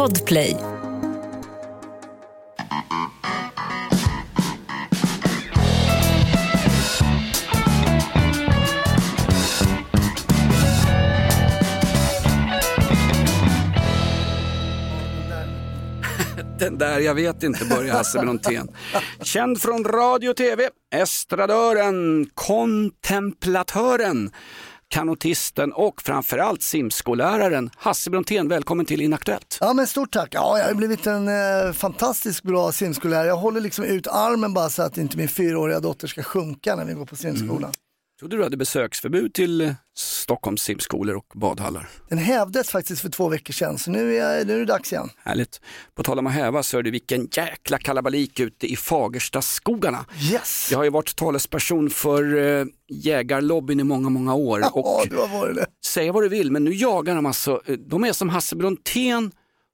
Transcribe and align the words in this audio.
Podplay. 0.00 0.56
Den 16.58 16.78
där 16.78 17.00
jag 17.00 17.14
vet 17.14 17.42
inte 17.42 17.64
börjar 17.64 17.94
Hasse 17.94 18.18
Brontén. 18.18 18.68
Känd 19.22 19.62
från 19.62 19.84
radio 19.84 20.28
och 20.28 20.36
tv, 20.36 20.68
estradören, 20.94 22.26
kontemplatören, 22.34 24.30
kanotisten 24.90 25.72
och 25.72 26.02
framförallt 26.02 26.62
simskolläraren 26.62 27.70
Hasse 27.76 28.10
Brontén. 28.10 28.48
Välkommen 28.48 28.86
till 28.86 29.00
Inaktuellt. 29.00 29.58
Ja 29.60 29.72
men 29.72 29.86
stort 29.86 30.12
tack. 30.12 30.28
Ja, 30.34 30.58
jag 30.58 30.66
har 30.66 30.74
blivit 30.74 31.06
en 31.06 31.28
eh, 31.28 31.72
fantastiskt 31.72 32.42
bra 32.42 32.72
simskollärare. 32.72 33.26
Jag 33.26 33.36
håller 33.36 33.60
liksom 33.60 33.84
ut 33.84 34.06
armen 34.06 34.54
bara 34.54 34.68
så 34.68 34.82
att 34.82 34.98
inte 34.98 35.16
min 35.16 35.28
fyraåriga 35.28 35.80
dotter 35.80 36.06
ska 36.06 36.22
sjunka 36.22 36.76
när 36.76 36.84
vi 36.84 36.92
går 36.92 37.06
på 37.06 37.16
simskolan. 37.16 37.72
Trodde 38.20 38.36
du 38.36 38.42
hade 38.42 38.56
besöksförbud 38.56 39.34
till 39.34 39.60
eh, 39.60 39.72
Stockholms 39.96 40.62
simskolor 40.62 41.16
och 41.16 41.26
badhallar. 41.34 41.88
Den 42.08 42.18
hävdes 42.18 42.70
faktiskt 42.70 43.02
för 43.02 43.08
två 43.08 43.28
veckor 43.28 43.52
sedan 43.52 43.78
så 43.78 43.90
nu 43.90 44.16
är, 44.16 44.44
nu 44.44 44.54
är 44.54 44.58
det 44.58 44.64
dags 44.64 44.92
igen. 44.92 45.10
Härligt. 45.24 45.60
På 45.94 46.02
tal 46.02 46.18
om 46.18 46.26
att 46.26 46.32
häva 46.32 46.62
så 46.62 46.78
är 46.78 46.82
det 46.82 46.90
vilken 46.90 47.28
jäkla 47.32 47.78
kalabalik 47.78 48.40
ute 48.40 48.72
i 48.72 48.76
Fagerstaskogarna. 48.76 50.06
Yes! 50.32 50.68
Jag 50.70 50.78
har 50.78 50.84
ju 50.84 50.90
varit 50.90 51.16
talesperson 51.16 51.90
för 51.90 52.36
eh, 52.36 52.64
jägarlobbyn 52.88 53.80
i 53.80 53.84
många, 53.84 54.08
många 54.08 54.34
år. 54.34 54.60
Ja, 54.60 54.70
och 54.70 55.08
du 55.10 55.16
har 55.16 55.28
varit 55.28 55.56
det. 55.56 55.66
säga 55.84 56.12
vad 56.12 56.22
du 56.22 56.28
vill, 56.28 56.50
men 56.50 56.64
nu 56.64 56.74
jagar 56.74 57.14
de 57.14 57.26
alltså, 57.26 57.62
eh, 57.66 57.76
de 57.78 58.04
är 58.04 58.12
som 58.12 58.28
Hasse 58.28 58.56
Brontén 58.56 59.32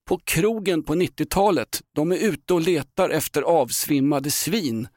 på 0.08 0.20
krogen 0.24 0.82
på 0.82 0.94
90-talet. 0.94 1.80
De 1.94 2.12
är 2.12 2.16
ute 2.16 2.54
och 2.54 2.60
letar 2.60 3.10
efter 3.10 3.42
avsvimmade 3.42 4.30
svin. 4.30 4.88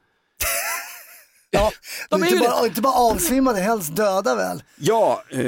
Ja, 1.52 1.72
De 2.08 2.22
är 2.22 2.26
inte, 2.26 2.38
bara, 2.38 2.66
inte 2.66 2.80
bara 2.80 2.92
avsvimmade, 2.92 3.60
helst 3.60 3.96
döda 3.96 4.34
väl? 4.34 4.62
Ja, 4.78 5.22
eh, 5.30 5.40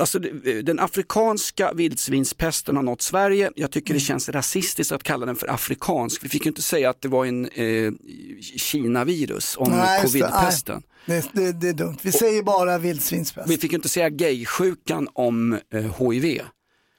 alltså 0.00 0.18
det- 0.18 0.62
den 0.62 0.78
afrikanska 0.80 1.72
vildsvinspesten 1.72 2.76
har 2.76 2.82
nått 2.82 3.02
Sverige. 3.02 3.50
Jag 3.56 3.70
tycker 3.70 3.90
Mm. 3.90 3.98
det 3.98 4.04
känns 4.04 4.28
rasistiskt 4.28 4.92
att 4.92 5.02
kalla 5.02 5.26
den 5.26 5.36
för 5.36 5.48
afrikansk. 5.50 6.24
Vi 6.24 6.28
fick 6.28 6.44
ju 6.44 6.48
inte 6.48 6.62
säga 6.62 6.90
att 6.90 7.00
det 7.02 7.08
var 7.08 7.24
en 7.26 7.44
eh, 7.48 7.92
Kina-virus 8.56 9.56
om 9.56 9.70
Nej, 9.70 10.02
covid-pesten. 10.02 10.82
Det, 11.06 11.28
det, 11.32 11.52
det 11.52 11.68
är 11.68 11.72
dumt. 11.72 11.96
Vi 12.02 12.12
säger 12.12 12.42
bara 12.42 12.78
vildsvinspest. 12.78 13.50
Vi 13.50 13.58
fick 13.58 13.72
ju 13.72 13.76
inte 13.76 13.88
säga 13.88 14.08
gaysjukan 14.08 15.08
om 15.12 15.52
eh, 15.52 15.84
HIV. 16.10 16.40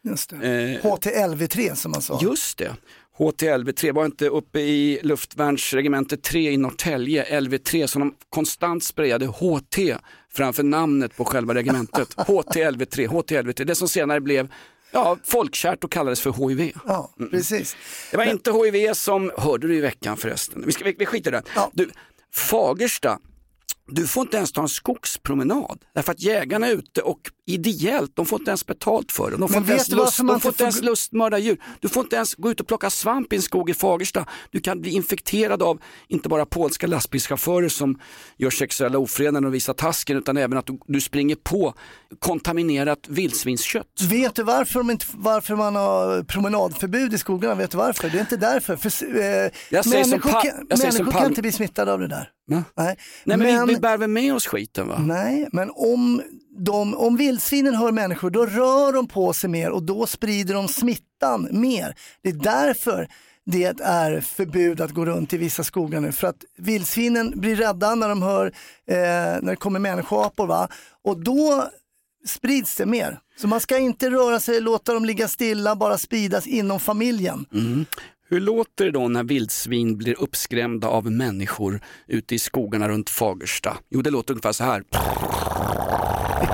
Just 0.03 0.29
det. 0.29 0.35
Eh, 0.35 0.91
HTLV3 0.91 1.75
som 1.75 1.91
man 1.91 2.01
sa. 2.01 2.19
Just 2.21 2.57
det. 2.57 2.75
HTLV3 3.19 3.93
var 3.93 4.05
inte 4.05 4.27
uppe 4.27 4.59
i 4.59 4.99
luftvärnsregementet 5.03 6.23
3 6.23 6.51
i 6.51 6.57
Norrtälje, 6.57 7.39
LV3, 7.39 7.87
som 7.87 7.99
de 7.99 8.15
konstant 8.29 8.83
sprayade 8.83 9.25
HT 9.25 9.97
framför 10.33 10.63
namnet 10.63 11.17
på 11.17 11.25
själva 11.25 11.53
regementet. 11.53 12.09
HTLV3, 12.15 13.07
HTLV3, 13.07 13.63
det 13.63 13.75
som 13.75 13.87
senare 13.87 14.21
blev 14.21 14.53
ja, 14.91 15.17
folkkärt 15.23 15.83
och 15.83 15.91
kallades 15.91 16.21
för 16.21 16.49
HIV. 16.49 16.71
Ja, 16.87 17.09
precis. 17.31 17.75
Det 18.11 18.17
var 18.17 18.25
inte 18.25 18.51
HIV 18.51 18.93
som, 18.93 19.31
hörde 19.37 19.67
du 19.67 19.75
i 19.75 19.81
veckan 19.81 20.17
förresten, 20.17 20.63
vi, 20.65 20.71
ska, 20.71 20.83
vi, 20.83 20.95
vi 20.99 21.05
skiter 21.05 21.31
i 21.31 21.35
det. 21.35 21.43
Ja. 21.55 21.71
Du, 21.73 21.89
Fagersta, 22.33 23.19
du 23.87 24.07
får 24.07 24.21
inte 24.21 24.37
ens 24.37 24.51
ta 24.51 24.61
en 24.61 24.69
skogspromenad 24.69 25.79
därför 25.93 26.11
att 26.11 26.21
jägarna 26.21 26.67
är 26.67 26.71
ute 26.71 27.01
och 27.01 27.19
ideellt, 27.49 28.11
de 28.15 28.25
får 28.25 28.39
inte 28.39 28.51
ens 28.51 28.65
betalt 28.65 29.11
för 29.11 29.31
det. 29.31 29.37
De 29.37 29.47
får 29.49 29.53
Men 29.55 29.63
inte 29.63 29.71
ens, 29.71 29.89
lust, 29.89 30.17
de 30.17 30.39
får 30.39 30.51
inte 30.51 30.63
ens 30.63 30.81
lustmörda 30.81 31.37
djur. 31.37 31.57
Du 31.79 31.89
får 31.89 32.03
inte 32.03 32.15
ens 32.15 32.35
gå 32.35 32.51
ut 32.51 32.59
och 32.59 32.67
plocka 32.67 32.89
svamp 32.89 33.33
i 33.33 33.35
en 33.35 33.41
skog 33.41 33.69
i 33.69 33.73
Fagersta. 33.73 34.25
Du 34.51 34.59
kan 34.59 34.81
bli 34.81 34.91
infekterad 34.91 35.63
av 35.63 35.81
inte 36.07 36.29
bara 36.29 36.45
polska 36.45 36.87
lastbilschaufförer 36.87 37.69
som 37.69 37.99
gör 38.37 38.49
sexuella 38.49 38.97
ofredanden 38.97 39.45
och 39.45 39.53
visar 39.53 39.73
tasken 39.73 40.17
utan 40.17 40.37
även 40.37 40.57
att 40.57 40.65
du, 40.65 40.79
du 40.87 41.01
springer 41.01 41.35
på 41.35 41.73
kontaminerat 42.19 42.99
vildsvinskött. 43.07 43.85
Vet 44.09 44.35
du 44.35 44.43
varför, 44.43 44.79
de 44.79 44.89
inte, 44.91 45.05
varför 45.13 45.55
man 45.55 45.75
har 45.75 46.23
promenadförbud 46.23 47.13
i 47.13 47.17
skogarna? 47.17 47.55
Vet 47.55 47.71
du 47.71 47.77
varför? 47.77 48.09
Det 48.09 48.17
är 48.17 48.21
inte 48.21 48.37
därför. 48.37 48.75
För, 48.75 48.89
eh, 49.19 49.51
Jag 49.69 49.85
säger 49.85 50.03
som 50.03 50.09
människor 50.09 50.31
Pa- 50.31 50.41
kan, 50.41 50.51
jag 50.69 50.79
som 50.79 50.87
människor 50.87 51.11
kan 51.11 51.25
inte 51.29 51.41
bli 51.41 51.51
smittade 51.51 51.93
av 51.93 51.99
det 51.99 52.07
där. 52.07 52.29
Nej. 52.47 52.63
Nej, 52.77 52.97
Nej 53.23 53.37
men, 53.37 53.55
men, 53.55 53.67
vi, 53.67 53.73
vi 53.73 53.79
bär 53.79 53.97
väl 53.97 54.09
med 54.09 54.33
oss 54.33 54.47
skiten 54.47 54.87
va? 54.87 54.99
nej, 54.99 55.47
men 55.51 55.69
om, 55.75 56.21
de, 56.59 56.95
om 56.95 57.17
vildsvinen 57.17 57.75
hör 57.75 57.91
människor 57.91 58.29
då 58.29 58.45
rör 58.45 58.93
de 58.93 59.07
på 59.07 59.33
sig 59.33 59.49
mer 59.49 59.69
och 59.69 59.83
då 59.83 60.05
sprider 60.05 60.53
de 60.53 60.67
smittan 60.67 61.47
mer. 61.51 61.95
Det 62.21 62.29
är 62.29 62.33
därför 62.33 63.07
det 63.45 63.81
är 63.81 64.21
förbud 64.21 64.81
att 64.81 64.91
gå 64.91 65.05
runt 65.05 65.33
i 65.33 65.37
vissa 65.37 65.63
skogar 65.63 66.01
nu. 66.01 66.11
För 66.11 66.27
att 66.27 66.43
vildsvinen 66.57 67.33
blir 67.35 67.55
rädda 67.55 67.95
när 67.95 68.09
de 68.09 68.21
hör 68.21 68.45
eh, 68.87 68.95
när 69.41 69.49
det 69.49 69.55
kommer 69.55 69.79
människoapor. 69.79 70.47
Va? 70.47 70.67
Och 71.03 71.23
då 71.23 71.69
sprids 72.27 72.75
det 72.75 72.85
mer. 72.85 73.19
Så 73.41 73.47
man 73.47 73.59
ska 73.59 73.77
inte 73.77 74.09
röra 74.09 74.39
sig, 74.39 74.61
låta 74.61 74.93
dem 74.93 75.05
ligga 75.05 75.27
stilla, 75.27 75.75
bara 75.75 75.97
spridas 75.97 76.47
inom 76.47 76.79
familjen. 76.79 77.45
Mm. 77.53 77.85
Hur 78.29 78.39
låter 78.39 78.85
det 78.85 78.91
då 78.91 79.07
när 79.07 79.23
vildsvin 79.23 79.97
blir 79.97 80.21
uppskrämda 80.21 80.87
av 80.87 81.11
människor 81.11 81.81
ute 82.07 82.35
i 82.35 82.39
skogarna 82.39 82.89
runt 82.89 83.09
Fagersta? 83.09 83.77
Jo, 83.89 84.01
det 84.01 84.09
låter 84.09 84.33
ungefär 84.33 84.51
så 84.51 84.63
här. 84.63 84.83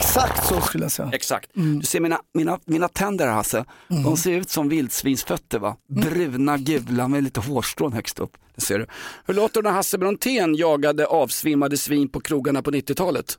Exakt 0.06 0.48
så 0.48 0.62
skulle 0.62 0.84
jag 0.84 0.92
säga. 0.92 1.10
Exakt. 1.14 1.50
Du 1.54 1.82
ser 1.82 2.00
mina, 2.00 2.20
mina, 2.34 2.60
mina 2.66 2.88
tänder 2.88 3.28
Hasse, 3.28 3.66
de 3.88 4.18
ser 4.18 4.32
ut 4.32 4.50
som 4.50 4.70
vildsvinsfötter 4.70 5.60
va? 5.60 5.76
Bruna, 5.88 6.58
gula 6.58 7.08
med 7.08 7.24
lite 7.24 7.40
hårstrån 7.40 7.94
högst 7.94 8.20
upp. 8.20 8.38
Det 8.56 8.62
ser 8.62 8.80
du. 8.80 8.88
Hur 9.26 9.34
låter 9.34 9.62
det 9.62 9.70
när 9.70 9.76
Hasse 9.76 9.98
Brontén 9.98 10.56
jagade 10.56 11.06
avsvimmade 11.06 11.78
svin 11.78 12.10
på 12.10 12.20
krogarna 12.20 12.62
på 12.62 12.72
90-talet? 12.72 13.38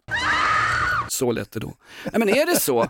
Så 1.08 1.32
lät 1.32 1.52
det 1.52 1.60
då. 1.60 1.74
Nej, 2.04 2.18
men 2.18 2.28
är 2.28 2.46
det 2.46 2.60
så? 2.60 2.88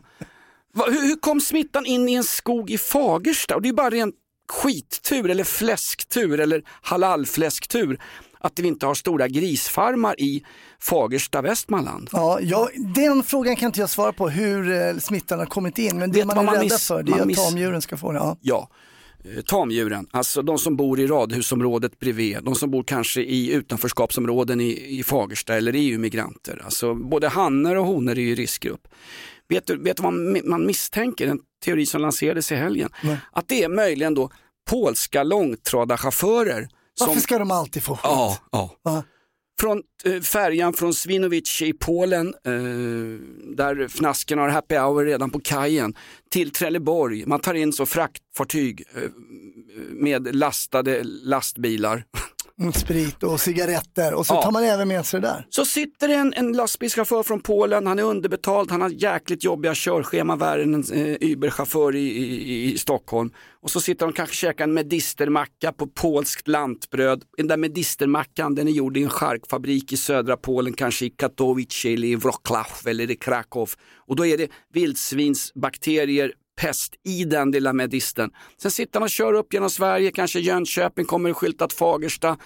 Va, 0.75 0.85
hur, 0.87 1.07
hur 1.07 1.17
kom 1.17 1.41
smittan 1.41 1.87
in 1.87 2.09
i 2.09 2.15
en 2.15 2.25
skog 2.25 2.71
i 2.71 2.79
Fagersta? 2.79 3.55
Och 3.55 3.63
det 3.63 3.67
är 3.67 3.71
ju 3.71 3.77
bara 3.77 3.91
ren 3.91 4.13
skittur 4.49 5.31
eller 5.31 5.45
fläsktur 5.45 6.41
eller 6.41 6.63
halalfläsktur 6.83 8.01
att 8.47 8.59
vi 8.59 8.69
inte 8.69 8.87
har 8.87 8.95
stora 8.95 9.29
grisfarmar 9.29 10.21
i 10.21 10.43
Fagersta, 10.81 11.43
Västmanland. 11.43 12.09
Ja, 12.13 12.41
jag, 12.41 12.69
den 12.95 13.23
frågan 13.23 13.57
kan 13.57 13.67
inte 13.67 13.81
jag 13.81 13.91
svara 13.91 14.13
på 14.13 14.29
hur 14.29 14.73
eh, 14.73 14.97
smittan 14.99 15.39
har 15.39 15.47
kommit 15.47 15.79
in, 15.79 15.99
men 15.99 16.13
det 16.13 16.19
Vet 16.19 16.27
man 16.27 16.39
är 16.39 16.43
man 16.43 16.55
rädda 16.55 16.65
miss- 16.65 16.87
för 16.89 17.03
det 17.03 17.13
är 17.13 17.21
att 17.21 17.27
miss- 17.27 17.37
tamdjuren 17.49 17.83
ska 17.83 17.97
få 17.97 18.13
det. 18.13 18.19
Ja. 18.19 18.37
Ja, 18.43 18.69
eh, 19.37 19.43
tamdjuren, 19.43 20.07
alltså 20.11 20.43
de 20.43 20.59
som 20.59 20.77
bor 20.77 21.01
i 21.01 21.07
radhusområdet 21.07 21.99
bredvid, 21.99 22.39
de 22.43 22.55
som 22.55 22.71
bor 22.71 22.83
kanske 22.83 23.21
i 23.21 23.53
utanförskapsområden 23.53 24.61
i, 24.61 24.99
i 24.99 25.03
Fagersta 25.03 25.55
eller 25.57 25.77
är 25.77 25.81
ju 25.81 25.99
migranter. 25.99 26.63
Alltså 26.65 26.95
både 26.95 27.29
hannar 27.29 27.77
och 27.77 27.87
honor 27.87 28.13
är 28.19 28.23
ju 28.23 28.35
riskgrupp. 28.35 28.89
Vet 29.49 29.67
du, 29.67 29.77
vet 29.83 29.97
du 29.97 30.03
vad 30.03 30.13
man, 30.13 30.41
man 30.45 30.67
misstänker, 30.67 31.27
en 31.29 31.39
teori 31.65 31.87
som 31.87 32.01
lanserades 32.01 32.53
i 32.53 32.55
helgen? 32.55 32.89
Nej. 33.03 33.17
Att 33.33 33.49
det 33.49 33.63
är 33.65 33.69
möjligen 33.69 34.15
då 34.15 34.31
polska 34.71 35.23
långtradarchaufförer 35.23 36.69
som... 36.99 37.07
Varför 37.07 37.21
ska 37.21 37.39
de 37.39 37.51
alltid 37.51 37.83
få 37.83 37.97
skit? 37.97 38.01
Ja, 38.05 38.39
ja. 38.53 38.77
Va? 38.83 39.05
Från 39.61 39.83
eh, 40.05 40.21
färjan 40.21 40.73
från 40.73 40.95
Swinowice 40.95 41.65
i 41.65 41.73
Polen, 41.73 42.35
eh, 42.45 42.53
där 43.57 43.81
fnasken 43.81 44.39
har 44.39 44.49
happy 44.49 44.77
hour 44.77 45.05
redan 45.05 45.31
på 45.31 45.41
kajen, 45.41 45.95
till 46.31 46.51
Trelleborg. 46.51 47.27
Man 47.27 47.41
tar 47.41 47.55
in 47.55 47.73
så 47.73 47.87
fraktfartyg 47.87 48.85
eh, 48.95 49.03
med 49.91 50.37
lastade 50.37 51.01
lastbilar. 51.05 52.05
Sprit 52.75 53.23
och 53.23 53.41
cigaretter 53.41 54.15
och 54.15 54.27
så 54.27 54.35
Ja. 54.35 54.43
tar 54.43 54.51
man 54.53 54.65
även 54.65 54.89
med 54.89 55.07
sig 55.07 55.21
det 55.21 55.27
där. 55.27 55.47
Så 55.49 55.65
sitter 55.65 56.09
det 56.09 56.15
en, 56.15 56.35
en 56.37 56.53
lastbilschaufför 56.53 57.23
från 57.23 57.41
Polen, 57.41 57.87
han 57.87 57.99
är 57.99 58.03
underbetald, 58.03 58.71
han 58.71 58.81
har 58.81 58.89
jäkligt 58.91 59.45
jobbiga 59.45 59.73
körschema, 59.75 60.37
värre 60.37 60.63
än 60.63 60.75
en 60.75 60.93
eh, 60.93 61.17
Uber-chaufför 61.21 61.95
i, 61.97 61.99
i, 62.09 62.73
i 62.73 62.79
Stockholm. 62.79 63.31
Och 63.61 63.71
så 63.71 63.81
sitter 63.81 64.07
de 64.07 64.13
kanske 64.13 64.33
och 64.33 64.35
käkar 64.51 64.65
en 64.65 64.75
medistermacka 64.75 65.73
på 65.73 65.87
polskt 65.87 66.49
lantbröd. 66.49 67.23
Den 67.37 67.47
där 67.47 67.57
medistermackan 67.57 68.55
den 68.55 68.69
är 68.69 68.73
gjord 68.73 68.97
i 68.97 69.03
en 69.03 69.11
charkfabrik 69.11 69.93
i 69.93 69.97
södra 69.97 70.37
Polen, 70.37 70.73
kanske 70.73 71.05
i 71.07 71.11
Katowice 71.11 71.89
eller 71.89 72.09
i 72.09 72.17
Wrocław 72.17 72.89
eller 72.91 73.11
i 73.11 73.17
Krakow. 73.17 73.71
Och 74.07 74.17
då 74.17 74.27
är 74.27 74.39
det 74.39 74.49
vildsvinsbakterier, 74.73 76.33
pest 76.57 76.95
i 77.05 77.25
den 77.25 77.51
lilla 77.51 77.73
medisten. 77.73 78.31
Sen 78.63 78.71
sitter 78.71 78.95
han 78.95 79.03
och 79.03 79.11
kör 79.11 79.33
upp 79.33 79.53
genom 79.55 79.71
Sverige, 79.71 80.11
kanske 80.11 80.41
Jönköping, 80.41 81.05
kommer 81.05 81.33
skyltat 81.33 81.73
Fagersta. 81.73 82.37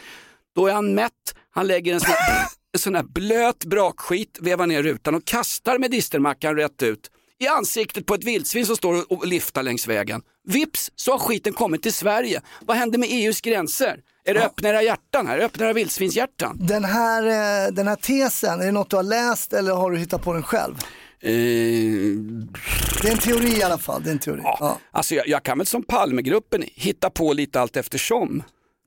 Då 0.54 0.66
är 0.66 0.72
han 0.72 0.94
mätt, 0.94 1.12
han 1.50 1.66
lägger 1.66 1.94
en 1.94 2.00
sån 2.00 2.10
här, 2.10 2.46
en 2.72 2.78
sån 2.80 2.94
här 2.94 3.02
blöt 3.02 3.64
brakskit, 3.64 4.38
vevar 4.40 4.66
ner 4.66 4.82
rutan 4.82 5.14
och 5.14 5.24
kastar 5.24 5.78
medistermackan 5.78 6.56
rätt 6.56 6.82
ut 6.82 7.10
i 7.38 7.46
ansiktet 7.48 8.06
på 8.06 8.14
ett 8.14 8.24
vildsvin 8.24 8.66
som 8.66 8.76
står 8.76 9.12
och- 9.12 9.26
liftar 9.26 9.62
längs 9.62 9.86
vägen. 9.86 10.22
Vips 10.48 10.90
så 10.96 11.12
har 11.12 11.18
skiten 11.18 11.52
kommit 11.52 11.82
till 11.82 11.92
Sverige. 11.92 12.40
Vad 12.60 12.76
händer 12.76 12.98
med 12.98 13.08
EUs 13.12 13.40
gränser? 13.40 14.00
Är 14.24 14.34
det 14.34 14.44
öppna 14.44 14.68
era 14.68 14.82
hjärtan 14.82 15.26
här? 15.26 15.38
Öppna 15.38 15.64
era 15.66 15.72
vildsvinshjärtan? 15.72 16.56
Den 16.60 16.84
här, 16.84 17.22
eh, 17.66 17.72
den 17.72 17.88
här 17.88 17.96
tesen, 17.96 18.60
är 18.60 18.66
det 18.66 18.72
något 18.72 18.90
du 18.90 18.96
har 18.96 19.02
läst 19.02 19.52
eller 19.52 19.72
har 19.72 19.90
du 19.90 19.98
hittat 19.98 20.22
på 20.22 20.32
den 20.32 20.42
själv? 20.42 20.74
Eh, 21.22 21.31
Det 23.02 23.08
är 23.08 23.12
en 23.12 23.19
teori 23.19 23.58
i 23.58 23.62
alla 23.62 23.78
fall. 23.78 24.02
Det 24.02 24.11
är 24.11 24.12
en 24.12 24.19
teori. 24.19 24.40
ja. 24.44 24.56
Ja. 24.61 24.78
Alltså 24.90 25.14
jag, 25.14 25.28
jag 25.28 25.43
kan 25.43 25.58
väl 25.58 25.67
som 25.67 25.82
Palmegruppen 25.82 26.64
hitta 26.75 27.11
på 27.11 27.32
lite 27.32 27.61
allt 27.61 27.76
eftersom. 27.76 28.43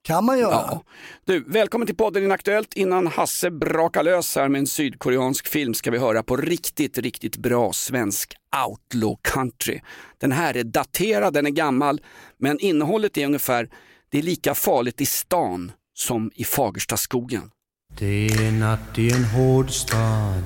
Kan 0.05 0.25
man 0.25 0.39
göra. 0.39 0.51
Ja. 0.51 0.83
Du, 1.25 1.43
välkommen 1.47 1.85
till 1.87 1.95
podden 1.95 2.23
Inaktuellt. 2.23 2.73
Innan 2.73 3.07
Hasse 3.07 3.51
brakar 3.51 4.03
lös 4.03 4.35
här 4.35 4.47
med 4.49 4.59
en 4.59 4.67
sydkoreansk 4.67 5.47
film 5.47 5.73
ska 5.73 5.91
vi 5.91 5.97
höra 5.97 6.23
på 6.23 6.37
riktigt, 6.37 6.97
riktigt 6.97 7.37
bra 7.37 7.73
svensk 7.73 8.33
outlaw 8.67 9.17
country. 9.21 9.79
Den 10.17 10.31
här 10.31 10.57
är 10.57 10.63
daterad, 10.63 11.33
den 11.33 11.45
är 11.45 11.49
gammal, 11.51 12.01
men 12.39 12.59
innehållet 12.59 13.17
är 13.17 13.25
ungefär, 13.25 13.69
det 14.11 14.17
är 14.17 14.21
lika 14.21 14.53
farligt 14.55 15.01
i 15.01 15.05
stan 15.05 15.71
som 15.93 16.31
i 16.35 16.43
Fagerstaskogen. 16.43 17.51
Det 17.99 18.27
är 18.27 18.51
natt 18.51 18.97
i 18.99 19.11
en 19.11 19.23
hård 19.25 19.69
stad 19.71 20.43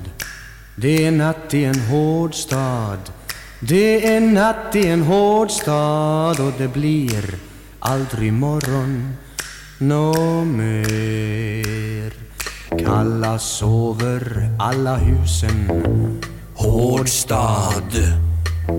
det 0.80 1.06
är 1.06 1.10
natt 1.10 1.54
i 1.54 1.64
en 1.64 1.80
hård 1.80 2.34
stad. 2.34 2.98
Det 3.60 4.06
är 4.06 4.20
natt 4.20 4.76
i 4.76 4.86
en 4.86 5.02
hård 5.02 5.50
stad 5.50 6.40
och 6.40 6.52
det 6.58 6.68
blir 6.68 7.34
aldrig 7.78 8.32
morgon 8.32 9.16
nå 9.78 10.44
mer. 10.44 12.12
Kalla 12.84 13.38
sover 13.38 14.50
alla 14.58 14.96
husen. 14.96 15.70
Hård 16.54 17.08
stad. 17.08 17.92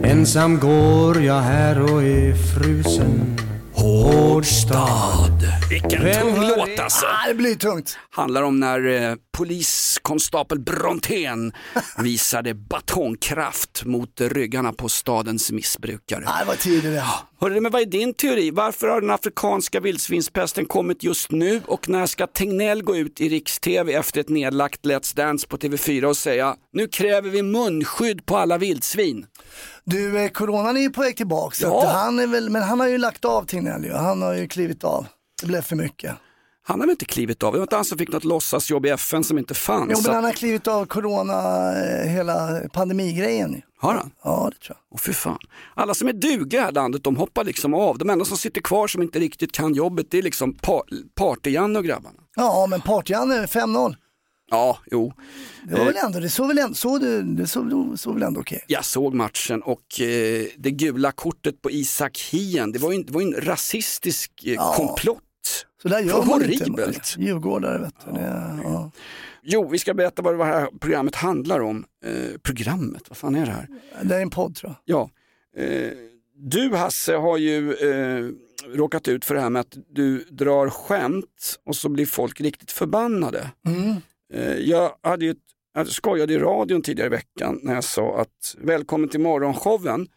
Ensam 0.03 0.59
går 0.59 1.21
jag 1.21 1.41
här 1.41 1.81
och 1.81 2.03
är 2.03 2.33
frusen. 2.33 3.39
Hård 3.81 4.45
stad 4.45 5.47
Vilken 5.69 6.03
Vem 6.03 6.35
tung 6.35 6.47
låt 6.47 6.65
det? 6.65 6.83
alltså! 6.83 7.05
Ah, 7.05 7.27
det 7.27 7.33
blir 7.33 7.55
tungt. 7.55 7.97
handlar 8.11 8.41
om 8.41 8.59
när 8.59 8.87
eh, 8.87 9.15
poliskonstapel 9.37 10.59
Brontén 10.59 11.53
visade 11.97 12.53
batongkraft 12.53 13.85
mot 13.85 14.21
ryggarna 14.21 14.73
på 14.73 14.89
stadens 14.89 15.51
missbrukare. 15.51 16.23
Ah, 16.27 16.39
det 16.39 16.45
var 16.45 16.55
tidigare. 16.55 17.03
Hörru, 17.41 17.59
men 17.61 17.71
vad 17.71 17.81
är 17.81 17.85
din 17.85 18.13
teori? 18.13 18.51
Varför 18.51 18.87
har 18.87 19.01
den 19.01 19.09
afrikanska 19.09 19.79
vildsvinspesten 19.79 20.65
kommit 20.65 21.03
just 21.03 21.31
nu 21.31 21.61
och 21.67 21.89
när 21.89 22.05
ska 22.05 22.27
Tegnell 22.27 22.83
gå 22.83 22.95
ut 22.97 23.21
i 23.21 23.29
riks-tv 23.29 23.93
efter 23.93 24.21
ett 24.21 24.29
nedlagt 24.29 24.85
Let's 24.85 25.15
Dance 25.15 25.47
på 25.47 25.57
TV4 25.57 26.03
och 26.03 26.17
säga 26.17 26.55
nu 26.73 26.87
kräver 26.87 27.29
vi 27.29 27.43
munskydd 27.43 28.25
på 28.25 28.37
alla 28.37 28.57
vildsvin? 28.57 29.25
Du, 29.83 30.19
eh, 30.19 30.29
coronan 30.29 30.77
är 30.77 30.81
ju 30.81 30.89
på 30.89 31.01
väg 31.01 31.17
tillbaka. 31.17 31.55
Så 31.55 31.65
Ja. 31.67 31.87
att 31.87 31.93
han 31.95 32.19
är 32.19 32.27
väl, 32.27 32.49
men 32.49 32.61
han 32.63 32.79
har 32.79 32.87
ju 32.87 32.97
lagt 32.97 33.25
av 33.25 33.45
Tegnell 33.45 33.83
ju. 33.85 33.93
Han 33.93 34.21
har 34.21 34.33
ju 34.33 34.47
klivit 34.47 34.83
av. 34.83 35.05
Det 35.41 35.47
blev 35.47 35.61
för 35.61 35.75
mycket. 35.75 36.15
Han 36.69 36.79
har 36.79 36.87
väl 36.87 36.91
inte 36.91 37.05
klivit 37.05 37.43
av? 37.43 37.53
Det 37.53 37.59
var 37.59 37.63
inte 37.63 37.75
han 37.75 37.85
som 37.85 37.97
fick 37.97 38.11
något 38.11 38.23
låtsasjobb 38.23 38.85
i 38.85 38.89
FN 38.89 39.23
som 39.23 39.37
inte 39.37 39.53
fanns? 39.53 39.91
Jo, 39.91 39.97
men 40.05 40.15
han 40.15 40.23
har 40.23 40.31
klivit 40.31 40.67
av 40.67 40.85
corona, 40.85 41.33
eh, 41.83 42.09
hela 42.09 42.61
pandemigrejen. 42.73 43.61
Har 43.79 43.93
han? 43.93 44.11
Ja, 44.23 44.49
det 44.53 44.65
tror 44.65 44.77
jag. 44.77 44.85
Åh 44.91 44.99
fy 44.99 45.13
fan. 45.13 45.37
Alla 45.75 45.93
som 45.93 46.07
är 46.07 46.13
duga 46.13 46.57
i 46.57 46.61
det 46.61 46.65
här 46.65 46.71
landet, 46.71 47.03
de 47.03 47.15
hoppar 47.17 47.43
liksom 47.43 47.73
av. 47.73 47.97
De 47.97 48.09
enda 48.09 48.25
som 48.25 48.37
sitter 48.37 48.61
kvar 48.61 48.87
som 48.87 49.01
inte 49.01 49.19
riktigt 49.19 49.51
kan 49.51 49.73
jobbet, 49.73 50.11
det 50.11 50.17
är 50.17 50.21
liksom 50.21 50.53
par 50.53 50.83
Party-Janne 51.15 51.77
och 51.79 51.85
grabbarna. 51.85 52.19
Ja, 52.35 52.67
men 52.69 52.81
Party-Janne 52.81 53.45
5-0. 53.47 53.95
Ja, 54.51 54.77
jo. 54.91 55.13
Det 55.67 55.75
var 55.75 55.85
väl 55.85 55.95
ändå, 56.05 56.19
det 56.19 56.29
såg 56.29 56.47
väl 56.47 56.57
ändå, 56.57 56.73
såg 56.75 57.01
du, 57.01 57.21
det 57.21 57.47
såg, 57.47 57.93
såg 57.99 58.13
väl 58.13 58.23
ändå 58.23 58.39
okej. 58.41 58.63
Jag 58.67 58.85
såg 58.85 59.13
matchen 59.13 59.61
och 59.61 60.01
eh, 60.01 60.45
det 60.57 60.71
gula 60.71 61.11
kortet 61.11 61.61
på 61.61 61.71
Isak 61.71 62.17
Hien, 62.31 62.71
det 62.71 62.79
var 62.79 62.91
ju, 62.91 62.95
en- 62.97 63.05
det 63.05 63.11
var 63.13 63.21
en 63.21 63.33
rasistisk 63.41 64.31
eh, 64.45 64.53
Ja. 64.53 64.73
komplott. 64.77 65.19
Så 65.81 65.87
där 65.87 65.99
gör 65.99 66.17
man 66.17 66.27
horribelt. 66.27 66.95
inte. 66.95 67.21
Djurgårdare 67.21 67.77
vet 67.77 67.93
du. 68.05 68.11
Det, 68.11 68.59
ja. 68.63 68.91
Jo, 69.43 69.69
vi 69.69 69.79
ska 69.79 69.93
berätta 69.93 70.21
vad 70.21 70.37
det 70.37 70.45
här 70.45 70.69
programmet 70.79 71.15
handlar 71.15 71.59
om. 71.59 71.85
Eh, 72.05 72.37
programmet, 72.43 73.03
vad 73.09 73.17
fan 73.17 73.35
är 73.35 73.45
det 73.45 73.51
här? 73.51 73.67
det 74.03 74.15
är 74.15 74.21
en 74.21 74.29
podd 74.29 74.55
tror 74.55 74.75
jag. 74.85 74.97
Ja, 74.97 75.09
eh, 75.63 75.91
du 76.35 76.75
Hasse 76.75 77.15
har 77.15 77.37
ju 77.37 77.73
eh, 77.73 78.29
råkat 78.73 79.07
ut 79.07 79.25
för 79.25 79.35
det 79.35 79.41
här 79.41 79.49
med 79.49 79.59
att 79.59 79.77
du 79.89 80.23
drar 80.29 80.69
skämt 80.69 81.59
och 81.65 81.75
så 81.75 81.89
blir 81.89 82.05
folk 82.05 82.41
riktigt 82.41 82.71
förbannade. 82.71 83.51
Eh, 84.33 84.53
jag 84.53 84.91
hade 85.01 85.25
ju 85.25 85.35
jag 85.73 85.87
skojade 85.87 86.33
i 86.33 86.37
radion 86.37 86.81
tidigare 86.81 87.07
i 87.07 87.09
veckan 87.09 87.59
när 87.63 87.73
jag 87.73 87.83
sa 87.83 88.21
att 88.21 88.55
välkommen 88.57 89.09
till 89.09 89.19
morgonshowen 89.19 90.07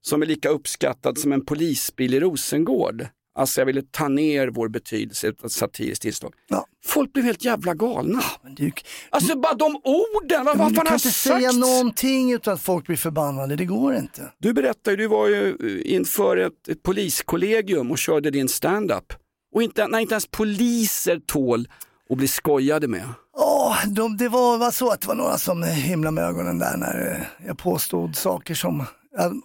som 0.00 0.22
är 0.22 0.26
lika 0.26 0.48
uppskattad 0.48 1.18
som 1.18 1.32
en 1.32 1.44
polisbil 1.44 2.14
i 2.14 2.20
Rosengård. 2.20 3.06
Alltså 3.38 3.60
jag 3.60 3.66
ville 3.66 3.82
ta 3.82 4.08
ner 4.08 4.48
vår 4.48 4.68
betydelse 4.68 5.32
av 5.44 5.48
satiriskt 5.48 6.04
inslag. 6.04 6.32
Ja. 6.48 6.66
Folk 6.86 7.12
blev 7.12 7.24
helt 7.24 7.44
jävla 7.44 7.74
galna. 7.74 8.22
Men 8.42 8.54
du, 8.54 8.72
Alltså 9.10 9.38
bara 9.38 9.54
de 9.54 9.80
orden, 9.84 10.44
vad, 10.44 10.58
vad 10.58 10.68
du 10.70 10.74
fan 10.74 10.84
kan 10.84 10.86
har 10.86 10.94
inte 10.94 11.10
sagt? 11.10 11.16
säga 11.16 11.52
någonting 11.52 12.32
utan 12.32 12.54
att 12.54 12.62
folk 12.62 12.86
blir 12.86 12.96
förbannade. 12.96 13.56
Det 13.56 13.64
går 13.64 13.94
inte. 13.96 14.32
Du 14.38 14.52
berättade 14.52 14.96
du 14.96 15.06
var 15.06 15.28
ju 15.28 15.48
eh, 15.48 15.92
inför 15.94 16.36
ett, 16.36 16.68
ett 16.68 16.82
poliskollegium 16.82 17.90
och 17.90 17.98
körde 17.98 18.30
din 18.30 18.48
stand-up. 18.48 19.12
Och 19.54 19.62
inte, 19.62 19.86
när 19.86 19.98
inte 19.98 20.14
ens 20.14 20.26
poliser 20.26 21.20
tål 21.26 21.68
att 22.10 22.16
bli 22.18 22.28
skojade 22.28 22.88
med. 22.88 23.08
Åh, 23.36 23.76
de, 23.86 24.16
det 24.16 24.28
var, 24.28 24.58
var 24.58 24.70
så 24.70 24.90
att 24.90 25.00
det 25.00 25.08
var 25.08 25.14
några 25.14 25.38
som 25.38 25.62
himlade 25.62 26.14
med 26.14 26.24
ögonen 26.24 26.58
där 26.58 26.76
när 26.76 27.16
eh, 27.40 27.46
jag 27.46 27.58
påstod 27.58 28.16
saker 28.16 28.54
som 28.54 28.78
ja, 28.78 28.86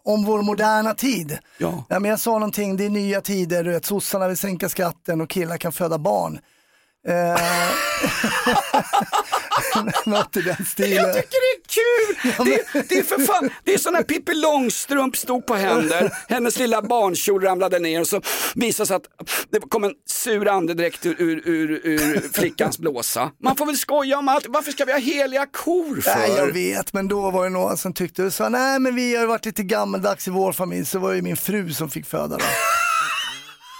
om 0.03 0.25
vår 0.25 0.41
moderna 0.41 0.93
tid. 0.93 1.37
Ja. 1.57 1.85
Ja, 1.89 1.99
men 1.99 2.11
jag 2.11 2.19
sa 2.19 2.31
någonting, 2.31 2.77
det 2.77 2.85
är 2.85 2.89
nya 2.89 3.21
tider, 3.21 3.63
du 3.63 3.71
vet, 3.71 3.85
sossarna 3.85 4.27
vill 4.27 4.37
sänka 4.37 4.69
skatten 4.69 5.21
och 5.21 5.29
killar 5.29 5.57
kan 5.57 5.71
föda 5.71 5.97
barn. 5.97 6.39
Eh, 7.07 7.35
Något 10.05 10.37
i 10.37 10.41
den 10.41 10.65
stilen. 10.65 10.93
Jag 11.03 11.13
tycker 11.13 11.29
det 11.29 11.61
är 11.61 11.67
kul! 11.67 12.45
Det, 12.45 12.89
det 12.89 12.99
är 12.99 13.03
för 13.03 13.19
fan, 13.19 13.49
det 13.63 13.73
är 13.73 13.77
sån 13.77 13.95
här 13.95 14.03
Pippi 14.03 14.33
Långstrump 14.33 15.17
stod 15.17 15.45
på 15.45 15.55
händer, 15.55 16.13
hennes 16.29 16.59
lilla 16.59 16.81
barnkjol 16.81 17.43
ramlade 17.43 17.79
ner 17.79 18.01
och 18.01 18.07
så 18.07 18.21
visade 18.55 18.87
sig 18.87 18.95
att 18.95 19.05
det 19.51 19.59
kom 19.59 19.83
en 19.83 19.93
sur 20.05 20.47
andedräkt 20.47 21.05
ur, 21.05 21.15
ur, 21.19 21.41
ur, 21.47 21.81
ur 21.83 22.29
flickans 22.33 22.79
blåsa. 22.79 23.31
Man 23.43 23.55
får 23.55 23.65
väl 23.65 23.77
skoja 23.77 24.17
om 24.19 24.27
allt, 24.27 24.45
varför 24.49 24.71
ska 24.71 24.85
vi 24.85 24.91
ha 24.91 24.99
heliga 24.99 25.45
kor 25.45 26.01
för? 26.01 26.15
Nej, 26.15 26.31
jag 26.37 26.53
vet, 26.53 26.93
men 26.93 27.07
då 27.07 27.31
var 27.31 27.43
det 27.43 27.49
några 27.49 27.77
som 27.77 27.93
tyckte, 27.93 28.31
så, 28.31 28.49
nej 28.49 28.79
men 28.79 28.95
vi 28.95 29.15
har 29.15 29.25
varit 29.25 29.45
lite 29.45 29.63
gammaldags 29.63 30.27
i 30.27 30.31
vår 30.31 30.53
familj, 30.53 30.85
så 30.85 30.99
var 30.99 31.13
det 31.13 31.21
min 31.21 31.37
fru 31.37 31.73
som 31.73 31.89
fick 31.89 32.05
föda 32.05 32.37
då. 32.37 32.45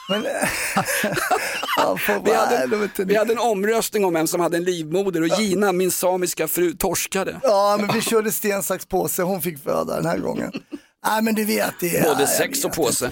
Men, 0.10 0.24
ja, 1.78 1.98
Vi 2.26 2.34
hade, 2.34 2.68
nej, 2.68 2.90
vi 2.98 3.16
hade 3.16 3.34
en 3.34 3.40
omröstning 3.40 4.06
om 4.06 4.14
vem 4.14 4.28
som 4.28 4.40
hade 4.42 4.58
en 4.58 4.64
livmoder 4.64 5.22
och 5.22 5.40
Gina, 5.40 5.72
min 5.72 5.92
samiska 5.92 6.48
fru, 6.48 6.74
torskade. 6.74 7.40
Ja, 7.44 7.78
men 7.80 7.96
vi 7.96 8.02
körde 8.02 8.32
sten, 8.32 8.64
sax, 8.64 8.86
påse, 8.86 9.22
hon 9.24 9.42
fick 9.42 9.64
föda 9.64 9.96
den 9.96 10.06
här 10.06 10.18
gången. 10.18 10.52
Nej, 11.06 11.22
men 11.22 11.36
du 11.36 11.46
vet 11.46 11.74
det. 11.80 12.04
Både 12.04 12.28
sex 12.28 12.66
och 12.66 12.74
påse. 12.74 13.12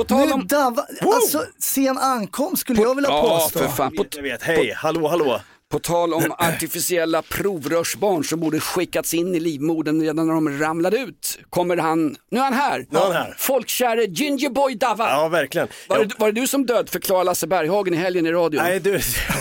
På 0.00 0.04
tal 0.04 0.26
Nu 0.26 0.32
om... 0.32 0.46
Dava, 0.46 0.86
alltså 1.02 1.44
sen 1.58 1.98
ankomst 1.98 2.60
skulle 2.60 2.82
jag 2.82 2.94
vilja 2.94 3.10
Ja, 3.10 3.22
påstå. 3.40 3.58
för 3.58 3.68
fan. 3.68 3.96
På, 3.96 4.04
Jag 4.16 4.22
vet, 4.22 4.42
hej, 4.42 4.72
hallå, 4.76 5.08
hallå. 5.08 5.40
på 5.70 5.78
tal 5.78 6.14
om 6.14 6.32
artificiella 6.38 7.22
provrörsbarn 7.22 8.24
som 8.24 8.40
borde 8.40 8.60
skickats 8.60 9.14
in 9.14 9.34
i 9.34 9.40
livmodern 9.40 10.00
redan 10.02 10.26
när 10.26 10.34
de 10.34 10.58
ramlade 10.58 10.98
ut. 10.98 11.38
Kommer 11.50 11.76
han, 11.76 12.16
nu 12.30 12.38
är 12.38 12.42
han 12.44 12.52
här. 12.52 12.86
Nu 12.90 12.98
är 12.98 13.02
han 13.02 13.12
här. 13.12 13.34
Folkkäre 13.38 14.04
Gingerboy 14.04 14.74
Dava. 14.74 15.08
Ja, 15.10 15.28
verkligen. 15.28 15.68
Var, 15.88 15.96
Jag, 15.98 16.08
det, 16.08 16.14
var 16.18 16.32
det 16.32 16.40
du 16.40 16.46
som 16.46 16.66
dödförklarade 16.66 17.24
Lasse 17.24 17.46
Berghagen 17.46 17.94
i 17.94 17.96
helgen 17.96 18.26
i 18.26 18.32
radion? 18.32 18.62
nej, 18.62 18.80
du, 18.80 18.90
jag 18.90 19.00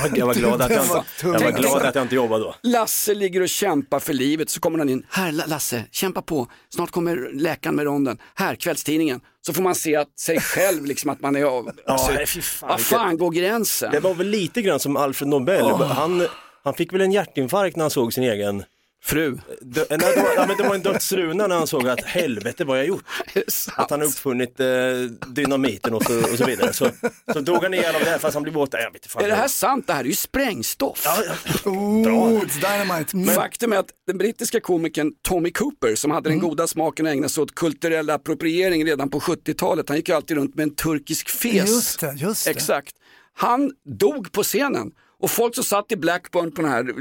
var, 0.09 0.17
jag 0.17 0.25
var 0.25 0.33
glad 0.33 0.61
att 0.61 0.69
jag, 0.71 0.81
inte- 0.83 0.93
jag 1.21 1.29
var 1.33 1.39
tungt. 1.39 1.57
glad 1.57 1.81
att 1.85 1.95
jag 1.95 2.03
inte 2.03 2.15
jobbade 2.15 2.43
då. 2.43 2.55
Lasse 2.63 3.13
ligger 3.13 3.41
och 3.41 3.49
kämpar 3.49 3.99
för 3.99 4.13
livet 4.13 4.49
så 4.49 4.59
kommer 4.59 4.79
han 4.79 4.89
in. 4.89 5.05
Här 5.09 5.31
La- 5.31 5.45
Lasse, 5.47 5.83
kämpa 5.91 6.21
på. 6.21 6.47
Snart 6.75 6.91
kommer 6.91 7.29
läkaren 7.33 7.75
med 7.75 7.85
ronden. 7.85 8.17
Här, 8.35 8.55
kvällstidningen. 8.55 9.21
Så 9.45 9.53
får 9.53 9.61
man 9.61 9.75
se 9.75 9.95
att 9.95 10.19
sig 10.19 10.39
själv, 10.39 10.85
liksom 10.85 11.09
att 11.09 11.21
man 11.21 11.35
är... 11.35 11.43
Alltså, 11.85 12.11
fy 12.27 12.41
fan, 12.41 12.69
vad 12.69 12.81
fan 12.81 13.17
går 13.17 13.31
gränsen? 13.31 13.91
Det 13.91 13.99
var 13.99 14.13
väl 14.13 14.27
lite 14.27 14.61
grann 14.61 14.79
som 14.79 14.97
Alfred 14.97 15.29
Nobel. 15.29 15.65
Han, 15.65 16.27
han 16.63 16.73
fick 16.73 16.93
väl 16.93 17.01
en 17.01 17.11
hjärtinfarkt 17.11 17.75
när 17.75 17.83
han 17.83 17.91
såg 17.91 18.13
sin 18.13 18.23
egen 18.23 18.63
Fru. 19.01 19.37
Dö- 19.61 19.85
nej, 19.89 19.97
det, 19.99 20.21
var, 20.21 20.29
ja, 20.35 20.45
men 20.47 20.57
det 20.57 20.63
var 20.63 20.75
en 20.75 20.81
dödsruna 20.81 21.47
när 21.47 21.55
han 21.57 21.67
såg 21.67 21.87
att 21.87 22.03
helvete 22.05 22.65
vad 22.65 22.79
jag 22.79 22.85
gjort. 22.85 23.03
Att 23.75 23.89
han 23.89 23.99
har 23.99 24.07
uppfunnit 24.07 24.59
eh, 24.59 24.67
dynamiten 25.27 25.93
och 25.93 26.03
så, 26.03 26.19
och 26.19 26.37
så 26.37 26.45
vidare. 26.45 26.73
Så, 26.73 26.89
så 27.33 27.39
dog 27.41 27.63
han 27.63 27.73
ihjäl 27.73 27.95
av 27.95 28.01
det 28.01 28.09
här 28.09 28.17
fast 28.17 28.33
han 28.33 28.43
blev 28.43 28.55
våt. 28.55 28.69
Jag 28.73 28.79
vet 28.79 28.95
inte 28.95 29.09
fan. 29.09 29.23
Är 29.23 29.27
det 29.27 29.35
här 29.35 29.47
sant? 29.47 29.87
Det 29.87 29.93
här 29.93 29.99
är 29.99 30.05
ju 30.05 30.15
sprängstoff. 30.15 31.01
Ja, 31.05 31.17
ja. 31.27 31.33
Oh, 31.71 32.43
dynamite. 32.61 33.15
Men, 33.17 33.35
Faktum 33.35 33.73
är 33.73 33.77
att 33.77 33.89
den 34.07 34.17
brittiska 34.17 34.59
komikern 34.59 35.11
Tommy 35.21 35.51
Cooper 35.51 35.95
som 35.95 36.11
hade 36.11 36.29
Mm. 36.29 36.39
den 36.39 36.49
goda 36.49 36.67
smaken 36.67 37.05
att 37.07 37.11
ägna 37.13 37.29
sig 37.29 37.41
åt 37.41 37.55
kulturell 37.55 38.09
appropriering 38.09 38.85
redan 38.85 39.09
på 39.09 39.19
70-talet, 39.19 39.89
han 39.89 39.97
gick 39.97 40.09
ju 40.09 40.15
alltid 40.15 40.37
runt 40.37 40.55
med 40.55 40.63
en 40.63 40.75
turkisk 40.75 41.29
fes. 41.29 41.53
Just 41.69 41.99
det, 41.99 42.13
just 42.17 42.45
det. 42.45 42.51
Exakt. 42.51 42.95
Han 43.33 43.71
dog 43.85 44.31
på 44.31 44.43
scenen 44.43 44.91
och 45.21 45.31
folk 45.31 45.55
som 45.55 45.63
satt 45.63 45.91
i 45.91 45.95
Blackburn 45.95 46.51
på 46.51 46.61
den 46.61 46.71
här 46.71 46.93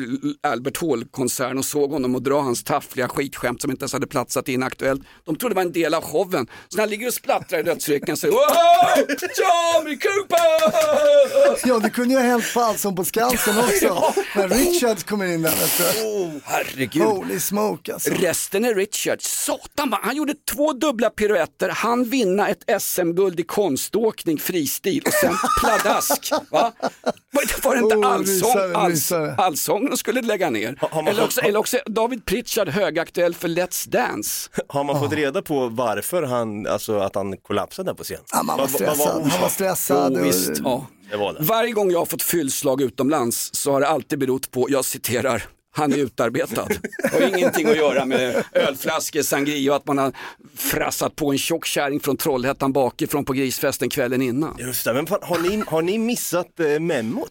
Albert 0.43 0.81
Hall-konserten 0.81 1.59
och 1.59 1.65
såg 1.65 1.91
honom 1.91 2.15
och 2.15 2.23
dra 2.23 2.41
hans 2.41 2.65
taffliga 2.65 3.09
skitskämt 3.09 3.63
som 3.63 3.71
inte 3.71 3.83
ens 3.83 3.93
hade 3.93 4.07
platsat 4.07 4.49
i 4.49 4.53
Inaktuellt, 4.53 5.03
de 5.25 5.37
trodde 5.37 5.55
det 5.55 5.57
var 5.57 5.63
en 5.63 5.73
del 5.73 5.95
av 5.95 6.03
showen. 6.03 6.47
Så 6.69 6.77
när 6.77 6.83
han 6.83 6.91
ligger 6.91 7.07
och 7.07 7.15
splattrar 7.15 7.59
i 7.59 7.63
dödsryckningen 7.63 8.17
så! 8.17 8.27
Tommy 8.27 9.99
Cooper! 9.99 11.69
Ja, 11.69 11.79
det 11.79 11.91
kunde 11.91 12.15
ju 12.15 12.21
ha 12.21 12.27
hänt 12.27 12.45
på 12.55 12.61
Allsång 12.61 12.97
på 12.97 13.05
Skansen 13.05 13.59
också. 13.59 14.15
När 14.37 14.49
Richards 14.49 15.03
kommer 15.03 15.27
in 15.27 15.43
där. 15.43 15.53
Du. 15.93 16.41
Herregud. 16.45 17.03
Holy 17.03 17.41
smoke 17.41 17.93
alltså. 17.93 18.11
Resten 18.11 18.65
är 18.65 18.75
Richard. 18.75 19.23
Satan, 19.23 19.95
han 20.03 20.17
gjorde 20.17 20.35
två 20.55 20.73
dubbla 20.73 21.11
piruetter, 21.11 21.69
han 21.69 22.05
vinna 22.05 22.49
ett 22.49 22.83
SM-guld 22.83 23.41
i 23.41 23.43
konståkning 23.43 24.39
fristil 24.39 25.03
och 25.07 25.13
sen 25.13 25.35
pladask. 25.61 26.31
Va? 26.51 26.73
Var, 27.31 27.65
var 27.65 27.75
det 27.75 27.81
inte 27.81 28.08
Oh, 28.08 28.08
allsång, 28.09 28.73
alls, 28.75 29.13
allsången 29.39 29.97
skulle 29.97 30.23
lägga 30.23 30.51
ner? 30.51 30.77
har 30.81 31.03
man- 31.03 31.09
eller, 31.09 31.25
också, 31.25 31.41
eller 31.41 31.59
också 31.59 31.79
David 31.87 32.25
Pritchard 32.25 32.69
högaktuell 32.69 33.35
för 33.35 33.49
Let's 33.49 33.89
Dance. 33.89 34.51
Har 34.69 34.85
man 34.85 35.01
fått 35.01 35.13
reda 35.13 35.43
på 35.43 35.69
varför 35.69 36.23
han, 36.23 36.67
alltså 36.67 36.99
att 36.99 37.15
han 37.15 37.37
kollapsade 37.37 37.91
där 37.91 37.95
på 37.95 38.05
scen? 38.05 38.21
Ja, 38.33 38.43
man 38.43 38.59
var 38.59 38.67
stressad. 38.67 39.23
Han 39.23 39.41
var 39.41 39.49
stressad. 39.49 40.17
Och- 40.19 40.27
visst, 40.27 40.51
ja. 40.65 40.87
Det 41.11 41.17
var 41.17 41.33
det. 41.33 41.39
Varje 41.43 41.73
gång 41.73 41.91
jag 41.91 41.99
har 41.99 42.07
fått 42.07 42.23
fyllslag 42.23 42.83
utomlands 42.83 43.51
så 43.55 43.73
har 43.73 43.81
det 43.81 43.89
alltid 43.89 44.19
berott 44.19 44.51
på, 44.51 44.67
jag 44.71 44.85
citerar, 44.85 45.45
han 45.77 45.93
är 45.93 45.97
utarbetad. 45.97 46.69
Det 47.03 47.13
har 47.25 47.37
ingenting 47.39 47.69
att 47.69 47.77
göra 47.77 48.05
med 48.05 48.45
ölflaskor, 48.53 49.23
sangria 49.23 49.71
och 49.73 49.77
att 49.77 49.87
man 49.87 49.99
har 49.99 50.13
frassat 50.57 51.17
på 51.17 51.33
en 51.33 51.39
tjock 51.39 51.67
kärring 51.67 52.01
från 52.01 52.17
Trollhättan 52.17 52.73
bakifrån 52.73 53.25
på 53.25 53.33
grisfesten 53.33 53.89
kvällen 53.91 54.23
innan. 54.23 54.57
Just 54.59 54.85
det, 54.85 54.93
men 54.95 55.07
har, 55.23 55.39
ni, 55.39 55.63
har 55.67 55.83
ni 55.83 55.99
missat 55.99 56.61
eh, 56.61 56.81
memot? 56.81 57.31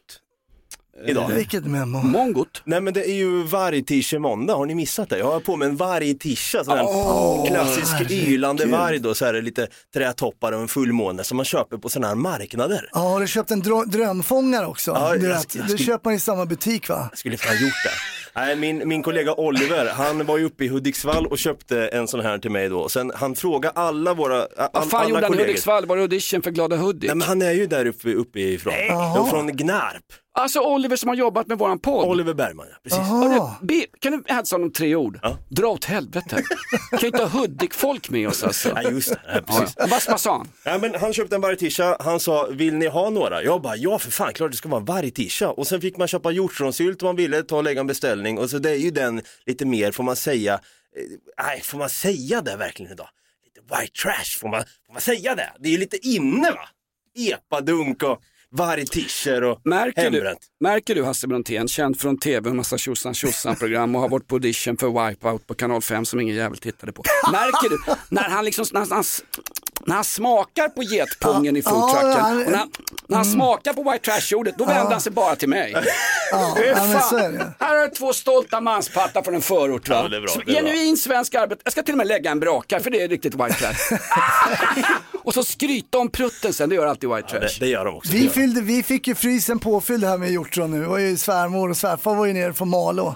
Idag? 1.05 1.27
Vilket 1.35 1.65
memo. 1.65 2.01
Mongot. 2.01 2.61
Nej 2.63 2.81
men 2.81 2.93
det 2.93 3.09
är 3.09 3.13
ju 3.15 3.43
varg-tisha 3.43 4.19
måndag, 4.19 4.53
har 4.55 4.65
ni 4.65 4.75
missat 4.75 5.09
det? 5.09 5.17
Jag 5.17 5.31
har 5.31 5.39
på 5.39 5.55
mig 5.55 5.67
en 5.67 5.75
varg-tisha, 5.77 6.63
sån 6.63 6.77
här 6.77 7.47
klassisk 7.47 8.11
ylande 8.11 8.65
varg 8.65 8.99
då, 8.99 9.13
så 9.13 9.25
här 9.25 9.41
lite 9.41 9.67
trätoppar 9.93 10.51
och 10.51 10.61
en 10.61 10.67
fullmåne 10.67 11.23
som 11.23 11.37
man 11.37 11.45
köper 11.45 11.77
på 11.77 11.89
sådana 11.89 12.07
här 12.07 12.15
marknader. 12.15 12.89
Ja, 12.91 12.99
har 12.99 13.19
du 13.21 13.27
köpt 13.27 13.51
en 13.51 13.63
drö- 13.63 13.85
drömfångare 13.85 14.65
också? 14.65 14.91
Ja, 14.91 15.13
du, 15.17 15.27
jag 15.27 15.33
vet, 15.33 15.41
ska- 15.51 15.59
jag 15.59 15.67
det 15.67 15.77
köper 15.77 16.05
man 16.09 16.13
i 16.13 16.19
samma 16.19 16.45
butik 16.45 16.89
va? 16.89 17.07
Jag 17.11 17.19
skulle 17.19 17.37
fan 17.37 17.53
gjort 17.65 17.73
det. 17.83 17.91
Nej, 18.39 18.55
min, 18.55 18.87
min 18.87 19.03
kollega 19.03 19.33
Oliver, 19.33 19.89
han 19.93 20.25
var 20.25 20.37
ju 20.37 20.45
uppe 20.45 20.65
i 20.65 20.67
Hudiksvall 20.67 21.25
och 21.27 21.37
köpte 21.37 21.87
en 21.87 22.07
sån 22.07 22.19
här 22.19 22.37
till 22.37 22.51
mig 22.51 22.69
då. 22.69 22.89
Sen 22.89 23.11
han 23.15 23.35
frågade 23.35 23.73
alla 23.79 24.13
våra, 24.13 24.35
all, 24.41 24.47
Vad 24.73 24.89
fan 24.89 25.01
alla 25.01 25.09
gjorde 25.09 25.21
han 25.25 25.33
i. 25.33 25.37
Hudiksvall? 25.37 25.85
Var 25.85 25.95
det 25.95 26.01
audition 26.01 26.41
för 26.41 26.51
Glada 26.51 26.75
Hudik? 26.75 27.03
Nej 27.09 27.15
men 27.15 27.27
han 27.27 27.41
är 27.41 27.51
ju 27.51 27.67
där 27.67 27.85
uppe, 27.85 28.13
uppe 28.13 28.39
ifrån. 28.39 28.73
Jaha. 28.87 29.29
Från 29.29 29.47
Gnarp. 29.47 30.03
Alltså 30.37 30.59
Oliver 30.59 30.95
som 30.95 31.09
har 31.09 31.15
jobbat 31.15 31.47
med 31.47 31.57
våran 31.57 31.79
podd. 31.79 32.07
Oliver 32.07 32.33
Bergman, 32.33 32.67
ja, 32.71 32.77
precis. 32.83 32.99
Hörru, 32.99 33.39
be, 33.61 33.85
kan 33.99 34.11
du 34.11 34.23
hälsa 34.33 34.55
honom 34.55 34.71
tre 34.71 34.95
ord? 34.95 35.19
Ja. 35.21 35.37
Dra 35.49 35.67
åt 35.67 35.85
helvete. 35.85 36.43
kan 36.89 36.99
ju 36.99 37.07
inte 37.07 37.23
ha 37.23 37.39
Hudik-folk 37.41 38.09
med 38.09 38.27
oss 38.27 38.43
alltså. 38.43 38.69
Ja 38.75 38.89
just 38.91 39.09
det, 39.09 39.19
ja, 39.27 39.33
Ja, 39.35 39.41
precis. 39.41 39.75
ja. 39.77 39.87
Vad 39.89 40.01
vad 40.07 40.19
sa 40.21 40.37
han? 40.37 40.47
Ja, 40.65 40.77
men 40.77 40.95
han 40.95 41.13
köpte 41.13 41.35
en 41.35 41.41
vargtisha, 41.41 41.97
han 41.99 42.19
sa 42.19 42.47
vill 42.51 42.73
ni 42.75 42.87
ha 42.87 43.09
några? 43.09 43.43
Jag 43.43 43.61
bara 43.61 43.75
ja 43.75 43.99
för 43.99 44.11
fan 44.11 44.33
klart 44.33 44.51
det 44.51 44.57
ska 44.57 44.69
vara 44.69 44.79
en 44.79 44.85
vargtisha. 44.85 45.49
Och 45.49 45.67
sen 45.67 45.81
fick 45.81 45.97
man 45.97 46.07
köpa 46.07 46.31
hjortronsylt 46.31 47.01
om 47.01 47.07
man 47.07 47.15
ville, 47.15 47.43
ta 47.43 47.57
och 47.57 47.63
lägga 47.63 47.79
en 47.81 47.87
beställning 47.87 48.37
och 48.37 48.49
så 48.49 48.59
det 48.59 48.69
är 48.69 48.75
ju 48.75 48.91
den 48.91 49.21
lite 49.45 49.65
mer, 49.65 49.91
får 49.91 50.03
man 50.03 50.15
säga, 50.15 50.53
eh, 50.53 50.59
nej 51.45 51.61
får 51.61 51.77
man 51.77 51.89
säga 51.89 52.41
det 52.41 52.55
verkligen 52.55 52.91
idag? 52.91 53.09
Lite 53.45 53.75
white 53.75 53.93
trash, 54.01 54.39
får 54.39 54.47
man, 54.49 54.63
får 54.85 54.93
man 54.93 55.01
säga 55.01 55.35
det? 55.35 55.49
Det 55.59 55.67
är 55.67 55.71
ju 55.71 55.77
lite 55.77 56.07
inne 56.07 56.51
va? 56.51 56.69
Epadunk 57.17 58.03
och 58.03 58.21
vargtischer 58.55 59.43
och 59.43 59.61
Märker 59.65 60.01
du, 60.11 60.17
hembränt. 60.17 60.39
märker 60.59 60.95
du 60.95 61.03
Hasse 61.03 61.27
Brontén, 61.27 61.67
känd 61.67 61.99
från 61.99 62.17
tv, 62.17 62.49
en 62.49 62.55
massa 62.57 62.77
tjosan 62.77 63.13
tjosan 63.13 63.55
program 63.55 63.95
och 63.95 64.01
har 64.01 64.09
varit 64.09 64.27
på 64.27 64.35
audition 64.35 64.77
för 64.77 65.07
Wipeout 65.09 65.47
på 65.47 65.53
kanal 65.53 65.81
5 65.81 66.05
som 66.05 66.19
ingen 66.19 66.35
jävel 66.35 66.57
tittade 66.57 66.91
på. 66.91 67.03
Märker 67.31 67.69
du 67.69 67.77
när 68.09 68.29
han 68.29 68.45
liksom, 68.45 68.65
när 68.73 68.79
han, 68.89 69.03
när 69.87 69.95
han 69.95 70.03
smakar 70.03 70.69
på 70.69 70.83
getpungen 70.83 71.57
i 71.57 71.61
foodtrucken 71.61 72.09
Ja, 72.09 72.17
han- 72.19 72.45
och 72.45 72.51
när, 72.51 72.65
när 73.07 73.17
han 73.17 73.25
smakar 73.25 73.73
på 73.73 73.91
white 73.91 74.11
trash-ordet, 74.11 74.55
då 74.57 74.65
vänder 74.65 74.91
han 74.91 75.01
sig 75.01 75.11
bara 75.11 75.35
till 75.35 75.49
mig. 75.49 75.71
Ja, 76.31 76.57
ja, 76.65 76.75
men 76.75 76.99
fan. 76.99 77.09
så 77.09 77.17
är 77.17 77.31
det. 77.31 77.53
Här 77.59 77.75
har 77.77 77.87
du 77.87 77.95
två 77.95 78.13
stolta 78.13 78.61
manspattar 78.61 79.21
från 79.23 79.35
en 79.35 79.41
förort. 79.41 79.89
Va? 79.89 80.09
Ja, 80.11 80.19
bra. 80.19 80.53
Genuin 80.55 80.97
svensk 80.97 81.35
arbete. 81.35 81.61
Jag 81.63 81.71
ska 81.71 81.83
till 81.83 81.93
och 81.93 81.97
med 81.97 82.07
lägga 82.07 82.31
en 82.31 82.39
brakare 82.39 82.79
för 82.79 82.89
det 82.89 83.01
är 83.01 83.07
riktigt 83.07 83.33
white 83.35 83.53
trash. 83.53 83.97
och 85.23 85.33
så 85.33 85.43
skryta 85.43 85.97
om 85.97 86.09
prutten 86.09 86.53
sen, 86.53 86.69
det 86.69 86.75
gör 86.75 86.85
alltid 86.87 87.09
white 87.09 87.29
trash. 87.29 87.39
Det, 87.39 87.59
det 87.59 87.67
gör 87.67 87.85
de 87.85 87.95
också. 87.95 88.11
Vi, 88.13 88.29
fyllde, 88.29 88.61
vi 88.61 88.83
fick 88.83 89.07
ju 89.07 89.15
frysen 89.15 89.59
påfylld 89.59 90.03
här 90.03 90.17
med 90.17 90.31
hjortron 90.31 90.71
nu. 90.71 90.79
Det 90.81 90.87
var 90.87 90.97
ju 90.97 91.17
svärmor 91.17 91.69
och 91.69 91.77
svärfar 91.77 92.15
var 92.15 92.25
ju 92.25 92.33
nere 92.33 92.53
från 92.53 92.69
Malå. 92.69 93.15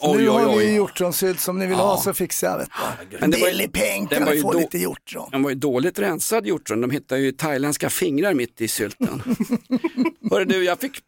Oj, 0.00 0.16
nu 0.16 0.28
oj, 0.28 0.34
har 0.44 0.56
vi 0.58 0.64
oj. 0.66 0.74
hjortronsylt 0.74 1.40
som 1.40 1.58
ni 1.58 1.66
vill 1.66 1.76
ha 1.76 1.96
så 2.00 2.14
fixar 2.14 2.48
jag 2.50 2.58
vet 2.58 2.68
du. 3.10 3.16
Men 3.20 3.30
det 3.30 3.38
var 3.40 3.46
Billig 3.48 3.72
peng, 3.72 4.06
kan 4.06 4.24
var 4.24 4.30
vi 4.30 4.36
ju 4.36 4.42
få 4.42 4.52
då- 4.52 4.58
lite 4.58 4.78
hjortron. 4.78 5.28
Den 5.32 5.42
var 5.42 5.50
ju 5.50 5.56
dåligt 5.56 5.98
rensad 5.98 6.46
hjortron, 6.46 6.80
de 6.80 6.90
hittade 6.90 7.20
ju 7.20 7.32
thailändska 7.32 7.90
fingrar 7.90 8.34
mitt 8.34 8.60
i 8.60 8.68
sylten. 8.68 9.22
Hörru 10.30 10.44
du, 10.44 10.64
jag 10.64 10.80
fick, 10.80 11.00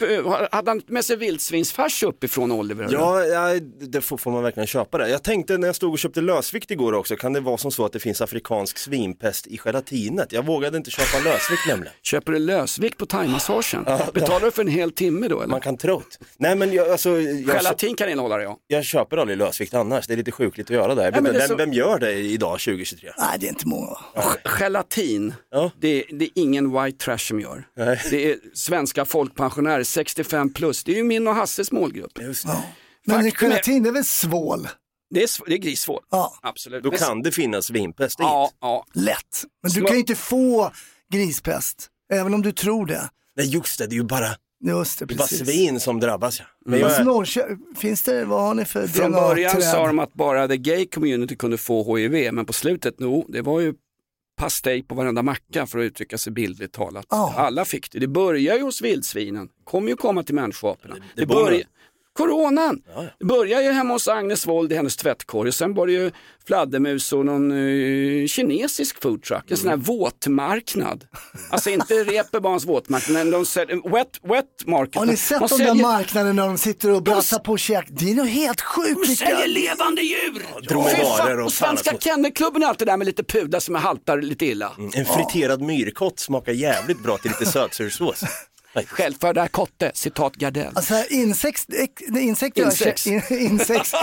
hade 0.51 0.71
han 0.71 0.83
med 0.87 1.05
sig 1.05 1.17
vildsvinsfärs 1.17 2.03
uppifrån 2.03 2.53
Oliver? 2.53 2.89
Ja, 2.93 3.25
ja 3.25 3.61
det 3.81 4.01
får, 4.01 4.17
får 4.17 4.31
man 4.31 4.43
verkligen 4.43 4.67
köpa 4.67 4.99
det. 4.99 5.09
Jag 5.09 5.23
tänkte 5.23 5.59
när 5.59 5.67
jag 5.69 5.77
stod 5.77 5.93
och 5.93 5.99
köpte 5.99 6.21
lösvikt 6.21 6.71
igår 6.71 6.93
också, 6.93 7.17
kan 7.17 7.33
det 7.33 7.41
vara 7.41 7.57
som 7.57 7.71
så 7.71 7.85
att 7.85 7.93
det 7.93 8.01
finns 8.01 8.21
afrikansk 8.21 8.79
svinpest 8.79 9.47
i 9.47 9.59
gelatinet? 9.65 10.33
Jag 10.33 10.47
vågade 10.47 10.77
inte 10.77 10.91
köpa 10.91 11.25
lösvikt 11.25 11.63
nämligen. 11.69 11.93
Köper 12.03 12.33
du 12.33 12.39
lösvikt 12.39 12.99
på 12.99 13.07
thaimassagen? 13.07 13.85
Betalar 14.15 14.41
du 14.41 14.51
för 14.51 14.63
en 14.63 14.69
hel 14.69 14.93
timme 14.93 15.29
då 15.29 15.37
eller? 15.39 15.47
Man 15.51 15.61
kan 15.61 15.77
tro 15.77 15.99
det. 15.99 16.27
Nej 16.37 16.57
men 16.57 16.73
jag, 16.73 16.91
alltså, 16.91 17.11
jag, 17.11 17.57
Gelatin 17.57 17.95
kan 17.95 18.09
innehålla 18.09 18.37
det 18.37 18.43
ja. 18.43 18.59
Jag 18.77 18.85
köper 18.85 19.17
aldrig 19.17 19.39
lösvikt 19.39 19.75
annars, 19.75 20.07
det 20.07 20.15
är 20.15 20.17
lite 20.17 20.33
sjukligt 20.33 20.67
att 20.71 20.77
göra 20.77 20.95
det. 20.95 21.11
Men 21.11 21.19
inte, 21.19 21.33
det 21.33 21.39
vem, 21.39 21.49
så- 21.49 21.57
vem 21.57 21.73
gör 21.73 21.99
det 21.99 22.13
idag 22.13 22.61
2023? 22.61 23.11
Nej, 23.19 23.39
det 23.41 23.47
är 23.47 23.51
inte 23.51 23.67
många. 23.69 23.97
Gelatin, 24.45 25.35
Ja. 25.51 25.71
det, 25.81 26.05
det 26.13 26.25
är 26.25 26.31
ingen 26.35 26.73
white 26.83 26.99
trash 27.05 27.19
som 27.19 27.41
gör. 27.41 27.67
Nej. 27.77 28.01
Det 28.11 28.31
är 28.33 28.39
svenska 28.55 29.05
folkpensionärer, 29.05 29.85
65 29.85 30.53
plus. 30.55 30.85
Det 30.85 30.93
är 30.93 30.97
ju 30.97 31.05
min 31.05 31.27
och 31.29 31.35
Hasses 31.35 31.73
målgrupp. 31.73 32.19
Just 32.21 32.47
det. 32.47 32.63
Men 33.07 33.23
Faktum 33.23 33.49
är- 33.49 33.53
gelatin 33.53 33.83
det 33.83 33.89
är 33.89 33.93
väl 33.93 34.05
svål? 34.05 34.69
Det 35.15 35.23
är, 35.23 35.49
det 35.49 35.55
är 35.55 35.59
grissvål. 35.59 36.03
Ja, 36.11 36.35
Absolut. 36.43 36.83
Då 36.83 36.91
Men- 36.91 36.99
kan 36.99 37.23
det 37.23 37.33
finnas 37.33 37.65
svinpest 37.67 38.21
i. 38.21 38.23
Ja, 38.23 38.51
ja. 38.61 38.85
lätt. 38.95 39.45
Men 39.63 39.73
du 39.73 39.81
Små- 39.81 39.87
kan 39.87 39.95
ju 39.97 40.01
inte 40.01 40.15
få 40.15 40.73
grispest, 41.13 41.89
även 42.13 42.35
om 42.35 42.43
du 42.43 42.53
tror 42.53 42.87
det. 42.87 43.11
Nej 43.37 43.47
just 43.47 43.79
det, 43.79 43.87
det 43.87 43.93
är 43.95 43.97
ju 43.97 44.03
bara, 44.05 44.29
Just 44.65 44.99
det, 44.99 45.05
det 45.07 45.15
är 45.15 45.19
bara 45.19 45.29
precis. 45.29 45.49
svin 45.49 45.81
som 45.81 46.01
drabbas. 46.01 46.39
Ja. 46.41 46.45
Men 46.67 46.81
Fast 46.81 46.99
jag, 46.99 47.07
Norrkö- 47.07 47.57
finns 47.77 48.03
det, 48.03 48.25
vad 48.25 48.41
har 48.43 48.55
ni 48.55 48.65
för 48.65 48.87
Från 48.87 49.13
början 49.13 49.63
sa 49.63 49.87
de 49.87 49.99
att 49.99 50.15
bara 50.15 50.49
the 50.49 50.57
gay 50.57 50.87
community 50.87 51.37
kunde 51.37 51.59
få 51.59 51.97
HIV, 51.97 52.33
men 52.33 52.47
på 52.47 52.53
slutet, 52.53 53.01
no, 53.01 53.27
det 53.29 53.43
var 53.43 53.61
ju 53.61 53.75
pastej 54.37 54.83
på 54.83 54.95
varenda 54.95 55.23
macka 55.23 55.67
för 55.67 55.79
att 55.79 55.83
uttrycka 55.85 56.19
sig 56.19 56.33
bildligt 56.33 56.73
talat. 56.75 57.07
Ja. 57.11 57.35
Alla 57.37 57.65
fick 57.65 57.93
det. 57.93 57.99
Det 57.99 58.09
börjar 58.09 58.57
ju 58.57 58.63
hos 58.63 58.83
vildsvinen, 58.83 59.49
kommer 59.65 59.89
ju 59.89 59.97
komma 59.97 60.23
till 60.23 60.35
människoaporna. 60.35 60.95
Det, 60.95 61.03
det 61.21 61.27
börjar- 61.27 61.45
börjar... 61.45 61.63
Coronan! 62.17 62.83
Det 63.19 63.25
börjar 63.25 63.63
ju 63.63 63.71
hemma 63.71 63.93
hos 63.93 64.09
Agnes 64.09 64.47
Wold 64.47 64.73
i 64.73 64.77
hennes 64.77 64.97
tvättkorg 64.97 65.49
och 65.49 65.55
sen 65.55 65.75
var 65.75 65.87
det 65.87 65.93
ju 65.93 66.11
fladdermus 66.47 67.13
och 67.13 67.27
någon 67.27 67.51
eh, 67.51 68.27
kinesisk 68.27 69.03
foodtruck, 69.03 69.51
en 69.51 69.57
sån 69.57 69.69
här 69.69 69.77
våtmarknad. 69.77 71.05
Alltså 71.51 71.71
inte 71.71 71.95
Reeperbahns 71.95 72.65
wåtmarknad, 72.65 73.15
men 73.17 73.31
de 73.31 73.47
säljer, 73.47 73.91
wet, 73.91 74.21
wet 74.23 74.67
market. 74.67 74.95
Har 74.97 75.07
ni 75.07 75.17
sett 75.17 75.41
de 75.41 75.47
de 75.49 75.59
där 75.59 75.67
säljer, 75.67 75.83
marknaderna 75.83 76.43
när 76.43 76.49
de 76.49 76.59
sitter 76.59 76.91
och 76.91 77.03
brassar 77.03 77.39
på 77.39 77.57
käk? 77.57 77.87
Det 77.89 78.11
är 78.11 78.15
nog 78.15 78.27
helt 78.27 78.61
sjukt. 78.61 79.09
de 79.09 79.17
säljer 79.17 79.49
levande 79.49 80.03
djur! 80.03 80.47
dromedarer 80.69 80.97
Fy 80.97 81.03
fan, 81.03 81.39
och 81.39 81.45
och 81.45 81.53
Svenska 81.53 81.91
allt. 81.91 82.03
Kennelklubben 82.03 82.63
är 82.63 82.67
alltid 82.67 82.87
där 82.89 82.97
med 82.97 83.07
lite 83.07 83.25
pudlar 83.25 83.61
som 83.61 83.75
haltar 83.75 84.23
lite 84.23 84.47
illa. 84.47 84.73
en 84.95 85.05
friterad 85.05 85.61
myrkott 85.63 86.19
smakar 86.19 86.53
jävligt 86.53 87.03
bra 87.03 87.19
till 87.19 87.31
lite 87.31 87.47
sötsursås. 87.53 88.25
Självfödda 88.85 89.49
kotte, 89.49 89.91
citat 89.95 90.35
Gardell. 90.37 90.73
Alltså 90.75 90.95
här, 90.95 91.13
insex, 91.13 91.67
ex- 91.69 92.03
insekter 92.19 92.65
har 92.65 92.73
jag 92.73 92.73
Insex. 92.73 93.07
kä- 93.07 93.33
in, 93.39 93.49
incest. 93.51 93.95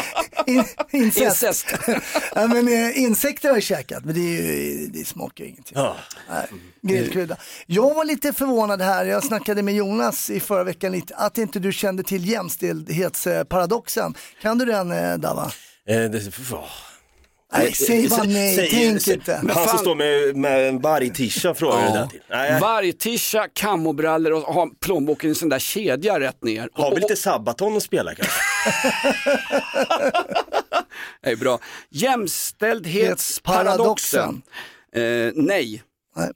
Incest. 0.92 1.66
ja, 2.36 2.48
men, 2.48 2.68
eh, 2.68 3.00
insekter 3.00 3.50
har 3.50 3.56
jag 3.56 3.64
käkat, 3.64 4.06
men 4.06 4.16
det, 4.16 4.20
är 4.22 4.42
ju, 4.42 4.88
det 4.88 5.08
smakar 5.08 5.44
ju 5.44 5.50
ingenting. 5.50 5.78
Ja. 5.78 5.96
Grillkrydda. 6.82 7.38
Jag 7.66 7.94
var 7.94 8.06
lite 8.06 8.34
förvånad 8.34 8.82
här, 8.82 9.06
jag 9.06 9.24
snackade 9.24 9.64
med 9.64 9.76
Jonas 9.76 10.30
i 10.30 10.40
förra 10.40 10.64
veckan 10.64 10.92
lite, 10.92 11.16
att 11.16 11.38
inte 11.38 11.60
du 11.60 11.72
kände 11.74 12.04
till 12.04 12.30
jämställdhetsparadoxen. 12.30 14.14
Kan 14.42 14.58
du 14.58 14.66
den 14.66 14.92
eh, 14.92 15.18
Dava? 15.18 15.52
Eh, 15.88 16.02
det, 16.02 16.22
åh. 16.52 16.66
Nej, 17.54 17.74
säg 17.74 18.10
bara 18.10 18.24
nej, 18.24 18.56
Säg- 18.56 18.70
tänk 18.72 19.02
säg- 19.02 19.14
inte. 19.14 19.34
Han 19.34 19.48
fan- 19.50 19.68
som 19.68 19.78
står 19.78 19.96
med, 19.96 20.36
med 20.36 20.70
en 20.70 20.80
vargtisha 20.80 21.54
frågar 21.54 21.94
du 21.94 22.00
det 22.00 22.10
till. 22.10 22.22
Nej, 22.30 22.62
Vargtisha, 22.62 23.48
kammobrallor 23.54 24.32
och 24.32 24.42
ha 24.42 24.70
plånboken 24.80 25.28
i 25.28 25.32
en 25.32 25.36
sån 25.36 25.50
där 25.50 25.60
kedja 25.60 26.20
rätt 26.20 26.44
ner. 26.44 26.70
har 26.74 26.96
vi 26.96 27.02
lite 27.02 27.16
Sabaton 27.16 27.78
att 27.78 27.84
spela 27.84 28.16
kanske? 28.16 28.34
Det 31.24 31.30
är 31.32 31.36
bra. 31.36 31.60
Jämställdhetsparadoxen. 31.90 34.42
Eh, 34.96 35.02
nej. 35.36 35.84
Nej. 36.16 36.30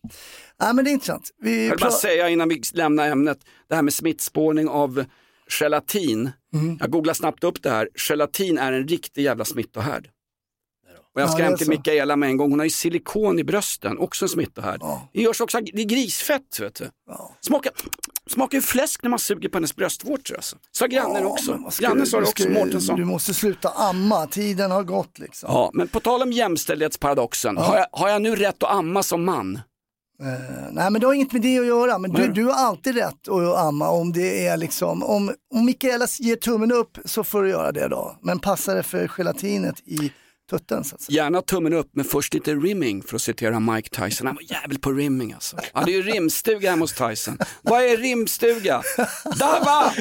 Nej, 0.59 0.73
men 0.73 0.85
det 0.85 0.91
är 0.91 0.93
intressant. 0.93 1.29
Vi 1.41 1.63
Jag 1.63 1.69
vill 1.71 1.79
bara 1.79 1.91
säga 1.91 2.29
innan 2.29 2.49
vi 2.49 2.61
lämnar 2.73 3.09
ämnet, 3.09 3.37
det 3.69 3.75
här 3.75 3.81
med 3.81 3.93
smittspårning 3.93 4.69
av 4.69 5.05
gelatin. 5.59 6.31
Mm. 6.53 6.77
Jag 6.79 6.91
googlar 6.91 7.13
snabbt 7.13 7.43
upp 7.43 7.63
det 7.63 7.69
här. 7.69 7.89
Gelatin 8.09 8.57
är 8.57 8.71
en 8.73 8.87
riktig 8.87 9.23
jävla 9.23 9.45
smittohärd. 9.45 10.07
Och 11.23 11.39
jag 11.39 11.51
Ja, 11.51 11.57
till 11.57 11.65
så. 11.65 11.71
Mikaela 11.71 12.15
med 12.15 12.29
en 12.29 12.37
gång, 12.37 12.49
hon 12.49 12.59
har 12.59 12.63
ju 12.65 12.69
silikon 12.69 13.39
i 13.39 13.43
brösten, 13.43 13.97
också 13.97 14.25
en 14.25 14.29
smittohärd. 14.29 14.77
Ja. 14.81 15.09
Det 15.13 15.21
görs 15.21 15.41
också, 15.41 15.59
det 15.73 15.81
är 15.81 15.85
grisfett 15.85 16.59
vet 16.59 16.75
du. 16.75 16.89
Ja. 17.09 17.31
Smakar, 17.41 17.71
smakar 18.29 18.57
ju 18.57 18.61
fläsk 18.61 19.03
när 19.03 19.09
man 19.09 19.19
suger 19.19 19.49
på 19.49 19.57
hennes 19.57 19.75
bröstvårtor 19.75 20.35
alltså. 20.35 20.55
Sa 20.71 20.85
grannen 20.85 21.23
Ja, 21.23 21.29
också. 21.29 21.59
Grannen 21.79 22.05
sa 22.05 22.19
det 22.19 22.27
också, 22.27 22.49
Mårtensson. 22.49 22.95
Du 22.95 23.05
måste 23.05 23.33
sluta 23.33 23.69
amma, 23.69 24.27
tiden 24.27 24.71
har 24.71 24.83
gått 24.83 25.19
liksom. 25.19 25.49
Ja, 25.53 25.71
men 25.73 25.87
på 25.87 25.99
tal 25.99 26.21
om 26.21 26.31
jämställdhetsparadoxen, 26.31 27.57
har, 27.57 27.77
jag, 27.77 27.87
har 27.91 28.09
jag 28.09 28.21
nu 28.21 28.35
rätt 28.35 28.63
att 28.63 28.71
amma 28.71 29.03
som 29.03 29.25
man? 29.25 29.59
Eh, 30.21 30.71
nej 30.71 30.91
men 30.91 31.01
det 31.01 31.07
har 31.07 31.13
inget 31.13 31.31
med 31.31 31.41
det 31.41 31.59
att 31.59 31.65
göra, 31.65 31.97
men 31.97 32.11
du, 32.11 32.27
du 32.27 32.45
har 32.45 32.53
alltid 32.53 32.95
rätt 32.95 33.27
att 33.27 33.57
amma 33.57 33.89
om 33.89 34.13
det 34.13 34.47
är 34.47 34.57
liksom, 34.57 35.03
om, 35.03 35.31
om 35.55 35.65
Mikaela 35.65 36.07
ger 36.19 36.35
tummen 36.35 36.71
upp 36.71 36.97
så 37.05 37.23
får 37.23 37.43
du 37.43 37.49
göra 37.49 37.71
det 37.71 37.87
då. 37.87 38.17
Men 38.21 38.39
passa 38.39 38.73
det 38.73 38.83
för 38.83 39.07
gelatinet 39.07 39.79
i 39.85 40.11
tutten 40.49 40.83
så 40.83 40.95
att 40.95 41.01
säga. 41.01 41.23
Gärna 41.23 41.41
tummen 41.41 41.73
upp, 41.73 41.89
men 41.93 42.05
först 42.05 42.33
lite 42.33 42.53
rimming 42.55 43.03
för 43.03 43.15
att 43.15 43.21
citera 43.21 43.59
Mike 43.59 43.89
Tyson. 43.89 44.27
Han 44.27 44.35
var 44.35 44.43
jävel 44.61 44.79
på 44.79 44.91
rimming 44.91 45.33
alltså. 45.33 45.55
Han 45.73 45.81
hade 45.83 45.91
ju 45.91 46.01
rimstuga 46.01 46.69
hemma 46.69 46.83
hos 46.83 46.93
Tyson. 46.93 47.37
Vad 47.61 47.83
är 47.83 47.97
rimstuga? 47.97 48.81
Dava! 49.23 49.93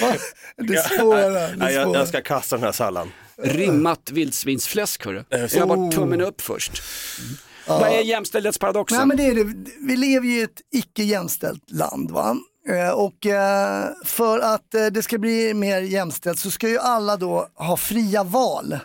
Va? 0.00 0.14
Det 0.56 0.78
spårar, 0.86 1.56
Nej, 1.56 1.68
det 1.68 1.72
jag, 1.80 1.94
jag 1.96 2.08
ska 2.08 2.20
kasta 2.20 2.56
den 2.56 2.64
här 2.64 2.72
sallan. 2.72 3.10
Rimmat 3.36 4.10
vildsvinsfläsk 4.10 5.04
hörru. 5.04 5.24
Jag 5.28 5.38
har 5.66 5.76
bara 5.76 5.90
tummen 5.90 6.20
upp 6.20 6.40
först. 6.40 6.82
Vad 7.66 7.82
är 7.88 8.00
jämställdhetsparadoxen? 8.00 8.98
Nej 8.98 9.06
men 9.06 9.16
det 9.16 9.26
är 9.26 9.44
det, 9.44 9.70
vi 9.80 9.96
lever 9.96 10.26
ju 10.26 10.38
i 10.38 10.42
ett 10.42 10.60
icke 10.72 11.02
jämställt 11.02 11.70
land 11.70 12.10
va. 12.10 12.36
Eh, 12.68 12.90
Och 12.90 13.26
eh, 13.26 13.88
för 14.04 14.38
att 14.38 14.74
eh, 14.74 14.86
det 14.86 15.02
ska 15.02 15.18
bli 15.18 15.54
mer 15.54 15.80
jämställt 15.80 16.38
så 16.38 16.50
ska 16.50 16.68
ju 16.68 16.78
alla 16.78 17.16
då 17.16 17.48
ha 17.54 17.76
fria 17.76 18.24
val. 18.24 18.78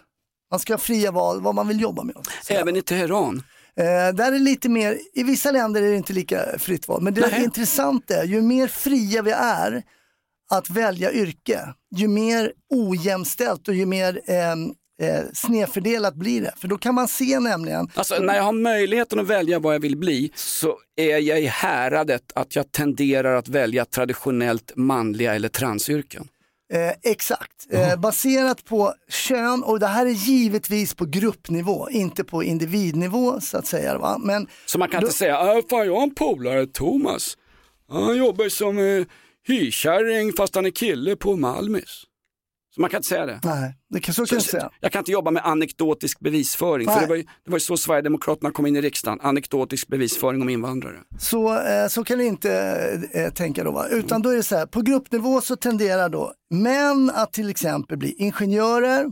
Man 0.51 0.59
ska 0.59 0.73
ha 0.73 0.77
fria 0.77 1.11
val 1.11 1.41
vad 1.41 1.55
man 1.55 1.67
vill 1.67 1.81
jobba 1.81 2.03
med. 2.03 2.15
Även 2.49 2.75
i 2.75 2.81
Teheran. 2.81 3.43
Eh, 3.79 4.15
där 4.15 4.31
är 4.31 4.39
lite 4.39 4.69
mer, 4.69 4.97
i 5.13 5.23
vissa 5.23 5.51
länder 5.51 5.81
är 5.81 5.89
det 5.91 5.97
inte 5.97 6.13
lika 6.13 6.59
fritt 6.59 6.87
val, 6.87 7.01
men 7.01 7.13
det 7.13 7.21
Nej. 7.31 7.43
intressanta 7.43 8.15
är 8.15 8.23
ju 8.23 8.41
mer 8.41 8.67
fria 8.67 9.21
vi 9.21 9.31
är 9.31 9.83
att 10.49 10.69
välja 10.69 11.11
yrke, 11.11 11.73
ju 11.95 12.07
mer 12.07 12.51
ojämställt 12.69 13.67
och 13.67 13.73
ju 13.73 13.85
mer 13.85 14.21
eh, 14.25 14.51
eh, 15.07 15.23
snedfördelat 15.33 16.15
blir 16.15 16.41
det. 16.41 16.53
För 16.57 16.67
då 16.67 16.77
kan 16.77 16.95
man 16.95 17.07
se 17.07 17.39
nämligen, 17.39 17.89
Alltså 17.93 18.19
när 18.19 18.35
jag 18.35 18.43
har 18.43 18.51
möjligheten 18.51 19.19
att 19.19 19.27
välja 19.27 19.59
vad 19.59 19.73
jag 19.73 19.79
vill 19.79 19.97
bli 19.97 20.31
så 20.35 20.77
är 20.95 21.17
jag 21.17 21.41
i 21.41 21.45
häradet 21.45 22.31
att 22.35 22.55
jag 22.55 22.71
tenderar 22.71 23.35
att 23.35 23.47
välja 23.49 23.85
traditionellt 23.85 24.71
manliga 24.75 25.35
eller 25.35 25.49
transyrken. 25.49 26.27
Eh, 26.73 27.11
exakt, 27.11 27.67
eh, 27.71 27.95
baserat 27.99 28.65
på 28.65 28.93
kön 29.09 29.63
och 29.63 29.79
det 29.79 29.87
här 29.87 30.05
är 30.05 30.09
givetvis 30.09 30.95
på 30.95 31.05
gruppnivå, 31.05 31.89
inte 31.89 32.23
på 32.23 32.43
individnivå 32.43 33.41
så 33.41 33.57
att 33.57 33.67
säga. 33.67 33.97
Va? 33.97 34.17
Men 34.19 34.47
Så 34.65 34.77
man 34.79 34.89
kan 34.89 35.01
Då- 35.01 35.07
inte 35.07 35.17
säga, 35.17 35.37
ah, 35.39 35.61
fan 35.69 35.85
jag 35.87 35.95
har 35.95 36.03
en 36.03 36.15
polare, 36.15 36.65
Thomas. 36.67 37.37
Han 37.89 38.17
jobbar 38.17 38.49
som 38.49 38.77
eh, 38.77 39.05
hyrkärring 39.47 40.33
fast 40.33 40.55
han 40.55 40.65
är 40.65 40.69
kille 40.69 41.15
på 41.15 41.35
Malmis. 41.35 42.03
Så 42.77 42.81
man 42.81 42.89
kan 42.89 42.97
inte 42.97 43.07
säga 43.07 43.25
det. 43.25 43.39
nej, 43.43 43.75
det 43.89 43.99
kan, 43.99 44.13
så 44.13 44.25
kan 44.25 44.35
jag 44.35 44.43
säga. 44.43 44.69
Jag 44.79 44.91
kan 44.91 44.99
inte 44.99 45.11
jobba 45.11 45.31
med 45.31 45.45
anekdotisk 45.45 46.19
bevisföring, 46.19 46.87
för 46.87 47.01
det 47.01 47.07
var, 47.07 47.15
ju, 47.15 47.23
det 47.23 47.51
var 47.51 47.55
ju 47.55 47.59
så 47.59 47.77
Sverigedemokraterna 47.77 48.51
kom 48.51 48.65
in 48.65 48.75
i 48.75 48.81
riksdagen, 48.81 49.19
anekdotisk 49.21 49.87
bevisföring 49.87 50.41
om 50.41 50.49
invandrare. 50.49 50.95
Så, 51.19 51.59
eh, 51.59 51.87
så 51.87 52.03
kan 52.03 52.17
du 52.17 52.25
inte 52.25 52.51
eh, 53.13 53.33
tänka 53.33 53.63
då. 53.63 53.71
Va? 53.71 53.87
Utan 53.87 54.21
då 54.21 54.29
är 54.29 54.35
det 54.35 54.43
så 54.43 54.55
här, 54.55 54.65
på 54.65 54.81
gruppnivå 54.81 55.41
så 55.41 55.55
tenderar 55.55 56.09
då 56.09 56.33
män 56.49 57.11
att 57.15 57.33
till 57.33 57.49
exempel 57.49 57.97
bli 57.97 58.15
ingenjörer 58.17 59.11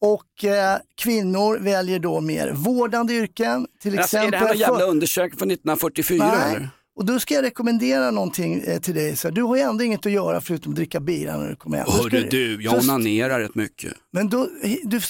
och 0.00 0.44
eh, 0.44 0.78
kvinnor 0.96 1.58
väljer 1.58 1.98
då 1.98 2.20
mer 2.20 2.52
vårdande 2.52 3.14
yrken. 3.14 3.66
Till 3.82 3.98
Alltså, 3.98 4.16
är 4.16 4.20
det 4.20 4.26
exempel 4.26 4.40
här 4.40 4.48
någon 4.48 4.58
jävla 4.58 4.84
undersökning 4.84 5.38
från 5.38 5.50
1944 5.50 6.26
Nej. 6.26 6.56
eller? 6.56 6.68
Och 7.00 7.06
då 7.06 7.20
ska 7.20 7.34
jag 7.34 7.44
rekommendera 7.44 8.10
någonting 8.10 8.60
eh, 8.60 8.80
till 8.80 8.94
dig. 8.94 9.16
Så 9.16 9.28
här, 9.28 9.34
du 9.34 9.42
har 9.42 9.56
ju 9.56 9.62
ändå 9.62 9.84
inget 9.84 10.06
att 10.06 10.12
göra 10.12 10.40
förutom 10.40 10.72
att 10.72 10.76
dricka 10.76 11.00
bira 11.00 11.36
när 11.36 11.48
du 11.48 11.56
kommer 11.56 11.78
hem. 11.78 11.86
Hörru 11.88 12.28
du, 12.30 12.62
jag 12.62 12.74
onanerar 12.74 13.40
rätt 13.40 13.54
mycket. 13.54 13.92
Men 14.12 14.28
då, 14.28 14.48
du, 14.82 15.00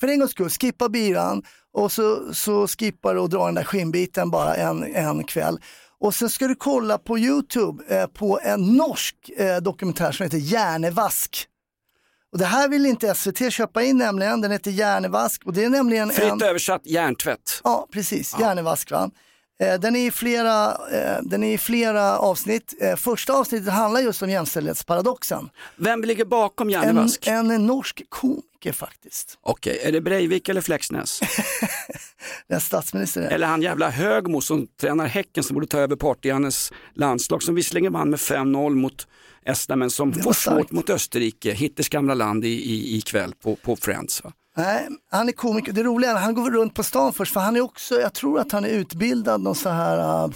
för 0.00 0.08
en 0.08 0.18
gångs 0.18 0.30
skull, 0.30 0.50
skippa 0.50 0.88
biran 0.88 1.42
och 1.72 1.92
så, 1.92 2.34
så 2.34 2.66
skippar 2.68 3.14
du 3.14 3.20
och 3.20 3.28
drar 3.28 3.46
den 3.46 3.54
där 3.54 3.64
skinnbiten 3.64 4.30
bara 4.30 4.54
en, 4.54 4.94
en 4.94 5.24
kväll. 5.24 5.60
Och 6.00 6.14
sen 6.14 6.30
ska 6.30 6.48
du 6.48 6.54
kolla 6.54 6.98
på 6.98 7.18
YouTube 7.18 7.84
eh, 7.88 8.06
på 8.06 8.40
en 8.42 8.76
norsk 8.76 9.16
eh, 9.36 9.56
dokumentär 9.56 10.12
som 10.12 10.24
heter 10.24 10.38
Hjärnevask. 10.38 11.46
Och 12.32 12.38
det 12.38 12.46
här 12.46 12.68
vill 12.68 12.86
inte 12.86 13.14
SVT 13.14 13.52
köpa 13.52 13.82
in 13.82 13.98
nämligen, 13.98 14.40
den 14.40 14.50
heter 14.50 14.70
Hjärnevask 14.70 15.46
och 15.46 15.52
det 15.52 15.64
är 15.64 15.70
nämligen 15.70 16.10
Fritt 16.10 16.32
en... 16.32 16.42
översatt 16.42 16.86
hjärntvätt. 16.86 17.60
Ja, 17.64 17.88
precis, 17.92 18.36
Hjärnevask 18.40 18.90
va. 18.90 19.10
Eh, 19.60 19.80
Den 19.80 19.96
är, 19.96 20.06
i 20.06 20.10
flera, 20.10 20.70
eh, 20.92 21.22
den 21.22 21.44
är 21.44 21.54
i 21.54 21.58
flera 21.58 22.18
avsnitt. 22.18 22.74
Eh, 22.80 22.96
Första 22.96 23.32
avsnittet 23.32 23.72
handlar 23.72 24.00
just 24.00 24.22
om 24.22 24.30
jämställdhetsparadoxen. 24.30 25.50
Vem 25.76 26.00
ligger 26.04 26.24
bakom 26.24 26.66
En, 26.68 26.72
Hjärnevask? 26.72 27.26
en 27.26 27.66
norsk 27.66 28.02
komiker 28.08 28.72
faktiskt. 28.72 29.38
Okej, 29.42 29.80
är 29.82 29.92
det 29.92 30.00
Breivik 30.00 30.48
eller 30.48 30.60
Flexnäs? 30.60 31.20
Den 32.48 32.60
statsminister 32.60 33.22
är. 33.22 33.30
eller 33.30 33.46
han 33.46 33.62
jävla 33.62 33.90
Högmo 33.90 34.40
som 34.40 34.66
tränar 34.80 35.06
Häcken 35.06 35.44
som 35.44 35.54
borde 35.54 35.66
ta 35.66 35.78
över 35.78 35.96
Party-Jannes 35.96 36.72
landslag 36.94 37.42
som 37.42 37.54
visserligen 37.54 37.92
vann 37.92 38.10
med 38.10 38.18
5-0 38.18 38.74
mot 38.74 39.06
Estland 39.46 39.78
men 39.78 39.90
som 39.90 40.12
får 40.12 40.32
svårt 40.32 40.70
mot 40.70 40.90
Österrike, 40.90 41.52
Hitters 41.52 41.88
gamla 41.88 42.14
land 42.14 42.44
i, 42.44 42.48
i, 42.48 42.96
ikväll 42.96 43.34
på, 43.42 43.56
på 43.56 43.76
Friends. 43.76 44.24
Va? 44.24 44.32
Nej, 44.56 44.88
han 45.10 45.28
är 45.28 45.32
komiker. 45.32 45.72
Det 45.72 45.82
roliga 45.82 46.10
är 46.10 46.14
att 46.14 46.22
han 46.22 46.34
går 46.34 46.50
runt 46.50 46.74
på 46.74 46.82
stan 46.82 47.12
först 47.12 47.32
för 47.32 47.40
han 47.40 47.56
är 47.56 47.60
också, 47.60 48.00
jag 48.00 48.12
tror 48.12 48.38
att 48.40 48.52
han 48.52 48.64
är 48.64 48.68
utbildad 48.68 49.40
någon 49.40 49.54
så 49.54 49.68
här, 49.68 50.24
uh, 50.26 50.32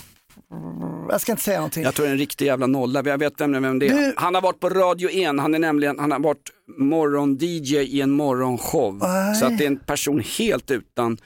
jag 1.11 1.21
ska 1.21 1.33
inte 1.33 1.45
säga 1.45 1.57
någonting. 1.59 1.83
Jag 1.83 1.95
tror 1.95 2.07
det 2.07 2.11
är 2.11 2.13
en 2.13 2.19
riktig 2.19 2.47
jävla 2.47 2.67
nolla, 2.67 3.03
jag 3.05 3.19
vet 3.19 3.41
vem, 3.41 3.63
vem 3.63 3.79
det 3.79 3.87
är. 3.89 3.95
Du- 3.95 4.15
Han 4.17 4.35
har 4.35 4.43
varit 4.43 4.61
på 4.61 4.69
Radio 4.69 5.11
1, 5.11 5.41
han 5.41 5.55
är 5.55 5.59
nämligen, 5.59 5.99
han 5.99 6.13
har 6.13 6.19
varit 6.19 6.51
morgon-DJ 6.79 7.77
i 7.77 8.01
en 8.01 8.11
morgonshow. 8.11 8.99
Nej. 9.03 9.35
Så 9.35 9.47
att 9.47 9.59
det 9.59 9.65
är 9.65 9.69
en 9.69 9.79
person 9.79 10.21
helt 10.39 10.71
utan 10.71 11.19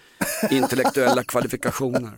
intellektuella 0.51 1.25
kvalifikationer. 1.29 2.11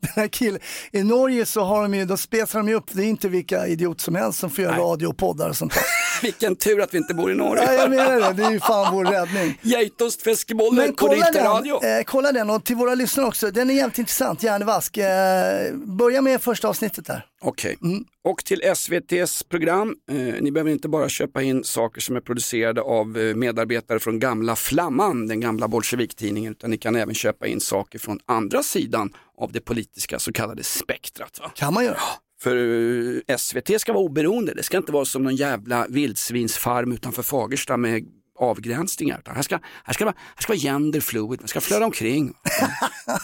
Den 0.00 0.10
här 0.16 0.28
killen. 0.28 0.60
I 0.92 1.02
Norge 1.02 1.46
så 1.46 1.64
har 1.64 1.82
de 1.82 1.94
ju, 1.94 2.04
då 2.04 2.16
spetsar 2.16 2.58
de 2.58 2.68
ju 2.68 2.74
upp, 2.74 2.84
det 2.92 3.02
är 3.02 3.06
inte 3.06 3.28
vilka 3.28 3.66
idiot 3.66 4.00
som 4.00 4.14
helst 4.14 4.38
som 4.38 4.50
får 4.50 4.64
göra 4.64 4.76
Nej. 4.76 4.84
radio 4.84 5.06
och 5.06 5.16
poddar 5.16 5.48
och 5.48 5.56
sånt 5.56 5.74
där. 5.74 5.82
Vilken 6.22 6.56
tur 6.56 6.80
att 6.80 6.94
vi 6.94 6.98
inte 6.98 7.14
bor 7.14 7.32
i 7.32 7.34
Norge. 7.34 7.74
jag 7.74 7.90
menar 7.90 8.20
det, 8.20 8.32
det 8.32 8.44
är 8.44 8.50
ju 8.50 8.60
fan 8.60 8.94
vår 8.94 9.04
räddning. 9.04 9.58
Geitostfiskebollen 9.62 10.74
Men 10.74 10.94
på 10.94 11.06
kolla 11.06 11.26
radio. 11.26 11.78
den, 11.82 11.98
eh, 11.98 12.04
kolla 12.04 12.32
den 12.32 12.50
och 12.50 12.64
till 12.64 12.76
våra 12.76 12.94
lyssnare 12.94 13.26
också, 13.26 13.50
den 13.50 13.70
är 13.70 13.74
jävligt 13.74 13.98
intressant, 13.98 14.42
Hjärnevask. 14.42 14.96
Eh, 14.96 15.74
börja 15.74 16.20
med 16.22 16.42
första 16.42 16.68
avsnittet 16.68 17.06
där. 17.06 17.24
Okej, 17.46 17.76
Mm. 17.82 18.04
och 18.24 18.44
till 18.44 18.62
SVTs 18.62 19.42
program. 19.42 19.96
Eh, 20.10 20.16
ni 20.16 20.50
behöver 20.52 20.70
inte 20.70 20.88
bara 20.88 21.08
köpa 21.08 21.42
in 21.42 21.64
saker 21.64 22.00
som 22.00 22.16
är 22.16 22.20
producerade 22.20 22.80
av 22.80 23.18
eh, 23.18 23.34
medarbetare 23.34 23.98
från 23.98 24.18
gamla 24.18 24.56
Flamman, 24.56 25.26
den 25.28 25.40
gamla 25.40 25.68
bolsjeviktidningen, 25.68 26.52
utan 26.52 26.70
ni 26.70 26.78
kan 26.78 26.96
även 26.96 27.14
köpa 27.14 27.46
in 27.46 27.60
saker 27.60 27.98
från 27.98 28.18
andra 28.26 28.62
sidan 28.62 29.12
av 29.38 29.52
det 29.52 29.60
politiska 29.60 30.18
så 30.18 30.32
kallade 30.32 30.62
spektrat. 30.62 31.40
Va? 31.40 31.52
Kan 31.54 31.74
man 31.74 31.84
göra. 31.84 31.98
För 32.40 32.56
eh, 33.28 33.36
SVT 33.36 33.80
ska 33.80 33.92
vara 33.92 34.04
oberoende, 34.04 34.54
det 34.54 34.62
ska 34.62 34.76
inte 34.76 34.92
vara 34.92 35.04
som 35.04 35.22
någon 35.22 35.36
jävla 35.36 35.86
vildsvinsfarm 35.88 36.92
utanför 36.92 37.22
Fagersta 37.22 37.76
med 37.76 38.04
avgränsningar. 38.38 39.22
Här 39.26 39.42
ska, 39.42 39.58
här 39.84 39.94
ska, 39.94 40.04
vara, 40.04 40.14
här 40.34 40.42
ska 40.42 40.50
vara 40.52 40.58
gender 40.58 41.00
fluid, 41.00 41.40
man 41.40 41.48
ska 41.48 41.60
flöda 41.60 41.84
omkring. 41.86 42.34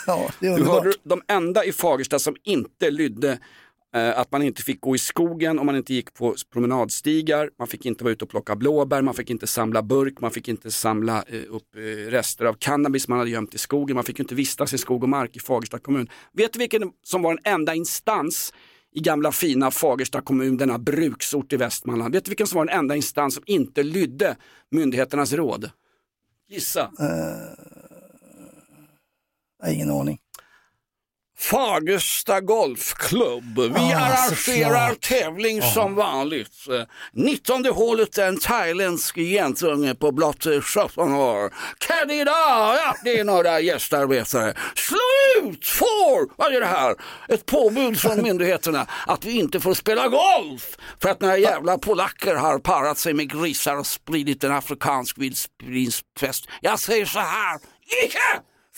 Ja, 0.07 0.31
det 0.41 0.47
är 0.47 0.51
Du 0.51 0.57
underbart. 0.57 0.85
hörde 0.85 0.97
de 1.03 1.23
enda 1.29 1.65
i 1.65 1.73
Fagersta 1.73 2.19
som 2.19 2.37
inte 2.45 2.91
lydde 2.91 3.39
Eh, 3.95 4.19
att 4.19 4.33
man 4.33 4.43
inte 4.43 4.63
fick 4.63 4.81
gå 4.81 4.95
i 4.95 4.99
skogen 4.99 5.59
om 5.59 5.67
man 5.67 5.77
inte 5.77 5.95
gick 5.95 6.15
på 6.15 6.35
promenadstigar, 6.53 7.51
man 7.59 7.69
fick 7.69 7.87
inte 7.87 8.05
vara 8.05 8.13
ute 8.13 8.25
och 8.25 8.31
plocka 8.31 8.57
blåbär, 8.57 9.03
man 9.03 9.15
fick 9.15 9.31
inte 9.31 9.47
samla 9.47 9.83
burk, 9.83 10.21
man 10.21 10.31
fick 10.31 10.49
inte 10.49 10.71
samla 10.71 11.23
eh, 11.27 11.43
upp 11.49 11.77
eh, 11.77 11.81
rester 12.11 12.45
av 12.45 12.55
cannabis 12.55 13.09
man 13.09 13.19
hade 13.19 13.31
gömt 13.31 13.55
i 13.55 13.59
skogen, 13.59 13.95
man 13.95 14.05
fick 14.05 14.21
inte 14.21 14.35
vistas 14.35 14.73
i 14.75 14.79
skog 14.79 15.03
och 15.03 15.09
mark 15.09 15.37
i 15.37 15.41
Fagersta 15.41 15.79
kommun. 15.79 16.09
Vet 16.33 16.53
du 16.53 16.59
vilken 16.59 16.93
som 17.03 17.23
var 17.23 17.35
den 17.35 17.55
enda 17.55 17.75
instans 17.75 18.53
i 18.93 19.01
gamla 19.01 19.33
fina 19.33 19.71
Fagersta 19.71 20.21
kommun, 20.21 20.57
denna 20.57 20.79
bruksort 20.79 21.53
i 21.53 21.57
Västmanland. 21.57 22.15
Vet 22.15 22.25
du 22.25 22.29
vilken 22.29 22.47
som 22.47 22.57
var 22.57 22.67
den 22.67 22.79
enda 22.79 22.97
instans 22.97 23.35
som 23.35 23.43
inte 23.47 23.83
lydde 23.83 24.37
myndigheternas 24.71 25.33
råd? 25.33 25.71
Gissa. 26.49 26.81
Eh, 26.81 27.07
jag 29.59 29.67
har 29.67 29.73
ingen 29.73 29.91
aning. 29.91 30.19
Fagersta 31.41 32.41
Golfklubb. 32.41 33.59
Vi 33.59 33.71
Ah, 33.75 33.97
arrangerar 33.97 34.95
tävling 34.95 35.63
som 35.63 35.95
vanligt. 35.95 36.69
Eh, 36.71 36.83
19 37.13 37.65
hålet 37.65 38.19
är 38.19 38.29
en 38.29 38.41
thailändsk 38.41 39.15
gentunge 39.17 39.95
på 39.95 40.13
blott 40.13 40.47
eh, 40.47 40.61
17 40.61 41.15
år. 41.15 41.53
Caddy 41.79 42.15
idag, 42.15 42.35
ja 42.77 42.97
det 43.05 43.19
är 43.19 43.25
några 43.25 43.61
gästarbetare. 43.61 44.55
Slut! 44.75 45.67
Får! 45.67 46.37
Vad 46.37 46.55
är 46.55 46.61
det 46.61 46.67
här? 46.67 46.95
Ett 47.29 47.47
påbud 47.47 48.01
från 48.01 48.23
myndigheterna 48.23 48.87
att 49.07 49.25
vi 49.25 49.33
inte 49.33 49.61
får 49.61 49.75
spela 49.75 50.09
golf 50.09 50.77
för 51.03 51.09
att 51.09 51.21
några 51.21 51.39
jävla 51.39 51.79
polacker 51.79 52.35
har 52.35 52.59
parat 52.59 52.99
sig 52.99 53.15
med 53.15 53.33
grisar 53.33 53.77
och 53.77 53.87
spridit 53.87 54.45
en 54.45 54.53
afrikansk 54.53 55.19
vildsvinspest. 55.19 56.47
Jag 56.61 56.79
säger 56.81 57.07
så 57.07 57.19
här, 57.19 57.59
icke! 58.05 58.19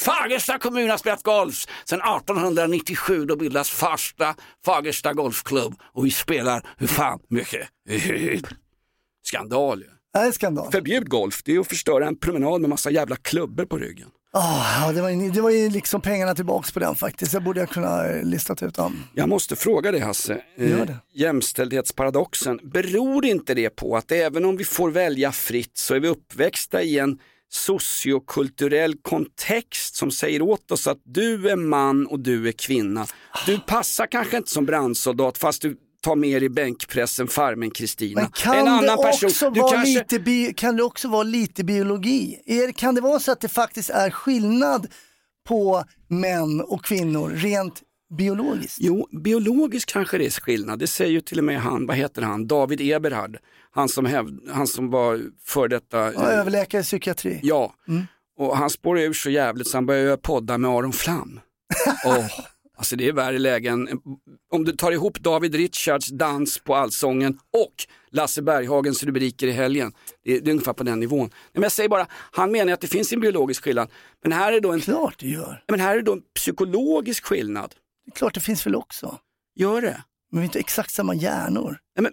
Fagersta 0.04 0.58
kommun 0.58 0.90
har 0.90 0.98
spelat 0.98 1.22
golf 1.22 1.66
sedan 1.84 2.00
1897. 2.00 3.24
Då 3.24 3.36
bildas 3.36 3.70
första 3.70 4.34
Fagersta 4.64 5.12
Golfklubb 5.12 5.74
och 5.92 6.06
vi 6.06 6.10
spelar 6.10 6.68
hur 6.78 6.86
fan 6.86 7.20
mycket. 7.28 7.68
Skandal 9.22 9.80
ju. 9.80 9.88
Det 10.12 10.18
är 10.18 10.32
skandal. 10.32 10.72
Förbjud 10.72 11.08
golf, 11.08 11.40
det 11.44 11.54
är 11.54 11.60
att 11.60 11.68
förstöra 11.68 12.06
en 12.06 12.16
promenad 12.18 12.60
med 12.60 12.70
massa 12.70 12.90
jävla 12.90 13.16
klubbor 13.16 13.64
på 13.64 13.78
ryggen. 13.78 14.08
Ja, 14.34 14.92
det, 14.94 15.02
var 15.02 15.10
ju, 15.10 15.30
det 15.30 15.40
var 15.40 15.50
ju 15.50 15.70
liksom 15.70 16.00
pengarna 16.00 16.34
tillbaks 16.34 16.72
på 16.72 16.80
den 16.80 16.94
faktiskt. 16.94 17.32
Jag 17.32 17.42
borde 17.44 17.60
jag 17.60 17.68
kunna 17.68 18.06
eh, 18.08 18.22
listat 18.24 18.62
ut 18.62 18.74
dem. 18.74 19.04
Jag 19.14 19.28
måste 19.28 19.56
fråga 19.56 19.92
dig 19.92 20.00
Hasse, 20.00 20.42
eh, 20.58 20.70
Gör 20.70 20.86
det. 20.86 20.96
jämställdhetsparadoxen, 21.14 22.60
beror 22.62 23.24
inte 23.24 23.54
det 23.54 23.70
på 23.70 23.96
att 23.96 24.12
även 24.12 24.44
om 24.44 24.56
vi 24.56 24.64
får 24.64 24.90
välja 24.90 25.32
fritt 25.32 25.76
så 25.78 25.94
är 25.94 26.00
vi 26.00 26.08
uppväxta 26.08 26.82
i 26.82 26.98
en 26.98 27.18
sociokulturell 27.54 28.94
kontext 29.02 29.96
som 29.96 30.10
säger 30.10 30.42
åt 30.42 30.70
oss 30.70 30.86
att 30.86 31.00
du 31.04 31.50
är 31.50 31.56
man 31.56 32.06
och 32.06 32.20
du 32.20 32.48
är 32.48 32.52
kvinna. 32.52 33.06
Du 33.46 33.60
passar 33.60 34.06
kanske 34.06 34.36
inte 34.36 34.50
som 34.50 34.66
brandsoldat 34.66 35.38
fast 35.38 35.62
du 35.62 35.76
tar 36.02 36.16
med 36.16 36.42
i 36.42 36.48
bänkpressen 36.48 37.28
farmen 37.28 37.70
Kristina. 37.70 38.30
En 38.44 38.68
annan 38.68 38.96
person, 38.96 39.28
också 39.28 39.50
du 39.50 39.60
vara 39.60 39.72
kanske... 39.72 39.98
lite 39.98 40.18
bi- 40.18 40.54
kan 40.56 40.76
det 40.76 40.82
också 40.82 41.08
vara 41.08 41.22
lite 41.22 41.64
biologi? 41.64 42.42
Är, 42.46 42.72
kan 42.72 42.94
det 42.94 43.00
vara 43.00 43.20
så 43.20 43.32
att 43.32 43.40
det 43.40 43.48
faktiskt 43.48 43.90
är 43.90 44.10
skillnad 44.10 44.86
på 45.48 45.84
män 46.08 46.60
och 46.60 46.84
kvinnor 46.84 47.30
rent 47.30 47.82
biologiskt? 48.16 48.78
Jo, 48.80 49.08
biologiskt 49.10 49.92
kanske 49.92 50.18
det 50.18 50.26
är 50.26 50.30
skillnad. 50.30 50.78
Det 50.78 50.86
säger 50.86 51.12
ju 51.12 51.20
till 51.20 51.38
och 51.38 51.44
med 51.44 51.60
han, 51.60 51.86
vad 51.86 51.96
heter 51.96 52.22
han, 52.22 52.46
David 52.46 52.80
Eberhard. 52.80 53.38
Han 53.70 53.88
som, 53.88 54.06
hävd, 54.06 54.40
han 54.50 54.66
som 54.66 54.90
var 54.90 55.20
för 55.44 55.68
detta... 55.68 56.12
Ja, 56.12 56.20
överläkare 56.30 56.80
i 56.80 56.84
psykiatri. 56.84 57.40
Ja, 57.42 57.74
och 58.38 58.56
han 58.56 58.70
spårade 58.70 59.04
ur 59.04 59.12
så 59.12 59.30
jävligt 59.30 59.68
så 59.68 59.76
han 59.76 59.86
började 59.86 60.16
podda 60.16 60.58
med 60.58 60.70
Aron 60.70 60.92
Flam. 60.92 61.40
oh, 62.06 62.26
alltså 62.76 62.96
det 62.96 63.08
är 63.08 63.12
värre 63.12 63.38
lägen. 63.38 63.88
Om 64.52 64.64
du 64.64 64.72
tar 64.72 64.92
ihop 64.92 65.20
David 65.20 65.54
Richards 65.54 66.08
dans 66.08 66.58
på 66.58 66.74
Allsången 66.74 67.38
och 67.52 67.74
Lasse 68.10 68.42
Berghagens 68.42 69.02
rubriker 69.04 69.46
i 69.46 69.52
helgen. 69.52 69.92
Det 70.24 70.36
är, 70.36 70.40
det 70.40 70.50
är 70.50 70.52
ungefär 70.52 70.72
på 70.72 70.84
den 70.84 71.00
nivån. 71.00 71.30
Men 71.52 71.62
jag 71.62 71.72
säger 71.72 71.88
bara, 71.88 72.06
han 72.10 72.52
menar 72.52 72.72
att 72.72 72.80
det 72.80 72.86
finns 72.86 73.12
en 73.12 73.20
biologisk 73.20 73.64
skillnad. 73.64 73.90
Men 74.22 74.32
här 74.32 74.52
är 74.52 74.60
då 74.60 74.72
en, 74.72 74.80
Klart 74.80 75.14
det 75.18 75.28
gör. 75.28 75.64
men 75.68 75.80
här 75.80 75.96
är 75.96 76.02
då 76.02 76.12
en 76.12 76.22
psykologisk 76.34 77.24
skillnad. 77.24 77.74
Det 78.04 78.10
är 78.10 78.16
klart 78.16 78.34
det 78.34 78.40
finns 78.40 78.66
väl 78.66 78.74
också. 78.74 79.18
Gör 79.54 79.82
det? 79.82 80.04
Men 80.30 80.36
vi 80.36 80.36
har 80.38 80.44
inte 80.44 80.58
exakt 80.58 80.90
samma 80.90 81.14
hjärnor. 81.14 81.78
Ja, 81.94 82.02
men, 82.02 82.12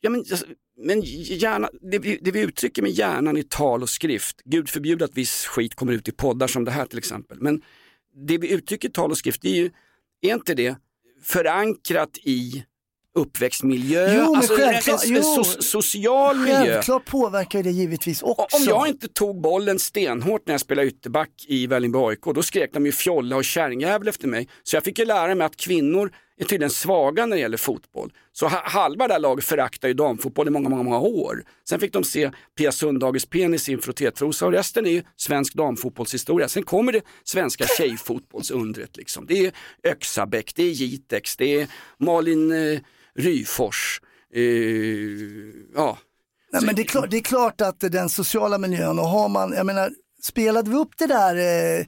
ja, 0.00 0.10
men, 0.10 0.20
alltså, 0.20 0.46
men 0.76 1.00
hjärna, 1.04 1.70
det, 1.90 1.98
vi, 1.98 2.18
det 2.22 2.30
vi 2.30 2.40
uttrycker 2.40 2.82
med 2.82 2.90
hjärnan 2.90 3.36
i 3.36 3.42
tal 3.42 3.82
och 3.82 3.90
skrift, 3.90 4.42
gud 4.44 4.68
förbjude 4.68 5.04
att 5.04 5.16
viss 5.16 5.46
skit 5.46 5.74
kommer 5.74 5.92
ut 5.92 6.08
i 6.08 6.12
poddar 6.12 6.46
som 6.46 6.64
det 6.64 6.70
här 6.70 6.86
till 6.86 6.98
exempel, 6.98 7.40
men 7.40 7.62
det 8.26 8.38
vi 8.38 8.52
uttrycker 8.52 8.88
i 8.88 8.92
tal 8.92 9.10
och 9.10 9.18
skrift, 9.18 9.42
det 9.42 9.48
är 9.48 9.56
ju, 9.56 9.70
är 10.20 10.34
inte 10.34 10.54
det 10.54 10.76
förankrat 11.22 12.18
i 12.18 12.64
uppväxtmiljö, 13.14 14.14
Jo, 14.16 14.34
alltså 14.36 14.54
självklart, 14.56 15.04
en, 15.04 15.16
en 15.16 15.22
so, 15.24 15.44
social 15.44 16.36
miljö. 16.36 16.56
Självklart 16.56 17.04
påverkar 17.04 17.62
det 17.62 17.70
givetvis 17.70 18.22
också. 18.22 18.56
Om 18.56 18.64
jag 18.68 18.88
inte 18.88 19.08
tog 19.08 19.40
bollen 19.40 19.78
stenhårt 19.78 20.46
när 20.46 20.54
jag 20.54 20.60
spelade 20.60 20.88
ytterback 20.88 21.30
i 21.48 21.66
Vällingby 21.66 21.98
AIK, 21.98 22.20
då 22.34 22.42
skrek 22.42 22.72
de 22.72 22.86
ju 22.86 22.92
fjolla 22.92 23.36
och 23.36 23.44
kärringjävel 23.44 24.08
efter 24.08 24.28
mig. 24.28 24.48
Så 24.62 24.76
jag 24.76 24.84
fick 24.84 24.98
ju 24.98 25.04
lära 25.04 25.34
mig 25.34 25.44
att 25.46 25.56
kvinnor 25.56 26.10
är 26.40 26.44
tydligen 26.44 26.70
svaga 26.70 27.26
när 27.26 27.36
det 27.36 27.40
gäller 27.40 27.56
fotboll. 27.56 28.12
Så 28.32 28.46
ha- 28.48 28.62
halva 28.68 29.06
det 29.08 29.14
här 29.14 29.20
laget 29.20 29.44
föraktar 29.44 29.88
ju 29.88 29.94
damfotboll 29.94 30.48
i 30.48 30.50
många, 30.50 30.68
många, 30.68 30.82
många 30.82 30.98
år. 30.98 31.44
Sen 31.68 31.80
fick 31.80 31.92
de 31.92 32.04
se 32.04 32.30
Pia 32.58 32.72
Sundhages 32.72 33.26
penis 33.26 33.68
i 33.68 33.72
en 33.72 33.78
frottétrosa 33.82 34.46
och 34.46 34.52
resten 34.52 34.86
är 34.86 34.90
ju 34.90 35.02
svensk 35.16 35.54
damfotbollshistoria. 35.54 36.48
Sen 36.48 36.62
kommer 36.62 36.92
det 36.92 37.02
svenska 37.24 37.66
tjejfotbollsundret 37.78 38.96
liksom. 38.96 39.26
Det 39.26 39.46
är 39.46 39.52
Öxabäck, 39.90 40.52
det 40.54 40.62
är 40.62 40.70
Jitex, 40.70 41.36
det 41.36 41.60
är 41.60 41.68
Malin 41.98 42.52
eh, 42.52 42.80
Ryfors. 43.18 44.00
Eh, 44.34 44.42
ja, 45.74 45.98
Nej, 46.52 46.62
men 46.64 46.74
det, 46.74 46.82
är 46.82 46.86
klart, 46.86 47.10
det 47.10 47.16
är 47.16 47.20
klart 47.22 47.60
att 47.60 47.80
den 47.80 48.08
sociala 48.08 48.58
miljön 48.58 48.98
och 48.98 49.08
har 49.08 49.28
man, 49.28 49.52
jag 49.52 49.66
menar, 49.66 49.90
spelade 50.22 50.70
vi 50.70 50.76
upp 50.76 50.98
det 50.98 51.06
där, 51.06 51.36
eh, 51.36 51.86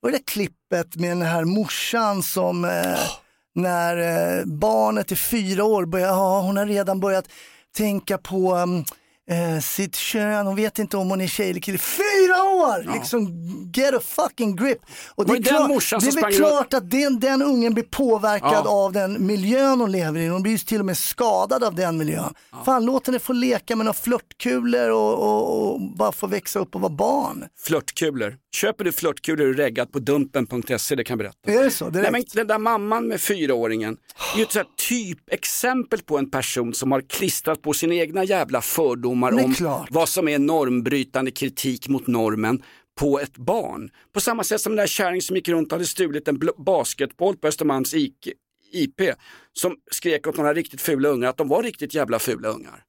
vad 0.00 0.14
är 0.14 0.18
det 0.18 0.24
klippet 0.26 0.96
med 0.96 1.10
den 1.10 1.22
här 1.22 1.44
morsan 1.44 2.22
som 2.22 2.64
eh, 2.64 2.98
när 3.54 3.96
eh, 3.96 4.44
barnet 4.44 5.12
är 5.12 5.16
fyra 5.16 5.64
år, 5.64 5.84
börjar, 5.84 6.06
ja, 6.06 6.40
hon 6.40 6.56
har 6.56 6.66
redan 6.66 7.00
börjat 7.00 7.28
tänka 7.76 8.18
på 8.18 8.54
um, 8.54 8.84
eh, 9.30 9.60
sitt 9.60 9.96
kön, 9.96 10.46
hon 10.46 10.56
vet 10.56 10.78
inte 10.78 10.96
om 10.96 11.10
hon 11.10 11.20
är 11.20 11.26
tjej 11.26 11.50
eller 11.50 11.60
kille. 11.60 11.78
Fyra 11.78 12.42
år! 12.42 12.94
Liksom 12.94 13.28
get 13.74 13.94
a 13.94 14.00
fucking 14.02 14.56
grip. 14.56 14.78
Och 15.14 15.26
det 15.26 15.32
är, 15.32 15.60
det 15.62 15.68
morsan 15.68 16.00
det 16.00 16.08
är 16.08 16.22
väl 16.22 16.34
klart 16.34 16.74
att 16.74 16.90
den, 16.90 17.20
den 17.20 17.42
ungen 17.42 17.74
blir 17.74 17.84
påverkad 17.84 18.62
Ja. 18.64 18.70
av 18.70 18.92
den 18.92 19.26
miljön 19.26 19.80
hon 19.80 19.92
lever 19.92 20.20
i. 20.20 20.26
Hon 20.28 20.42
blir 20.42 20.52
ju 20.52 20.58
till 20.58 20.80
och 20.80 20.86
med 20.86 20.98
skadad 20.98 21.64
av 21.64 21.74
den 21.74 21.96
miljön. 21.98 22.34
Fan 22.64 22.84
låt 22.84 23.06
henne 23.06 23.18
få 23.18 23.32
leka 23.32 23.76
med 23.76 23.84
några 23.86 23.94
flörtkulor 23.98 24.90
och, 24.90 25.14
och, 25.18 25.72
och 25.72 25.80
bara 25.96 26.12
få 26.12 26.26
växa 26.26 26.58
upp 26.58 26.74
och 26.74 26.80
vara 26.80 26.92
barn. 26.92 27.44
Flörtkulor. 27.60 28.36
Köper 28.56 28.84
du 28.84 28.92
flörtkulor 28.92 29.46
du 29.46 29.54
reggat 29.54 29.92
på 29.92 29.98
dumpen.se, 29.98 30.94
det 30.94 31.04
kan 31.04 31.14
jag 31.14 31.18
berätta. 31.18 31.60
Är 31.60 31.64
det 31.64 31.70
så? 31.70 31.90
Direkt? 31.90 32.12
Nej, 32.12 32.20
men 32.20 32.24
den 32.34 32.46
där 32.46 32.58
mamman 32.58 33.08
med 33.08 33.20
fyraåringen 33.20 33.96
är 34.34 34.38
ju 34.38 34.42
ett 34.44 34.66
typexempel 34.88 36.02
på 36.02 36.18
en 36.18 36.30
person 36.30 36.74
som 36.74 36.92
har 36.92 37.00
klistrat 37.08 37.62
på 37.62 37.72
sina 37.72 37.94
egna 37.94 38.24
jävla 38.24 38.60
fördomar 38.60 39.11
Men 39.20 39.44
om 39.44 39.54
klart. 39.54 39.88
vad 39.90 40.08
som 40.08 40.28
är 40.28 40.38
normbrytande 40.38 41.30
kritik 41.30 41.88
mot 41.88 42.06
normen 42.06 42.62
på 42.98 43.20
ett 43.20 43.38
barn. 43.38 43.90
På 44.12 44.20
samma 44.20 44.44
sätt 44.44 44.60
som 44.60 44.72
den 44.72 44.76
där 44.76 44.86
kärringen 44.86 45.22
som 45.22 45.36
gick 45.36 45.48
runt 45.48 45.72
och 45.72 45.72
hade 45.72 45.86
stulit 45.86 46.28
en 46.28 46.40
basketboll 46.58 47.36
på 47.36 47.48
Östermalms 47.48 47.94
IP 48.72 49.00
som 49.52 49.76
skrek 49.90 50.26
åt 50.26 50.36
några 50.36 50.54
riktigt 50.54 50.80
fula 50.80 51.08
ungar 51.08 51.28
att 51.28 51.36
de 51.36 51.48
var 51.48 51.62
riktigt 51.62 51.94
jävla 51.94 52.18
fula 52.18 52.48
ungar. 52.48 52.84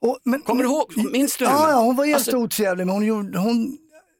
Och, 0.00 0.18
men, 0.24 0.40
Kommer 0.40 0.62
du 0.62 0.68
ihåg? 0.68 1.12
Minns 1.12 1.36
du 1.36 1.46
henne? 1.46 1.58
Ja, 1.58 1.70
ja 1.70 1.80
hon 1.82 1.96
var 1.96 2.04
helt 2.04 2.16
Alltså- 2.16 2.36
otrevlig 2.36 2.86
men 2.86 2.94
hon 2.94 3.06
gjorde, 3.06 3.38
hon, 3.38 3.78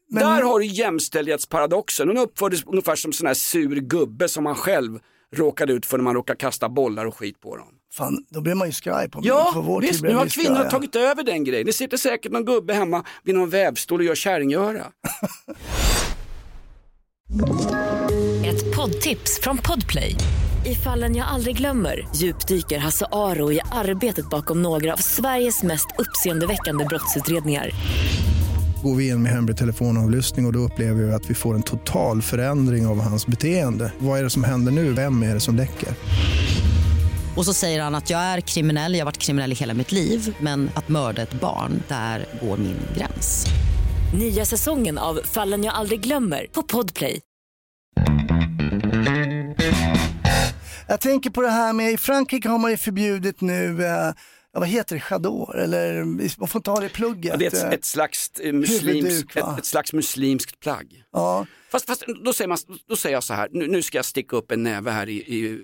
men, 0.09 0.23
Där 0.23 0.41
har 0.41 0.59
du 0.59 0.65
jämställdhetsparadoxen. 0.65 2.07
Hon 2.07 2.17
uppfördes 2.17 2.63
ungefär 2.65 2.95
som 2.95 3.13
sån 3.13 3.27
här 3.27 3.33
sur 3.33 3.75
gubbe 3.75 4.29
som 4.29 4.43
man 4.43 4.55
själv 4.55 4.99
råkade 5.35 5.73
ut 5.73 5.85
för 5.85 5.97
när 5.97 6.03
man 6.03 6.15
råkar 6.15 6.35
kasta 6.35 6.69
bollar 6.69 7.05
och 7.05 7.17
skit 7.17 7.39
på 7.39 7.57
dem. 7.57 7.78
Fan, 7.93 8.25
då 8.29 8.41
blir 8.41 8.55
man 8.55 8.67
ju 8.67 8.71
skraj 8.73 9.09
på, 9.09 9.21
på 9.21 9.27
Ja, 9.27 9.53
vår 9.55 9.81
visst, 9.81 10.01
nu 10.01 10.15
har 10.15 10.23
vi 10.23 10.29
kvinnor 10.29 10.55
skraja. 10.55 10.69
tagit 10.71 10.95
över 10.95 11.23
den 11.23 11.43
grejen. 11.43 11.65
Det 11.65 11.73
sitter 11.73 11.97
säkert 11.97 12.31
någon 12.31 12.45
gubbe 12.45 12.73
hemma 12.73 13.03
vid 13.23 13.35
någon 13.35 13.49
vävstol 13.49 13.99
och 13.99 14.05
gör 14.05 14.15
kärringgöra. 14.15 14.83
Ett 18.45 18.75
poddtips 18.75 19.39
från 19.41 19.57
Podplay. 19.57 20.15
I 20.65 20.75
fallen 20.75 21.15
jag 21.15 21.27
aldrig 21.27 21.57
glömmer 21.57 22.07
djupdyker 22.15 22.79
Hasse 22.79 23.05
Aro 23.11 23.51
i 23.51 23.59
arbetet 23.71 24.29
bakom 24.29 24.61
några 24.61 24.93
av 24.93 24.97
Sveriges 24.97 25.63
mest 25.63 25.87
uppseendeväckande 25.97 26.85
brottsutredningar. 26.85 27.69
Går 28.83 28.95
vi 28.95 29.07
in 29.07 29.23
med 29.23 29.31
hemlig 29.31 29.57
telefonavlyssning 29.57 30.45
och, 30.45 30.49
och 30.49 30.53
då 30.53 30.59
upplever 30.59 31.03
vi 31.03 31.13
att 31.13 31.29
vi 31.29 31.33
får 31.33 31.55
en 31.55 31.63
total 31.63 32.21
förändring 32.21 32.87
av 32.87 33.01
hans 33.01 33.27
beteende. 33.27 33.93
Vad 33.99 34.19
är 34.19 34.23
det 34.23 34.29
som 34.29 34.43
händer 34.43 34.71
nu? 34.71 34.93
Vem 34.93 35.23
är 35.23 35.33
det 35.33 35.39
som 35.39 35.55
läcker? 35.55 35.89
Och 37.37 37.45
så 37.45 37.53
säger 37.53 37.81
han 37.81 37.95
att 37.95 38.09
jag 38.09 38.19
är 38.19 38.41
kriminell, 38.41 38.93
jag 38.93 38.99
har 38.99 39.05
varit 39.05 39.17
kriminell 39.17 39.51
i 39.51 39.55
hela 39.55 39.73
mitt 39.73 39.91
liv 39.91 40.35
men 40.39 40.71
att 40.75 40.89
mörda 40.89 41.21
ett 41.21 41.33
barn, 41.33 41.83
där 41.87 42.25
går 42.41 42.57
min 42.57 42.77
gräns. 42.97 43.45
Nya 44.19 44.45
säsongen 44.45 44.97
av 44.97 45.19
Fallen 45.23 45.63
jag 45.63 45.73
aldrig 45.75 46.01
glömmer 46.01 46.47
på 46.51 46.63
Podplay. 46.63 47.21
Jag 50.87 50.99
tänker 51.01 51.29
på 51.29 51.41
det 51.41 51.49
här 51.49 51.73
med, 51.73 51.91
i 51.91 51.97
Frankrike 51.97 52.49
har 52.49 52.57
man 52.57 52.71
ju 52.71 52.77
förbjudit 52.77 53.41
nu, 53.41 53.85
eh, 53.85 54.13
ja, 54.53 54.59
vad 54.59 54.67
heter 54.67 54.95
det, 54.95 55.01
chador? 55.01 55.59
Eller 55.59 56.03
man 56.39 56.47
får 56.47 56.59
inte 56.59 56.71
ha 56.71 56.79
det 56.79 56.85
i 56.85 56.89
plugget. 56.89 57.31
Ja, 57.31 57.37
det 57.37 57.45
är 57.45 57.47
ett, 57.47 57.63
eh, 57.63 57.69
ett, 57.69 57.85
slags, 57.85 58.31
eh, 58.39 58.53
muslims, 58.53 59.05
Huvuduk, 59.05 59.35
va? 59.35 59.53
ett, 59.53 59.59
ett 59.59 59.65
slags 59.65 59.93
muslimskt 59.93 60.59
plagg. 60.59 61.03
Ja, 61.13 61.45
Fast, 61.71 61.85
fast 61.85 62.03
då, 62.23 62.33
säger 62.33 62.47
man, 62.47 62.57
då 62.87 62.95
säger 62.95 63.15
jag 63.15 63.23
så 63.23 63.33
här, 63.33 63.49
nu, 63.51 63.67
nu 63.67 63.81
ska 63.81 63.97
jag 63.97 64.05
sticka 64.05 64.35
upp 64.35 64.51
en 64.51 64.63
näve 64.63 64.91
här 64.91 65.09
i, 65.09 65.15
i 65.15 65.59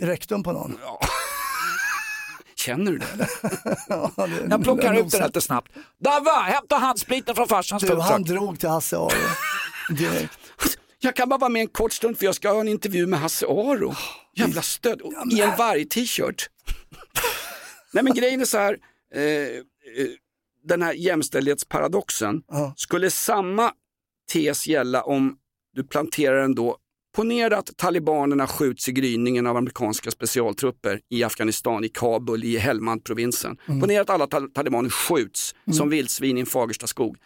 rektum 0.00 0.42
på 0.42 0.52
någon. 0.52 0.78
Känner 2.56 2.92
du 2.92 2.98
det? 2.98 3.28
Ja, 3.88 4.12
det- 4.16 4.46
Jag 4.50 4.62
plockar 4.62 4.94
ut 4.94 5.10
den 5.10 5.22
lite 5.26 5.40
snabbt. 5.40 5.72
Dava, 6.00 6.30
hämta 6.40 6.76
handspriten 6.76 7.34
från 7.34 7.48
farsans 7.48 7.82
Du, 7.82 8.00
han 8.00 8.22
drog 8.22 8.60
till 8.60 8.68
Hasse 8.68 8.96
Aro. 8.96 9.10
Direkt. 9.90 10.38
Jag 10.98 11.16
kan 11.16 11.28
bara 11.28 11.38
vara 11.38 11.48
med 11.50 11.60
en 11.62 11.68
kort 11.68 11.92
stund 11.92 12.18
för 12.18 12.24
jag 12.24 12.34
ska 12.34 12.52
ha 12.52 12.60
en 12.60 12.68
intervju 12.68 13.06
med 13.06 13.20
Hasse 13.20 13.46
Aro. 13.46 13.94
Jävla 14.36 14.62
stöd. 14.62 15.00
I 15.32 15.40
en 15.40 15.56
varg-t-shirt. 15.56 16.48
Nej 17.92 18.04
men 18.04 18.14
grejen 18.14 18.40
är 18.40 18.44
så 18.44 18.58
här, 18.58 18.76
eh, 19.14 19.22
eh, 19.22 19.58
den 20.64 20.82
här 20.82 20.92
jämställdhetsparadoxen. 20.92 22.42
Ja. 22.48 22.74
Skulle 22.76 23.10
samma 23.10 23.72
tes 24.32 24.66
gälla 24.66 25.02
om 25.02 25.36
du 25.74 25.84
planterar 25.84 26.40
den 26.40 26.54
då 26.54 26.76
Ponera 27.12 27.58
att 27.58 27.76
talibanerna 27.76 28.46
skjuts 28.46 28.88
i 28.88 28.92
gryningen 28.92 29.46
av 29.46 29.56
amerikanska 29.56 30.10
specialtrupper 30.10 31.00
i 31.10 31.24
Afghanistan, 31.24 31.84
i 31.84 31.88
Kabul, 31.88 32.44
i 32.44 32.56
Helmand-provinsen. 32.58 33.56
Ponera 33.80 34.02
att 34.02 34.10
alla 34.10 34.26
tal- 34.26 34.50
talibaner 34.50 34.90
skjuts 34.90 35.54
som 35.72 35.88
vildsvin 35.90 36.36
i 36.38 36.40
en 36.40 36.46
Fagersta 36.46 36.86
skog. 36.86 37.16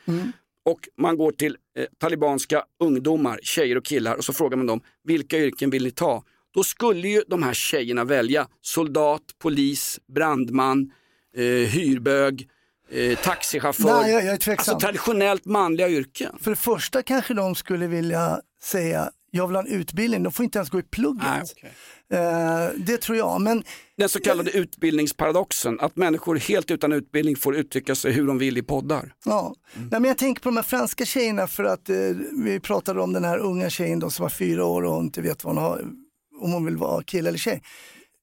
Och 0.64 0.80
man 0.98 1.16
går 1.16 1.32
till 1.32 1.56
eh, 1.78 1.84
talibanska 1.98 2.62
ungdomar, 2.80 3.40
tjejer 3.42 3.76
och 3.78 3.84
killar 3.84 4.14
och 4.16 4.24
så 4.24 4.32
frågar 4.32 4.56
man 4.56 4.66
dem, 4.66 4.80
vilka 5.04 5.38
yrken 5.38 5.70
vill 5.70 5.84
ni 5.84 5.90
ta? 5.90 6.22
Då 6.54 6.64
skulle 6.64 7.08
ju 7.08 7.22
de 7.28 7.42
här 7.42 7.54
tjejerna 7.54 8.04
välja 8.04 8.48
soldat, 8.62 9.22
polis, 9.38 10.00
brandman, 10.14 10.90
eh, 11.36 11.42
hyrbög, 11.44 12.48
eh, 12.90 13.18
taxichaufför. 13.18 14.02
Nej, 14.02 14.12
jag- 14.12 14.24
jag 14.24 14.48
alltså 14.58 14.78
traditionellt 14.78 15.44
manliga 15.44 15.88
yrken. 15.88 16.36
För 16.40 16.50
det 16.50 16.56
första 16.56 17.02
kanske 17.02 17.34
de 17.34 17.54
skulle 17.54 17.86
vilja 17.86 18.40
säga, 18.62 19.10
jag 19.30 19.46
vill 19.46 19.56
ha 19.56 19.62
en 19.62 19.68
utbildning, 19.68 20.22
de 20.22 20.32
får 20.32 20.44
inte 20.44 20.58
ens 20.58 20.70
gå 20.70 20.78
i 20.78 20.82
plugget. 20.82 21.24
Nej, 21.24 21.42
okej. 21.52 21.72
Eh, 22.10 22.68
det 22.76 22.96
tror 22.96 23.18
jag, 23.18 23.40
men 23.40 23.64
Den 23.96 24.08
så 24.08 24.20
kallade 24.20 24.50
utbildningsparadoxen, 24.50 25.80
att 25.80 25.96
människor 25.96 26.36
helt 26.36 26.70
utan 26.70 26.92
utbildning 26.92 27.36
får 27.36 27.56
uttrycka 27.56 27.94
sig 27.94 28.12
hur 28.12 28.26
de 28.26 28.38
vill 28.38 28.58
i 28.58 28.62
poddar. 28.62 29.14
Ja, 29.24 29.54
Nej, 29.74 29.88
men 29.90 30.04
jag 30.04 30.18
tänker 30.18 30.42
på 30.42 30.48
de 30.48 30.56
här 30.56 30.64
franska 30.64 31.04
tjejerna 31.04 31.46
för 31.46 31.64
att 31.64 31.88
eh, 31.88 31.96
vi 32.44 32.60
pratade 32.60 33.00
om 33.00 33.12
den 33.12 33.24
här 33.24 33.38
unga 33.38 33.70
tjejen 33.70 33.98
då, 33.98 34.10
som 34.10 34.22
var 34.22 34.30
fyra 34.30 34.64
år 34.64 34.82
och 34.82 35.02
inte 35.02 35.20
vet 35.20 35.44
vad 35.44 35.54
hon 35.54 35.64
har, 35.64 35.80
om 36.40 36.52
hon 36.52 36.64
vill 36.64 36.76
vara 36.76 37.02
kille 37.02 37.28
eller 37.28 37.38
tjej. 37.38 37.62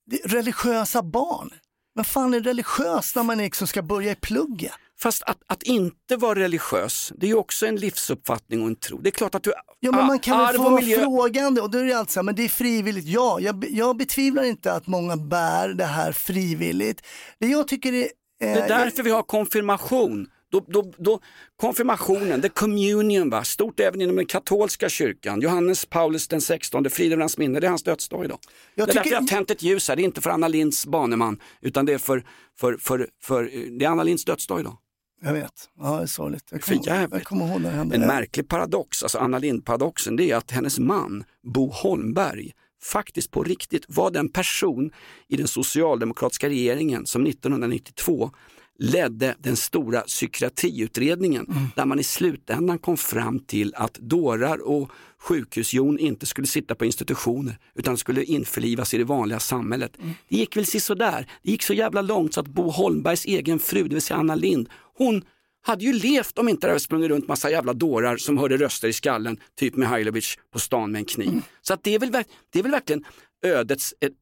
Det 0.05 0.17
religiösa 0.25 1.03
barn. 1.03 1.49
Men 1.95 2.05
fan 2.05 2.33
är 2.33 2.39
religiös 2.39 3.15
när 3.15 3.23
man 3.23 3.37
liksom 3.37 3.67
ska 3.67 3.81
börja 3.81 4.11
i 4.11 4.15
plugget? 4.15 4.71
Fast 5.03 5.23
att, 5.23 5.37
att 5.47 5.63
inte 5.63 6.15
vara 6.17 6.39
religiös, 6.39 7.13
det 7.17 7.25
är 7.25 7.27
ju 7.27 7.35
också 7.35 7.65
en 7.65 7.75
livsuppfattning 7.75 8.61
och 8.61 8.67
en 8.67 8.75
tro. 8.75 8.97
Det 8.97 9.09
är 9.09 9.11
klart 9.11 9.35
att 9.35 9.43
du 9.43 9.53
Ja 9.79 9.91
men 9.91 10.05
man 10.05 10.19
kan 10.19 10.39
väl 10.39 10.55
få 10.55 10.63
vara 10.63 10.75
miljö- 10.75 11.03
frågande 11.03 11.61
och 11.61 11.71
då 11.71 11.77
är 11.77 11.83
det 11.83 11.93
alltså, 11.93 12.23
men 12.23 12.35
det 12.35 12.43
är 12.45 12.49
frivilligt. 12.49 13.07
Ja, 13.07 13.39
jag, 13.39 13.65
jag 13.69 13.97
betvivlar 13.97 14.43
inte 14.43 14.73
att 14.73 14.87
många 14.87 15.17
bär 15.17 15.69
det 15.69 15.85
här 15.85 16.11
frivilligt. 16.11 17.01
Det 17.39 17.47
jag 17.47 17.67
tycker 17.67 17.93
är... 17.93 18.07
Det 18.39 18.45
är 18.45 18.67
därför 18.67 19.03
vi 19.03 19.11
har 19.11 19.23
konfirmation. 19.23 20.27
Då, 20.51 20.65
då, 20.67 20.93
då, 20.97 21.19
konfirmationen, 21.61 22.41
the 22.41 22.49
communion, 22.49 23.29
va? 23.29 23.43
stort 23.43 23.79
även 23.79 24.01
inom 24.01 24.15
den 24.15 24.25
katolska 24.25 24.89
kyrkan. 24.89 25.41
Johannes 25.41 25.85
Paulus 25.85 26.27
den 26.27 26.41
16, 26.41 26.89
frid 26.89 27.11
över 27.13 27.21
hans 27.21 27.37
minne, 27.37 27.59
det 27.59 27.67
är 27.67 27.69
hans 27.69 27.83
dödsdag 27.83 28.25
idag. 28.25 28.39
Jag 28.75 28.87
det 28.87 28.91
är 28.91 28.93
därför 28.93 29.03
tycker- 29.03 29.15
jag 29.15 29.21
har 29.21 29.27
tänt 29.27 29.51
ett 29.51 29.63
ljus 29.63 29.89
här, 29.89 29.95
det 29.95 30.01
är 30.01 30.03
inte 30.03 30.21
för 30.21 30.29
Anna 30.29 30.47
Linds 30.47 30.85
baneman, 30.85 31.39
utan 31.61 31.85
det 31.85 31.93
är 31.93 31.97
för, 31.97 32.23
för, 32.59 32.77
för, 32.77 33.07
för, 33.23 33.43
det 33.79 33.85
är 33.85 33.89
Anna 33.89 34.03
Linds 34.03 34.25
dödsdag 34.25 34.59
idag. 34.59 34.77
Jag 35.25 35.33
vet, 35.33 35.69
ja 35.79 35.95
det 35.97 36.01
är 36.01 36.05
sorgligt. 36.05 36.43
Jag 36.51 36.61
kommer, 36.61 37.07
jag 37.11 37.23
kommer 37.23 37.47
ihåg 37.47 37.61
när 37.61 37.69
det 37.69 37.75
hände. 37.75 37.95
En 37.95 38.01
märklig 38.01 38.47
paradox, 38.47 39.03
alltså 39.03 39.17
Anna 39.17 39.39
Lindh-paradoxen, 39.39 40.15
det 40.15 40.31
är 40.31 40.35
att 40.35 40.51
hennes 40.51 40.79
man 40.79 41.23
Bo 41.43 41.69
Holmberg 41.69 42.51
faktiskt 42.83 43.31
på 43.31 43.43
riktigt 43.43 43.85
var 43.87 44.11
den 44.11 44.29
person 44.29 44.91
i 45.27 45.37
den 45.37 45.47
socialdemokratiska 45.47 46.49
regeringen 46.49 47.05
som 47.05 47.25
1992 47.25 48.31
ledde 48.79 49.35
den 49.39 49.55
stora 49.55 50.01
psykiatriutredningen 50.01 51.71
där 51.75 51.85
man 51.85 51.99
i 51.99 52.03
slutändan 52.03 52.79
kom 52.79 52.97
fram 52.97 53.39
till 53.39 53.75
att 53.75 53.93
dårar 53.93 54.67
och 54.67 54.91
sjukhusjon 55.19 55.99
inte 55.99 56.25
skulle 56.25 56.47
sitta 56.47 56.75
på 56.75 56.85
institutioner 56.85 57.57
utan 57.75 57.97
skulle 57.97 58.23
införlivas 58.23 58.93
i 58.93 58.97
det 58.97 59.03
vanliga 59.03 59.39
samhället. 59.39 59.91
Det 60.29 60.37
gick 60.37 60.57
väl 60.57 60.65
sådär. 60.65 61.27
Det 61.43 61.51
gick 61.51 61.63
så 61.63 61.73
jävla 61.73 62.01
långt 62.01 62.33
så 62.33 62.39
att 62.39 62.47
Bo 62.47 62.69
Holmbergs 62.69 63.25
egen 63.25 63.59
fru, 63.59 63.83
det 63.83 63.95
vill 63.95 64.01
säga 64.01 64.17
Anna 64.17 64.35
Lind, 64.35 64.69
hon 64.97 65.23
hade 65.65 65.85
ju 65.85 65.93
levt 65.93 66.37
om 66.37 66.49
inte 66.49 66.67
det 66.67 66.71
hade 66.71 66.79
sprungit 66.79 67.09
runt 67.09 67.27
massa 67.27 67.51
jävla 67.51 67.73
dårar 67.73 68.17
som 68.17 68.37
hörde 68.37 68.57
röster 68.57 68.87
i 68.87 68.93
skallen, 68.93 69.37
typ 69.59 69.75
Mihailovic 69.75 70.37
på 70.53 70.59
stan 70.59 70.91
med 70.91 70.99
en 70.99 71.05
kniv. 71.05 71.41
Så 71.61 71.73
att 71.73 71.83
det, 71.83 71.95
är 71.95 71.99
väl, 71.99 72.11
det 72.49 72.59
är 72.59 72.63
väl 72.63 72.71
verkligen 72.71 73.05
ödets, 73.45 73.93
ett, 73.99 74.13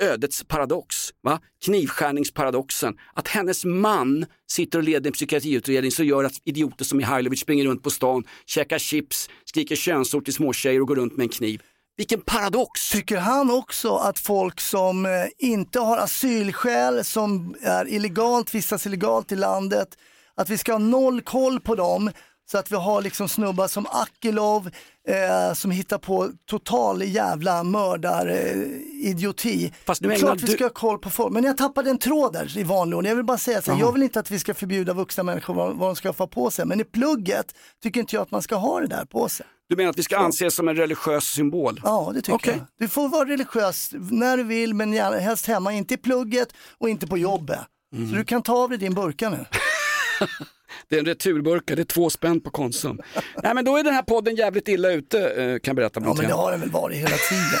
ödets 0.00 0.44
paradox, 0.44 0.96
va? 1.22 1.40
knivskärningsparadoxen. 1.64 2.94
Att 3.14 3.28
hennes 3.28 3.64
man 3.64 4.26
sitter 4.50 4.78
och 4.78 4.84
leder 4.84 5.10
en 5.10 5.12
psykiatriutredning 5.12 5.90
som 5.90 6.06
gör 6.06 6.24
att 6.24 6.32
idioter 6.44 6.84
som 6.84 6.98
Mihailovic 6.98 7.40
springer 7.40 7.64
runt 7.64 7.82
på 7.82 7.90
stan, 7.90 8.24
käkar 8.46 8.78
chips, 8.78 9.28
skriker 9.44 9.76
könsord 9.76 10.24
till 10.24 10.34
småtjejer 10.34 10.80
och 10.80 10.88
går 10.88 10.96
runt 10.96 11.16
med 11.16 11.24
en 11.24 11.28
kniv. 11.28 11.62
Vilken 11.96 12.20
paradox! 12.20 12.90
Tycker 12.90 13.16
han 13.16 13.50
också 13.50 13.94
att 13.94 14.18
folk 14.18 14.60
som 14.60 15.06
eh, 15.06 15.12
inte 15.38 15.80
har 15.80 15.98
asylskäl, 15.98 17.04
som 17.04 17.56
är 17.62 17.88
illegalt, 17.88 18.54
vistas 18.54 18.86
illegalt 18.86 19.32
i 19.32 19.36
landet, 19.36 19.88
att 20.34 20.50
vi 20.50 20.58
ska 20.58 20.72
ha 20.72 20.78
noll 20.78 21.20
koll 21.20 21.60
på 21.60 21.74
dem 21.74 22.10
så 22.50 22.58
att 22.58 22.72
vi 22.72 22.76
har 22.76 23.02
liksom 23.02 23.28
snubbar 23.28 23.68
som 23.68 23.86
Akilov 23.86 24.70
eh, 25.08 25.54
som 25.54 25.70
hittar 25.70 25.98
på 25.98 26.30
total 26.50 27.02
jävla 27.02 27.62
mördaridioti. 27.64 29.64
Eh, 29.64 29.70
Fast 29.86 30.00
nu 30.02 30.14
klart 30.16 30.42
vi 30.42 30.46
du- 30.46 30.52
ska 30.52 30.64
ha 30.64 30.70
koll 30.70 30.98
på 30.98 31.10
folk. 31.10 31.32
Men 31.32 31.44
jag 31.44 31.56
tappade 31.58 31.90
en 31.90 31.98
tråd 31.98 32.32
där 32.32 32.58
i 32.58 32.62
vanlig 32.62 32.96
ordning. 32.96 33.08
Jag 33.10 33.16
vill 33.16 33.24
bara 33.24 33.38
säga 33.38 33.62
så 33.62 33.72
här, 33.72 33.80
jag 33.80 33.92
vill 33.92 34.02
inte 34.02 34.20
att 34.20 34.30
vi 34.30 34.38
ska 34.38 34.54
förbjuda 34.54 34.92
vuxna 34.92 35.22
människor 35.22 35.54
vad, 35.54 35.76
vad 35.76 35.88
de 35.88 35.96
ska 35.96 36.12
få 36.12 36.26
på 36.26 36.50
sig. 36.50 36.64
Men 36.66 36.80
i 36.80 36.84
plugget 36.84 37.54
tycker 37.82 38.00
inte 38.00 38.16
jag 38.16 38.22
att 38.22 38.30
man 38.30 38.42
ska 38.42 38.56
ha 38.56 38.80
det 38.80 38.86
där 38.86 39.04
på 39.04 39.28
sig. 39.28 39.46
Du 39.68 39.76
menar 39.76 39.90
att 39.90 39.98
vi 39.98 40.02
ska 40.02 40.18
anses 40.18 40.54
som 40.54 40.68
en 40.68 40.76
religiös 40.76 41.24
symbol? 41.24 41.80
Ja, 41.84 42.10
det 42.14 42.20
tycker 42.20 42.34
Okej. 42.34 42.54
jag. 42.56 42.66
Du 42.78 42.88
får 42.88 43.08
vara 43.08 43.28
religiös 43.28 43.90
när 44.10 44.36
du 44.36 44.42
vill, 44.44 44.74
men 44.74 44.92
gärna, 44.92 45.16
helst 45.18 45.46
hemma, 45.46 45.72
inte 45.72 45.94
i 45.94 45.96
plugget 45.96 46.48
och 46.78 46.88
inte 46.88 47.06
på 47.06 47.18
jobbet. 47.18 47.60
Mm. 47.94 48.10
Så 48.10 48.16
du 48.16 48.24
kan 48.24 48.42
ta 48.42 48.56
av 48.56 48.68
dig 48.68 48.78
din 48.78 48.94
burka 48.94 49.30
nu. 49.30 49.44
Det 50.88 50.96
är 50.96 51.00
en 51.00 51.06
returburka, 51.06 51.74
det 51.74 51.82
är 51.82 51.84
två 51.84 52.10
spänn 52.10 52.40
på 52.40 52.50
Konsum. 52.50 53.00
Nej 53.42 53.54
men 53.54 53.64
då 53.64 53.76
är 53.76 53.84
den 53.84 53.94
här 53.94 54.02
podden 54.02 54.36
jävligt 54.36 54.68
illa 54.68 54.90
ute 54.92 55.28
eh, 55.28 55.58
kan 55.58 55.60
jag 55.62 55.76
berätta 55.76 56.00
Ja, 56.04 56.14
men 56.14 56.26
det 56.26 56.32
har 56.34 56.50
den 56.50 56.60
väl 56.60 56.70
varit 56.70 56.96
hela 56.96 57.16
tiden. 57.16 57.60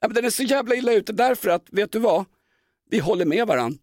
Ja, 0.00 0.08
men 0.08 0.14
den 0.14 0.24
är 0.24 0.30
så 0.30 0.42
jävla 0.42 0.74
illa 0.74 0.92
ute 0.92 1.12
därför 1.12 1.48
att, 1.50 1.62
vet 1.72 1.92
du 1.92 1.98
vad? 1.98 2.24
Vi 2.90 2.98
håller 2.98 3.24
med 3.24 3.46
varandra. 3.46 3.78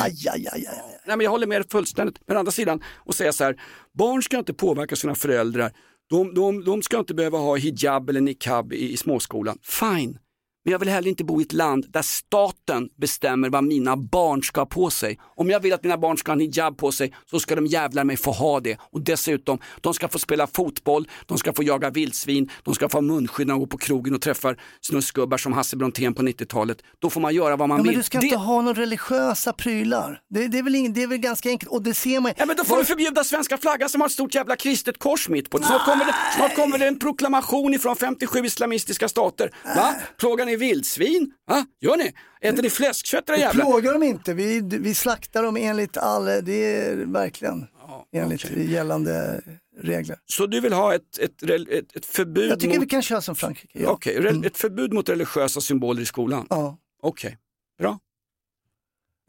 Aj, 0.00 0.14
aj, 0.32 0.48
aj, 0.52 0.66
aj. 0.66 0.98
Nej, 1.06 1.16
men 1.16 1.20
jag 1.24 1.30
håller 1.30 1.46
med 1.46 1.60
dig 1.60 1.68
fullständigt. 1.70 2.18
Men 2.26 2.36
å 2.36 2.38
andra 2.38 2.52
sidan, 2.52 2.82
och 2.96 3.14
säga 3.14 3.32
så 3.32 3.44
här, 3.44 3.60
barn 3.98 4.22
ska 4.22 4.38
inte 4.38 4.54
påverka 4.54 4.96
sina 4.96 5.14
föräldrar. 5.14 5.72
De, 6.10 6.34
de, 6.34 6.64
de 6.64 6.82
ska 6.82 6.98
inte 6.98 7.14
behöva 7.14 7.38
ha 7.38 7.56
hijab 7.56 8.08
eller 8.10 8.20
niqab 8.20 8.72
i, 8.72 8.92
i 8.92 8.96
småskolan. 8.96 9.58
Fine. 9.62 10.18
Men 10.66 10.72
jag 10.72 10.78
vill 10.78 10.88
heller 10.88 11.08
inte 11.08 11.24
bo 11.24 11.40
i 11.40 11.44
ett 11.44 11.52
land 11.52 11.86
där 11.88 12.02
staten 12.02 12.88
bestämmer 13.00 13.50
vad 13.50 13.64
mina 13.64 13.96
barn 13.96 14.42
ska 14.42 14.60
ha 14.60 14.66
på 14.66 14.90
sig. 14.90 15.18
Om 15.36 15.50
jag 15.50 15.60
vill 15.60 15.72
att 15.72 15.82
mina 15.82 15.98
barn 15.98 16.16
ska 16.16 16.30
ha 16.30 16.34
en 16.34 16.40
hijab 16.40 16.78
på 16.78 16.92
sig 16.92 17.14
så 17.30 17.40
ska 17.40 17.54
de 17.54 17.66
jävlar 17.66 18.04
mig 18.04 18.16
få 18.16 18.30
ha 18.30 18.60
det. 18.60 18.78
Och 18.92 19.00
dessutom, 19.00 19.58
de 19.80 19.94
ska 19.94 20.08
få 20.08 20.18
spela 20.18 20.46
fotboll, 20.46 21.08
de 21.26 21.38
ska 21.38 21.52
få 21.52 21.62
jaga 21.62 21.90
vildsvin, 21.90 22.50
de 22.62 22.74
ska 22.74 22.88
få 22.88 22.96
ha 22.96 23.02
munskydd 23.02 23.46
när 23.46 23.54
de 23.54 23.60
går 23.60 23.66
på 23.66 23.78
krogen 23.78 24.14
och 24.14 24.20
träffar 24.22 24.60
snuskgubbar 24.80 25.36
som 25.38 25.52
Hasse 25.52 25.76
Brontén 25.76 26.14
på 26.14 26.22
90-talet. 26.22 26.78
Då 26.98 27.10
får 27.10 27.20
man 27.20 27.34
göra 27.34 27.56
vad 27.56 27.68
man 27.68 27.78
Ja, 27.78 27.82
men 27.84 27.88
vill. 27.90 27.98
du 27.98 28.02
ska 28.02 28.18
Det- 28.20 28.26
inte 28.26 28.36
ha 28.38 28.62
några 28.62 28.80
religiösa 28.82 29.52
prylar. 29.52 30.20
Det, 30.30 30.48
det, 30.48 30.58
är 30.58 30.62
väl 30.62 30.74
ing, 30.74 30.92
det 30.92 31.02
är 31.02 31.06
väl 31.06 31.18
ganska 31.18 31.48
enkelt 31.48 31.72
och 31.72 31.82
det 31.82 31.94
ser 31.94 32.20
man 32.20 32.32
Ja 32.36 32.46
men 32.46 32.56
då 32.56 32.64
får 32.64 32.76
vi 32.78 32.84
förbjuda 32.84 33.24
svenska 33.24 33.58
flaggan 33.58 33.88
som 33.88 34.00
har 34.00 34.08
ett 34.08 34.12
stort 34.12 34.34
jävla 34.34 34.56
kristet 34.56 34.98
kors 34.98 35.28
mitt 35.28 35.50
på. 35.50 35.58
Snart 35.58 35.84
kommer, 35.84 36.04
det, 36.04 36.14
snart 36.36 36.54
kommer 36.54 36.78
det 36.78 36.86
en 36.86 36.98
proklamation 36.98 37.74
ifrån 37.74 37.96
57 37.96 38.44
islamistiska 38.44 39.08
stater. 39.08 39.50
Va? 39.64 39.94
Plågar 40.18 40.55
ni 40.56 40.66
vildsvin? 40.66 41.32
Va? 41.46 41.66
Gör 41.80 41.96
ni? 41.96 42.12
Äter 42.40 42.62
ni 42.62 42.70
fläskkött 42.70 43.28
era 43.28 43.36
Vi 43.36 43.42
jävlar? 43.42 43.64
plågar 43.64 43.92
dem 43.92 44.02
inte, 44.02 44.34
vi, 44.34 44.60
vi 44.60 44.94
slaktar 44.94 45.42
dem 45.42 45.56
enligt 45.56 45.96
alla, 45.96 46.40
det 46.40 46.76
är 46.76 46.96
verkligen 46.96 47.66
enligt 48.12 48.50
gällande 48.50 49.42
regler. 49.80 50.18
Så 50.26 50.46
du 50.46 50.60
vill 50.60 50.72
ha 50.72 50.94
ett, 50.94 51.18
ett, 51.18 51.42
ett, 51.42 51.96
ett 51.96 52.06
förbud 52.06 52.50
Jag 52.50 52.60
tycker 52.60 52.74
mot... 52.74 52.82
vi 52.82 52.88
kan 52.88 53.02
köra 53.02 53.20
som 53.20 53.36
Frankrike. 53.36 53.78
Ja. 53.82 53.90
Okej, 53.90 54.20
rel- 54.20 54.44
ett 54.46 54.56
förbud 54.56 54.92
mot 54.92 55.08
religiösa 55.08 55.60
symboler 55.60 56.02
i 56.02 56.06
skolan? 56.06 56.46
Ja. 56.50 56.78
Okej, 57.02 57.38
bra. 57.78 57.98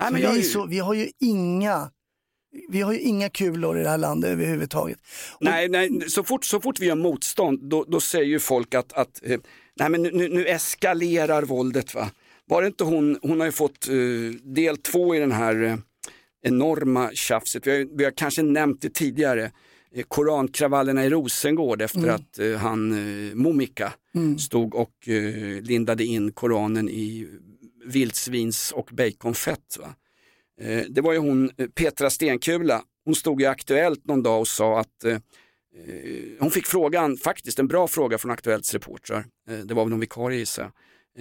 Nej, 0.02 0.12
men 0.12 0.22
vi, 0.22 0.40
är 0.40 0.42
så, 0.42 0.66
vi 0.66 0.80
har 0.80 0.94
ju 0.94 1.10
inga 1.20 1.92
vi 2.70 2.82
har 2.82 2.94
ju 2.94 3.00
inga 3.00 3.30
kulor 3.30 3.80
i 3.80 3.84
det 3.84 3.90
här 3.90 3.98
landet 3.98 4.30
överhuvudtaget. 4.32 5.00
Nej, 5.40 5.70
nej 5.70 6.10
så, 6.10 6.24
fort, 6.24 6.46
så 6.46 6.62
fort 6.62 6.80
vi 6.80 6.86
gör 6.86 6.96
motstånd 6.96 7.70
då, 7.70 7.84
då 7.88 8.00
säger 8.00 8.26
ju 8.26 8.40
folk 8.40 8.74
att, 8.74 8.94
att 8.94 9.20
eh, 9.24 9.40
nej, 9.80 9.90
men 9.90 10.04
nu, 10.04 10.30
nu, 10.30 10.46
eskalerar 10.46 11.44
våldet. 11.44 11.94
Va? 11.96 12.10
Var 12.46 12.62
det 12.62 12.68
inte 12.68 12.84
hon, 12.84 13.20
hon 13.22 13.40
har 13.40 13.46
ju 13.48 13.52
fått 13.52 13.88
eh, 13.88 13.94
del 14.44 14.78
två 14.78 15.16
i 15.16 15.20
den 15.20 15.32
här 15.32 15.64
eh, 15.64 15.76
enorma 16.44 17.10
tjafset. 17.14 17.68
Vi 17.68 17.72
har, 17.78 17.98
vi 17.98 18.04
har 18.04 18.12
kanske 18.12 18.42
nämnt 18.42 18.82
det 18.82 18.94
tidigare. 18.94 19.52
Eh, 19.96 20.04
korankravallerna 20.08 21.06
i 21.06 21.10
Rosengård 21.10 21.82
efter 21.82 22.00
Mm. 22.00 22.16
att 22.16 22.40
eh, 22.40 22.52
han, 22.56 22.92
eh, 23.30 23.36
Momika, 23.36 23.94
Mm. 24.16 24.38
stod 24.38 24.76
och 24.76 25.08
eh, 25.08 25.62
lindade 25.62 26.06
in 26.06 26.32
Koranen 26.32 26.90
i 26.90 27.28
vildsvins 27.86 28.72
och 28.72 28.90
baconfett. 28.92 29.78
Va? 29.80 29.96
Det 30.90 31.02
var 31.02 31.14
ju 31.14 31.20
hon, 31.20 31.50
Petra 31.76 32.10
Stenkula, 32.10 32.84
hon 33.06 33.16
stod 33.16 33.42
i 33.42 33.46
Aktuellt 33.46 34.06
någon 34.06 34.24
dag 34.24 34.40
och 34.40 34.48
sa 34.48 34.80
att 34.80 35.06
hon 36.40 36.52
fick 36.52 36.68
frågan, 36.68 37.18
faktiskt 37.18 37.60
en 37.60 37.68
bra 37.68 37.88
fråga 37.88 38.18
från 38.18 38.32
Aktuellts 38.32 38.74
reportrar, 38.74 39.26
eh, 39.50 39.58
det 39.58 39.74
var 39.74 39.84
väl 39.84 39.90
någon 39.90 40.00
vikarie 40.00 40.40
gissar 40.40 40.64
jag. 40.64 40.72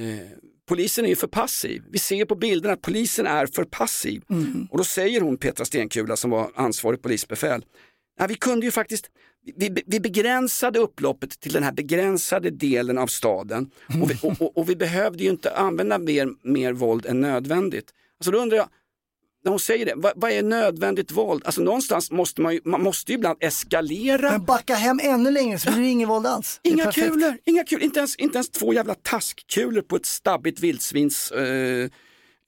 Eh, 0.04 0.26
polisen 0.68 1.04
är 1.04 1.08
ju 1.08 1.16
för 1.16 1.26
passiv. 1.26 1.82
Vi 1.90 1.98
ser 1.98 2.24
på 2.24 2.34
bilderna 2.34 2.74
att 2.74 2.82
polisen 2.82 3.26
är 3.26 3.46
för 3.46 3.64
passiv. 3.64 4.22
Och 4.70 4.78
då 4.78 4.84
säger 4.84 5.20
hon, 5.20 5.36
Petra 5.36 5.64
Stenkula 5.64 6.16
som 6.16 6.30
var 6.30 6.50
ansvarig 6.54 7.02
polisbefäl, 7.02 7.64
vi 8.28 8.34
kunde 8.34 8.66
ju 8.66 8.72
faktiskt, 8.72 9.10
vi, 9.56 9.82
vi 9.86 10.00
begränsade 10.00 10.78
upploppet 10.78 11.40
till 11.40 11.52
den 11.52 11.62
här 11.62 11.72
begränsade 11.72 12.50
delen 12.50 12.98
av 12.98 13.06
staden 13.06 13.70
och 14.02 14.10
vi, 14.10 14.14
och, 14.22 14.42
och, 14.42 14.58
och 14.58 14.70
vi 14.70 14.76
behövde 14.76 15.24
ju 15.24 15.30
inte 15.30 15.56
använda 15.56 15.98
mer, 15.98 16.28
mer 16.42 16.72
våld 16.72 17.06
än 17.06 17.20
nödvändigt. 17.20 17.90
Alltså 18.18 18.30
då 18.30 18.38
undrar 18.38 18.56
jag, 18.56 18.68
när 19.46 19.50
hon 19.50 19.60
säger 19.60 19.86
det, 19.86 19.92
vad, 19.96 20.12
vad 20.16 20.30
är 20.30 20.42
nödvändigt 20.42 21.12
våld? 21.12 21.42
Alltså 21.44 21.60
någonstans 21.60 22.10
måste 22.10 22.40
man 22.40 22.54
ju, 22.54 22.60
man 22.64 22.82
måste 22.82 23.12
ju 23.12 23.18
ibland 23.18 23.36
eskalera. 23.40 24.30
Men 24.30 24.44
backa 24.44 24.74
hem 24.74 25.00
ännu 25.02 25.30
längre 25.30 25.58
så 25.58 25.72
blir 25.72 25.82
det 25.82 25.88
ingen 25.88 26.08
våld 26.08 26.26
alls. 26.26 26.60
Inga 26.62 26.92
kulor, 26.92 27.38
inga 27.44 27.64
kulor, 27.64 27.82
inte 27.82 27.98
ens, 27.98 28.16
inte 28.16 28.36
ens 28.36 28.50
två 28.50 28.72
jävla 28.72 28.94
taskkulor 28.94 29.82
på 29.82 29.96
ett 29.96 30.06
stabbigt 30.06 30.60
vildsvins, 30.60 31.30
eh, 31.30 31.88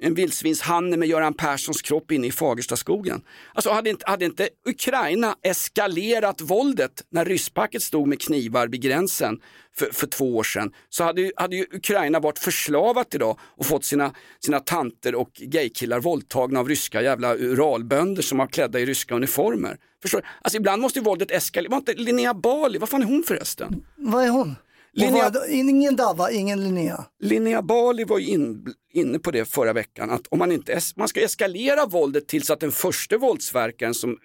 en 0.02 0.14
vildsvinshanne 0.14 0.96
med 0.96 1.08
Göran 1.08 1.34
Perssons 1.34 1.82
kropp 1.82 2.12
inne 2.12 2.26
i 2.26 2.32
Fagerstaskogen. 2.32 3.22
Alltså 3.54 3.70
hade 3.70 3.90
inte, 3.90 4.04
hade 4.08 4.24
inte 4.24 4.48
Ukraina 4.66 5.36
eskalerat 5.42 6.40
våldet 6.40 7.04
när 7.10 7.24
rysspacket 7.24 7.82
stod 7.82 8.08
med 8.08 8.20
knivar 8.20 8.68
vid 8.68 8.82
gränsen 8.82 9.40
för, 9.76 9.90
för 9.92 10.06
två 10.06 10.36
år 10.36 10.42
sedan 10.42 10.72
så 10.88 11.04
hade, 11.04 11.32
hade 11.36 11.56
ju 11.56 11.66
Ukraina 11.72 12.20
varit 12.20 12.38
förslavat 12.38 13.14
idag 13.14 13.38
och 13.42 13.66
fått 13.66 13.84
sina, 13.84 14.14
sina 14.44 14.60
tanter 14.60 15.14
och 15.14 15.30
gaykillar 15.34 16.00
våldtagna 16.00 16.60
av 16.60 16.68
ryska 16.68 17.02
jävla 17.02 17.36
uralbönder 17.36 18.22
som 18.22 18.38
var 18.38 18.46
klädda 18.46 18.80
i 18.80 18.86
ryska 18.86 19.14
uniformer. 19.14 19.76
Förstår 20.02 20.20
du? 20.20 20.26
Alltså 20.42 20.56
ibland 20.56 20.82
måste 20.82 20.98
ju 20.98 21.04
våldet 21.04 21.30
eskalera. 21.30 21.70
Var 21.70 21.78
inte 21.78 21.94
Linnea 21.94 22.34
Bali, 22.34 22.78
vad 22.78 22.88
fan 22.88 23.02
är 23.02 23.06
hon 23.06 23.22
förresten? 23.26 23.84
Vad 23.96 24.24
är 24.24 24.28
hon? 24.28 24.54
Linnea- 24.96 25.30
vad- 25.34 25.48
ingen 25.50 25.96
Dava, 25.96 26.30
ingen 26.30 26.64
Linnea. 26.64 27.04
Linnea 27.22 27.62
Bali 27.62 28.04
var 28.04 28.18
ju 28.18 28.26
in, 28.26 28.74
inne 28.92 29.18
på 29.18 29.30
det 29.30 29.44
förra 29.44 29.72
veckan, 29.72 30.10
att 30.10 30.26
om 30.26 30.38
man 30.38 30.52
inte 30.52 30.72
es, 30.72 30.96
man 30.96 31.08
ska 31.08 31.20
eskalera 31.20 31.86
våldet 31.86 32.28
tills 32.28 32.50
att 32.50 32.60
den 32.60 32.72
första 32.72 33.18
våldsverkaren 33.18 33.94
som, 33.94 34.16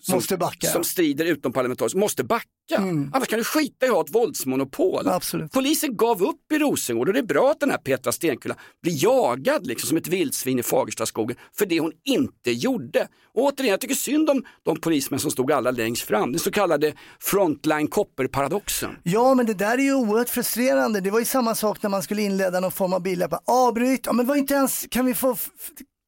som, 0.00 0.14
Måste 0.14 0.36
backa. 0.36 0.66
som 0.66 0.84
strider 0.84 1.24
utomparlamentariskt 1.24 1.96
måste 1.98 2.24
backa. 2.24 2.48
Annars 3.12 3.28
kan 3.28 3.38
du 3.38 3.44
skita 3.44 3.86
i 3.86 3.88
att 3.88 3.94
ha 3.94 4.04
ett 4.04 4.14
våldsmonopol. 4.14 5.08
Absolut. 5.08 5.52
Polisen 5.52 5.96
gav 5.96 6.22
upp 6.22 6.52
i 6.52 6.58
Rosengård 6.58 7.08
och 7.08 7.14
det 7.14 7.20
är 7.20 7.26
bra 7.26 7.50
att 7.50 7.60
den 7.60 7.70
här 7.70 7.78
Petra 7.78 8.12
Stenkula 8.12 8.56
blir 8.82 9.04
jagad 9.04 9.66
liksom, 9.66 9.88
som 9.88 9.96
ett 9.96 10.08
vildsvin 10.08 10.58
i 10.58 10.62
Fagerstaskogen 10.62 11.36
för 11.52 11.66
det 11.66 11.80
hon 11.80 11.92
inte 12.04 12.50
gjorde. 12.50 13.08
Och 13.34 13.42
återigen, 13.42 13.70
jag 13.70 13.80
tycker 13.80 13.94
synd 13.94 14.30
om 14.30 14.44
de 14.62 14.80
polismän 14.80 15.20
som 15.20 15.30
stod 15.30 15.52
alla 15.52 15.70
längst 15.70 16.02
fram, 16.02 16.32
den 16.32 16.38
så 16.38 16.50
kallade 16.50 16.92
frontline 17.20 17.88
copper-paradoxen. 17.88 18.90
Ja 19.02 19.34
men 19.34 19.46
det 19.46 19.54
där 19.54 19.78
är 19.78 19.82
ju 19.82 19.94
oerhört 19.94 20.28
frustrerande. 20.28 21.00
Det 21.00 21.10
var 21.10 21.18
ju 21.18 21.24
samma 21.24 21.54
sak 21.54 21.82
när 21.82 21.90
man 21.90 22.02
skulle 22.02 22.22
inleda 22.22 22.60
någon 22.60 22.72
form 22.72 22.92
av 22.92 23.02
biljakt. 23.02 23.34
Avbryt, 23.46 24.06
ja 24.06 24.12
men 24.12 24.26
var 24.26 24.36
inte 24.36 24.54
ens, 24.54 24.86
kan 24.90 25.06
vi 25.06 25.14
få 25.14 25.36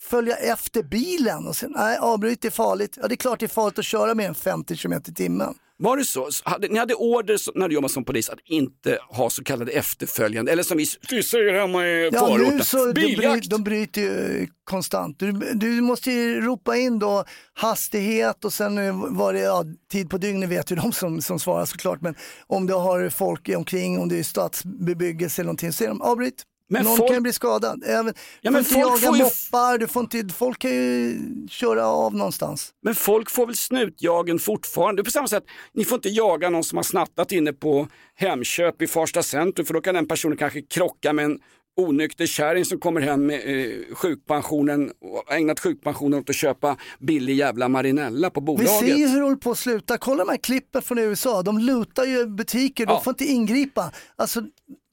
följa 0.02 0.36
efter 0.36 0.82
bilen? 0.82 1.46
Och 1.46 1.56
sen, 1.56 1.72
nej 1.76 1.98
avbryt 1.98 2.44
är 2.44 2.50
farligt. 2.50 2.98
Ja 3.00 3.08
det 3.08 3.14
är 3.14 3.16
klart 3.16 3.40
det 3.40 3.46
är 3.46 3.48
farligt 3.48 3.78
att 3.78 3.84
köra 3.84 4.14
med 4.14 4.26
en 4.26 4.34
50 4.34 4.76
km 4.76 4.92
i 4.92 5.14
timmen. 5.14 5.54
Var 5.80 5.96
det 5.96 6.04
så? 6.04 6.28
Hade, 6.44 6.68
ni 6.68 6.78
hade 6.78 6.94
order 6.94 7.38
när 7.58 7.68
du 7.68 7.74
jobbade 7.74 7.92
som 7.92 8.04
polis 8.04 8.28
att 8.28 8.38
inte 8.44 8.98
ha 9.08 9.30
så 9.30 9.44
kallade 9.44 9.72
efterföljande, 9.72 10.52
eller 10.52 10.62
som 10.62 10.76
vi, 10.76 10.86
säger 11.22 11.60
hemma 11.60 11.86
i 11.86 12.10
Ja 12.12 12.28
nu 12.28 12.44
förorten, 12.44 12.64
så, 12.64 12.86
de, 12.86 12.92
bry, 12.92 13.16
biljakt. 13.16 13.50
de 13.50 13.64
bryter 13.64 14.00
ju 14.00 14.46
konstant. 14.64 15.18
Du, 15.18 15.32
du 15.54 15.80
måste 15.80 16.10
ju 16.10 16.40
ropa 16.40 16.76
in 16.76 16.98
då 16.98 17.24
hastighet 17.54 18.44
och 18.44 18.52
sen 18.52 19.00
var 19.16 19.32
det 19.32 19.40
ja, 19.40 19.64
tid 19.92 20.10
på 20.10 20.18
dygnet 20.18 20.50
vet 20.50 20.72
ju 20.72 20.76
de 20.76 20.92
som, 20.92 21.22
som 21.22 21.38
svarar 21.38 21.64
såklart. 21.64 22.00
Men 22.00 22.14
om 22.46 22.66
du 22.66 22.74
har 22.74 23.10
folk 23.10 23.48
omkring, 23.56 23.98
om 23.98 24.08
det 24.08 24.18
är 24.18 24.22
stadsbebyggelse 24.22 25.42
eller 25.42 25.46
någonting, 25.46 25.72
så 25.72 25.76
säger 25.76 25.88
de 25.88 26.02
avbryt. 26.02 26.44
Men 26.70 26.84
Någon 26.84 26.96
folk- 26.96 27.12
kan 27.12 27.22
bli 27.22 27.32
skadad. 27.32 27.84
Även, 27.86 28.14
Ja, 28.40 28.50
men 28.50 28.64
folk 28.64 28.80
jaga 28.86 28.96
får 28.96 29.16
ju- 29.16 29.22
moppar, 29.22 29.78
du 29.78 29.86
får 29.86 30.02
inte, 30.02 30.34
folk 30.34 30.58
kan 30.58 30.70
ju 30.70 31.16
köra 31.50 31.86
av 31.86 32.14
någonstans. 32.14 32.70
Men 32.82 32.94
folk 32.94 33.30
får 33.30 33.46
väl 33.46 33.56
snutjagen 33.56 34.38
fortfarande. 34.38 35.04
På 35.04 35.10
samma 35.10 35.28
sätt, 35.28 35.44
ni 35.72 35.84
får 35.84 35.96
inte 35.96 36.08
jaga 36.08 36.50
någon 36.50 36.64
som 36.64 36.76
har 36.76 36.82
snattat 36.82 37.32
inne 37.32 37.52
på 37.52 37.88
Hemköp 38.14 38.82
i 38.82 38.86
Farsta 38.86 39.22
centrum 39.22 39.66
för 39.66 39.74
då 39.74 39.80
kan 39.80 39.94
den 39.94 40.08
personen 40.08 40.36
kanske 40.36 40.62
krocka 40.62 41.12
med 41.12 41.24
en 41.24 41.38
onykter 41.76 42.26
kärring 42.26 42.64
som 42.64 42.80
kommer 42.80 43.00
hem 43.00 43.26
med 43.26 43.40
eh, 43.64 43.94
sjukpensionen 43.94 44.90
och 45.00 45.32
ägnat 45.34 45.60
sjukpensionen 45.60 46.18
åt 46.18 46.30
att 46.30 46.36
köpa 46.36 46.76
billig 46.98 47.34
jävla 47.36 47.68
marinella 47.68 48.30
på 48.30 48.40
Vi 48.40 48.44
bolaget. 48.46 48.78
ser 48.78 48.96
ju 48.96 49.08
hur 49.08 49.16
det 49.18 49.22
håller 49.24 49.36
på 49.36 49.50
att 49.50 49.58
sluta. 49.58 49.98
Kolla 49.98 50.24
de 50.24 50.30
här 50.30 50.36
klippen 50.38 50.82
från 50.82 50.98
USA. 50.98 51.42
De 51.42 51.58
lutar 51.58 52.04
ju 52.04 52.26
butiker, 52.26 52.86
de 52.86 52.92
Ja. 52.92 53.00
får 53.00 53.10
inte 53.10 53.24
ingripa. 53.24 53.92
Alltså, 54.16 54.42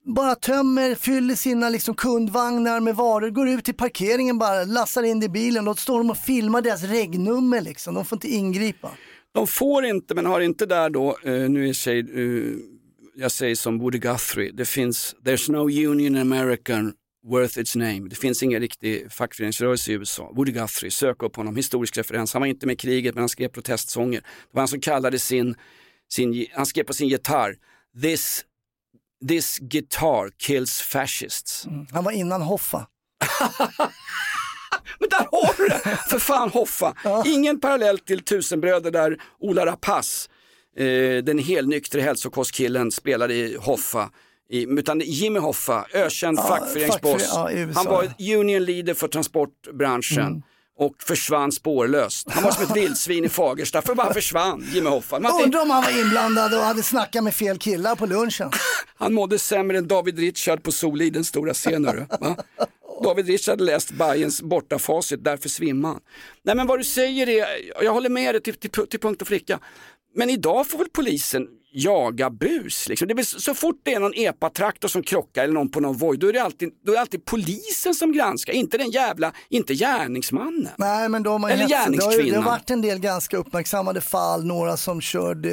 bara 0.06 0.36
tömmer, 0.36 0.96
fyller 0.96 1.36
sina 1.36 1.70
liksom 1.70 1.96
kundvagnar 1.96 2.80
med 2.80 2.96
varor, 2.96 3.30
går 3.30 3.50
ut 3.50 3.65
till 3.65 3.74
parkeringen 3.74 4.38
bara, 4.38 4.63
lassar 4.63 5.04
in 5.04 5.20
det 5.20 5.26
i 5.26 5.30
bilen 5.30 5.68
och 5.68 5.76
då 5.76 5.82
står 5.82 5.98
de 5.98 6.10
och 6.10 6.18
filmar 6.18 6.62
deras 6.62 6.84
regnummer 6.84 7.62
liksom. 7.62 7.94
De 7.94 8.06
får 8.06 8.15
inte 8.15 8.28
ingripa. 8.28 8.91
De 9.34 9.48
får 9.48 9.86
inte, 9.86 10.15
men 10.15 10.26
har 10.26 10.41
inte 10.41 10.65
där 10.65 10.89
då, 10.89 11.18
uh, 11.28 11.50
nu 11.50 11.70
är 11.70 11.74
sig, 11.74 12.18
uh, 12.18 12.58
jag 13.16 13.32
säger 13.32 13.56
som 13.56 13.80
Woody 13.80 13.97
Guthrie, 13.97 14.51
det 14.51 14.66
finns, 14.66 15.16
there's 15.24 15.51
no 15.51 15.89
union 15.89 16.16
American 16.16 16.93
worth 17.28 17.60
its 17.60 17.76
name. 17.76 18.08
Det 18.10 18.16
finns 18.16 18.43
ingen 18.43 18.62
riktig 18.62 19.12
fackföreningsrörelse 19.12 19.91
i 19.91 19.93
USA. 19.93 20.32
Woody 20.36 20.51
Guthrie, 20.51 20.91
sök 20.91 21.24
upp 21.24 21.36
honom, 21.36 21.56
historisk 21.56 21.97
referens. 21.97 22.34
Han 22.34 22.41
var 22.41 22.47
inte 22.47 22.66
med 22.66 22.74
i 22.74 22.78
kriget 22.78 23.16
men 23.16 23.22
han 23.22 23.30
skrev 23.30 23.47
protestsånger. 23.47 24.20
Det 24.20 24.28
var 24.51 24.62
han 24.62 24.68
som 24.68 24.80
kallade 24.80 25.20
sin, 25.20 25.56
sin 26.10 26.45
han 26.53 26.66
skrev 26.66 26.84
på 26.84 26.93
sin 26.93 27.08
gitarr, 27.08 27.56
this, 28.01 28.45
this 29.28 29.57
guitar 29.61 30.30
kills 30.38 30.82
fascists. 30.82 31.67
Han 31.91 32.03
var 32.03 32.11
innan 32.11 32.41
Hoffa. 32.41 32.88
Men 34.99 35.09
där 35.09 35.28
har 35.32 35.57
du 35.57 35.67
det! 35.67 35.97
För 36.09 36.19
fan 36.19 36.49
Hoffa. 36.49 36.95
Ingen 37.26 37.59
parallell 37.59 37.99
till 37.99 38.19
Tusenbröder 38.23 38.91
där 38.91 39.17
Ola 39.39 39.65
Rapace, 39.65 40.30
eh, 40.78 41.23
den 41.23 41.39
helnyktre 41.39 42.01
hälsokostkillen, 42.01 42.91
spelade 42.91 43.34
i 43.34 43.57
Hoffa. 43.59 44.09
I, 44.49 44.63
utan 44.69 44.99
Jimmy 44.99 45.39
Hoffa, 45.39 45.86
ökänd 45.93 46.38
Ja, 46.38 46.43
fackföreningsboss. 46.47 47.23
fackföre- 47.23 47.59
ja. 47.67 47.71
Han 47.76 47.86
var 47.86 48.13
union 48.19 48.65
leader 48.65 48.93
för 48.93 49.07
transportbranschen. 49.07 50.26
Mm. 50.28 50.41
Och 50.78 50.95
försvann 50.99 51.51
spårlöst. 51.51 52.32
Han 52.32 52.43
var 52.43 52.51
som 52.51 52.63
ett 52.63 52.76
vildsvin 52.76 53.26
i 53.26 53.30
Fagersta, 53.30 53.82
för 53.82 53.95
bara 53.95 54.13
försvann 54.13 54.65
Jimmy 54.73 54.89
Hoffa. 54.89 55.19
Man 55.19 55.43
Undrar 55.43 55.61
om 55.61 55.69
han 55.69 55.84
var 55.84 55.99
inblandad 56.01 56.53
och 56.53 56.59
hade 56.59 56.84
snackat 56.84 57.23
med 57.23 57.36
fel 57.36 57.57
killar 57.57 57.95
på 57.95 58.05
lunchen. 58.05 58.51
Han 58.97 59.13
mådde 59.13 59.39
sämre 59.39 59.78
än 59.78 59.88
David 59.88 60.19
Richard 60.19 60.63
på 60.63 60.71
Solidens 60.71 61.28
stora 61.28 61.53
scen. 61.53 61.84
David 63.03 63.28
Richard 63.28 63.61
läst 63.61 63.91
Bajens 63.91 64.41
bortafacit, 64.41 65.23
därför 65.23 65.49
svimmade 65.49 65.93
han. 65.93 66.01
Nej 66.43 66.55
men 66.55 66.67
vad 66.67 66.80
du 66.80 66.84
säger 66.84 67.30
är, 67.30 67.45
jag 67.84 67.93
håller 67.93 68.09
med 68.09 68.36
dig 68.36 68.41
till, 68.41 68.53
till, 68.53 68.88
till 68.88 68.99
punkt 68.99 69.21
och 69.21 69.28
flicka. 69.28 69.59
Men 70.16 70.30
idag 70.30 70.68
får 70.68 70.78
väl 70.78 70.88
polisen 70.93 71.47
jaga 71.78 72.30
bus. 72.30 72.89
Liksom. 72.89 73.07
Det 73.07 73.13
blir, 73.13 73.26
så 73.26 73.53
fort 73.53 73.80
det 73.84 73.93
är 73.93 73.99
någon 73.99 74.13
epatraktor 74.16 74.88
som 74.88 75.03
krockar 75.03 75.43
eller 75.43 75.53
någon 75.53 75.70
på 75.70 75.80
någon 75.80 75.97
Voi, 75.97 76.18
då 76.18 76.28
är 76.28 76.34
det 76.34 76.43
alltid, 76.43 76.70
då 76.86 76.91
är 76.91 76.95
det 76.95 77.01
alltid 77.01 77.26
polisen 77.26 77.93
som 77.95 78.11
granskar, 78.11 78.53
inte 78.53 78.78
den 78.78 78.91
jävla, 78.91 79.34
inte 79.49 79.74
gärningsmannen. 79.74 80.70
Nej, 80.78 81.09
men 81.09 81.24
de 81.24 81.43
har 81.43 81.49
Eller 81.49 81.61
gett- 81.61 81.70
det 81.70 81.76
har, 81.78 81.89
det 81.89 81.97
gärningskvinnan. 81.97 82.43
har 82.43 82.51
varit 82.51 82.70
en 82.70 82.82
del 82.82 82.99
ganska 82.99 83.38
uppmärksammade 83.38 84.01
fall, 84.01 84.45
några 84.45 84.78
som 84.78 85.01
körde 85.01 85.49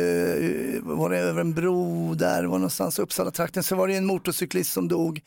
eh, 0.76 0.80
var 0.82 1.10
det 1.10 1.18
över 1.18 1.40
en 1.40 1.54
bro 1.54 2.14
där, 2.14 2.44
var 2.44 2.58
någonstans 2.58 2.98
Uppsala-trakten, 2.98 3.62
så 3.62 3.76
var 3.76 3.88
det 3.88 3.94
en 3.94 4.06
motorcyklist 4.06 4.72
som 4.72 4.88
dog 4.88 5.20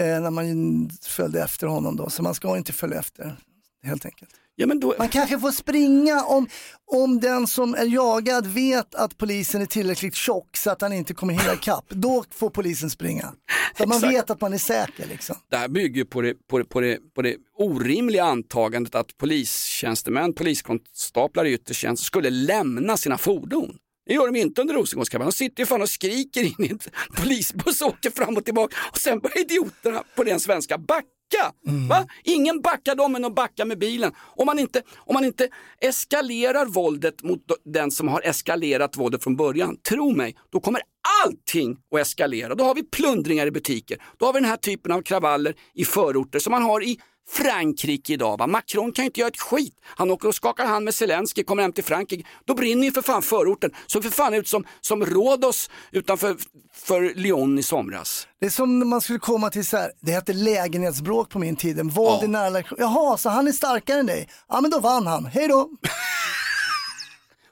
eh, 0.00 0.06
när 0.06 0.30
man 0.30 0.90
följde 1.02 1.42
efter 1.42 1.66
honom 1.66 1.96
då, 1.96 2.10
så 2.10 2.22
man 2.22 2.34
ska 2.34 2.56
inte 2.56 2.72
följa 2.72 2.98
efter 2.98 3.36
helt 3.84 4.04
enkelt. 4.06 4.30
Ja, 4.56 4.66
då... 4.66 4.94
Man 4.98 5.08
kanske 5.08 5.40
får 5.40 5.50
springa 5.50 6.24
om, 6.24 6.48
om 6.92 7.20
den 7.20 7.46
som 7.46 7.74
är 7.74 7.94
jagad 7.94 8.46
vet 8.46 8.94
att 8.94 9.18
polisen 9.18 9.62
är 9.62 9.66
tillräckligt 9.66 10.14
tjock 10.14 10.56
så 10.56 10.70
att 10.70 10.80
han 10.80 10.92
inte 10.92 11.14
kommer 11.14 11.34
hinna 11.34 11.54
ikapp. 11.54 11.84
Då 11.88 12.24
får 12.30 12.50
polisen 12.50 12.90
springa. 12.90 13.32
Så 13.78 13.86
man 13.86 14.00
vet 14.00 14.30
att 14.30 14.40
man 14.40 14.52
är 14.52 14.58
säker 14.58 15.06
liksom. 15.08 15.36
Det 15.50 15.56
här 15.56 15.68
bygger 15.68 16.04
på 16.04 16.20
det, 16.20 16.34
på, 16.50 16.58
det, 16.58 16.64
på, 16.64 16.80
det, 16.80 16.98
på 17.14 17.22
det 17.22 17.36
orimliga 17.58 18.24
antagandet 18.24 18.94
att 18.94 19.16
polistjänstemän, 19.18 20.32
poliskonstaplar 20.32 21.44
i 21.44 21.52
yttre 21.52 21.74
tjänst 21.74 22.04
skulle 22.04 22.30
lämna 22.30 22.96
sina 22.96 23.18
fordon. 23.18 23.76
Det 24.06 24.14
gör 24.14 24.32
de 24.32 24.38
inte 24.38 24.60
under 24.60 24.74
Rosengårdskampanjen. 24.74 25.30
De 25.30 25.36
sitter 25.36 25.62
ju 25.62 25.66
fan 25.66 25.82
och 25.82 25.88
skriker 25.88 26.42
in 26.42 26.64
i 26.64 26.68
en 26.68 26.78
polisbuss 27.16 27.80
och 27.80 27.88
åker 27.88 28.10
fram 28.10 28.36
och 28.36 28.44
tillbaka 28.44 28.76
och 28.92 28.98
sen 28.98 29.18
börjar 29.18 29.40
idioterna 29.40 30.02
på 30.16 30.24
den 30.24 30.40
svenska 30.40 30.78
backa. 30.78 31.08
Va? 31.88 32.06
Ingen 32.24 32.60
backar 32.60 32.94
dem 32.94 33.16
än 33.16 33.24
att 33.24 33.34
backa 33.34 33.64
med 33.64 33.78
bilen. 33.78 34.12
Om 34.36 34.46
man, 34.46 34.58
inte, 34.58 34.82
om 34.96 35.14
man 35.14 35.24
inte 35.24 35.48
eskalerar 35.80 36.66
våldet 36.66 37.22
mot 37.22 37.40
den 37.64 37.90
som 37.90 38.08
har 38.08 38.20
eskalerat 38.20 38.96
våldet 38.96 39.22
från 39.22 39.36
början, 39.36 39.76
tro 39.88 40.10
mig, 40.10 40.36
då 40.52 40.60
kommer 40.60 40.82
allting 41.24 41.76
att 41.94 42.00
eskalera. 42.00 42.54
Då 42.54 42.64
har 42.64 42.74
vi 42.74 42.82
plundringar 42.82 43.46
i 43.46 43.50
butiker. 43.50 44.02
Då 44.18 44.26
har 44.26 44.32
vi 44.32 44.40
den 44.40 44.48
här 44.48 44.56
typen 44.56 44.92
av 44.92 45.02
kravaller 45.02 45.54
i 45.74 45.84
förorter 45.84 46.38
som 46.38 46.50
man 46.50 46.62
har 46.62 46.82
i 46.82 46.98
Frankrike 47.30 48.12
idag. 48.12 48.38
Va? 48.38 48.46
Macron 48.46 48.92
kan 48.92 49.04
ju 49.04 49.06
inte 49.06 49.20
göra 49.20 49.28
ett 49.28 49.40
skit. 49.40 49.74
Han 49.84 50.10
åker 50.10 50.28
och 50.28 50.34
skakar 50.34 50.66
hand 50.66 50.84
med 50.84 50.94
Zelensky, 50.94 51.44
kommer 51.44 51.62
hem 51.62 51.72
till 51.72 51.84
Frankrike. 51.84 52.28
Då 52.44 52.54
brinner 52.54 52.84
ju 52.84 52.92
för 52.92 53.02
fan 53.02 53.22
förorten. 53.22 53.70
Såg 53.86 54.02
för 54.02 54.10
fan 54.10 54.34
ut 54.34 54.48
som, 54.48 54.64
som 54.80 55.06
Rhodos 55.06 55.70
utanför 55.92 56.36
för 56.72 57.14
Lyon 57.14 57.58
i 57.58 57.62
somras. 57.62 58.28
Det 58.40 58.46
är 58.46 58.50
som 58.50 58.78
när 58.78 58.86
man 58.86 59.00
skulle 59.00 59.18
komma 59.18 59.50
till 59.50 59.66
så 59.66 59.76
här, 59.76 59.92
det 60.00 60.12
hette 60.12 60.32
lägenhetsbråk 60.32 61.30
på 61.30 61.38
min 61.38 61.56
tid, 61.56 61.92
våld 61.92 62.24
i 62.24 62.26
nära 62.28 62.46
relation. 62.46 62.78
Jaha, 62.80 63.16
så 63.18 63.28
han 63.28 63.48
är 63.48 63.52
starkare 63.52 64.00
än 64.00 64.06
dig? 64.06 64.28
Ja 64.48 64.60
men 64.60 64.70
då 64.70 64.80
vann 64.80 65.06
han, 65.06 65.26
hej 65.26 65.48
då. 65.48 65.56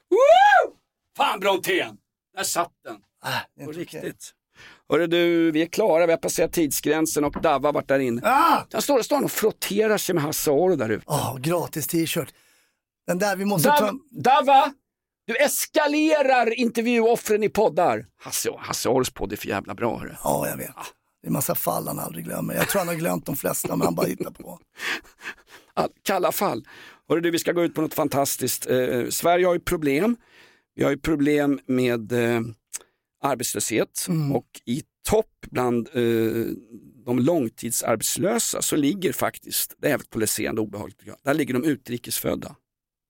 Woo! 0.09 0.75
Fan 1.17 1.39
Brontén, 1.39 1.97
där 2.37 2.43
satt 2.43 2.71
den. 2.83 2.97
På 3.65 3.71
riktigt. 3.71 4.33
Hörru 4.91 5.07
du, 5.07 5.51
vi 5.51 5.61
är 5.61 5.65
klara, 5.65 6.05
vi 6.05 6.11
har 6.11 6.17
passerat 6.17 6.53
tidsgränsen 6.53 7.23
och 7.23 7.41
Davva 7.41 7.67
har 7.67 7.73
varit 7.73 7.87
där 7.87 7.99
inne. 7.99 8.21
Ah! 8.23 8.63
Han 8.71 8.81
står, 8.81 9.01
står 9.01 9.23
och 9.23 9.31
frotterar 9.31 9.97
sig 9.97 10.15
med 10.15 10.23
Hasse 10.23 10.51
Aro 10.51 10.75
där 10.75 10.89
ute. 10.89 11.03
Åh, 11.07 11.37
gratis 11.39 11.87
t-shirt. 11.87 12.33
Den 13.07 13.19
där, 13.19 13.35
vi 13.35 13.45
måste 13.45 13.69
Dav, 13.69 13.77
ta... 13.77 13.93
Davva, 14.11 14.73
du 15.27 15.35
eskalerar 15.35 16.59
intervjuoffren 16.59 17.43
i 17.43 17.49
poddar. 17.49 18.05
Hasse, 18.21 18.49
Hasse 18.57 18.89
Aros 18.89 19.09
podd 19.09 19.33
är 19.33 19.37
för 19.37 19.47
jävla 19.47 19.73
bra. 19.73 19.97
Hörru. 19.97 20.15
Ja, 20.23 20.47
jag 20.47 20.57
vet. 20.57 20.75
Det 21.21 21.27
är 21.27 21.31
massa 21.31 21.55
fall 21.55 21.87
han 21.87 21.99
aldrig 21.99 22.25
glömmer. 22.25 22.53
Jag 22.53 22.69
tror 22.69 22.79
han 22.79 22.87
har 22.87 22.95
glömt 22.95 23.25
de 23.25 23.35
flesta, 23.35 23.75
men 23.75 23.85
han 23.85 23.95
bara 23.95 24.07
hittar 24.07 24.31
på. 24.31 24.59
All, 25.73 25.89
kalla 26.03 26.31
fall. 26.31 26.67
Hörru 27.09 27.21
du, 27.21 27.31
vi 27.31 27.39
ska 27.39 27.51
gå 27.51 27.63
ut 27.63 27.75
på 27.75 27.81
något 27.81 27.93
fantastiskt. 27.93 28.69
Eh, 28.69 29.07
Sverige 29.09 29.45
har 29.45 29.53
ju 29.53 29.59
problem. 29.59 30.17
Vi 30.75 30.83
har 30.83 30.91
ju 30.91 30.97
problem 30.97 31.59
med 31.65 32.11
eh, 32.11 32.41
arbetslöshet 33.21 34.07
och 34.33 34.47
i 34.65 34.83
topp 35.09 35.45
bland 35.51 35.89
eh, 35.93 36.45
de 37.05 37.19
långtidsarbetslösa 37.19 38.61
så 38.61 38.75
ligger 38.75 39.13
faktiskt, 39.13 39.75
det 39.77 39.89
är 39.89 39.97
polariserande 39.97 40.61
obehagligt, 40.61 41.01
där 41.23 41.33
ligger 41.33 41.53
de 41.53 41.63
utrikesfödda. 41.63 42.55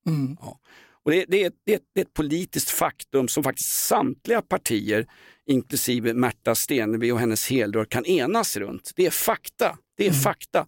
Mm. 0.06 0.38
Ja. 0.42 0.60
Och 1.04 1.12
det, 1.12 1.26
det, 1.28 1.44
är, 1.44 1.52
det, 1.66 1.84
det 1.94 2.02
är 2.02 2.06
ett 2.06 2.14
politiskt 2.14 2.70
faktum 2.70 3.28
som 3.28 3.44
faktiskt 3.44 3.70
samtliga 3.70 4.42
partier, 4.42 5.08
inklusive 5.46 6.14
Märta 6.14 6.56
Stenevi 6.56 7.12
och 7.12 7.20
hennes 7.20 7.50
helrör, 7.50 7.86
kan 7.86 8.06
enas 8.06 8.58
runt. 8.58 8.92
Det 8.96 9.06
är 9.06 9.12
fakta. 9.12 9.78
Det 9.98 10.08
är 10.08 10.12
fakta. 10.12 10.68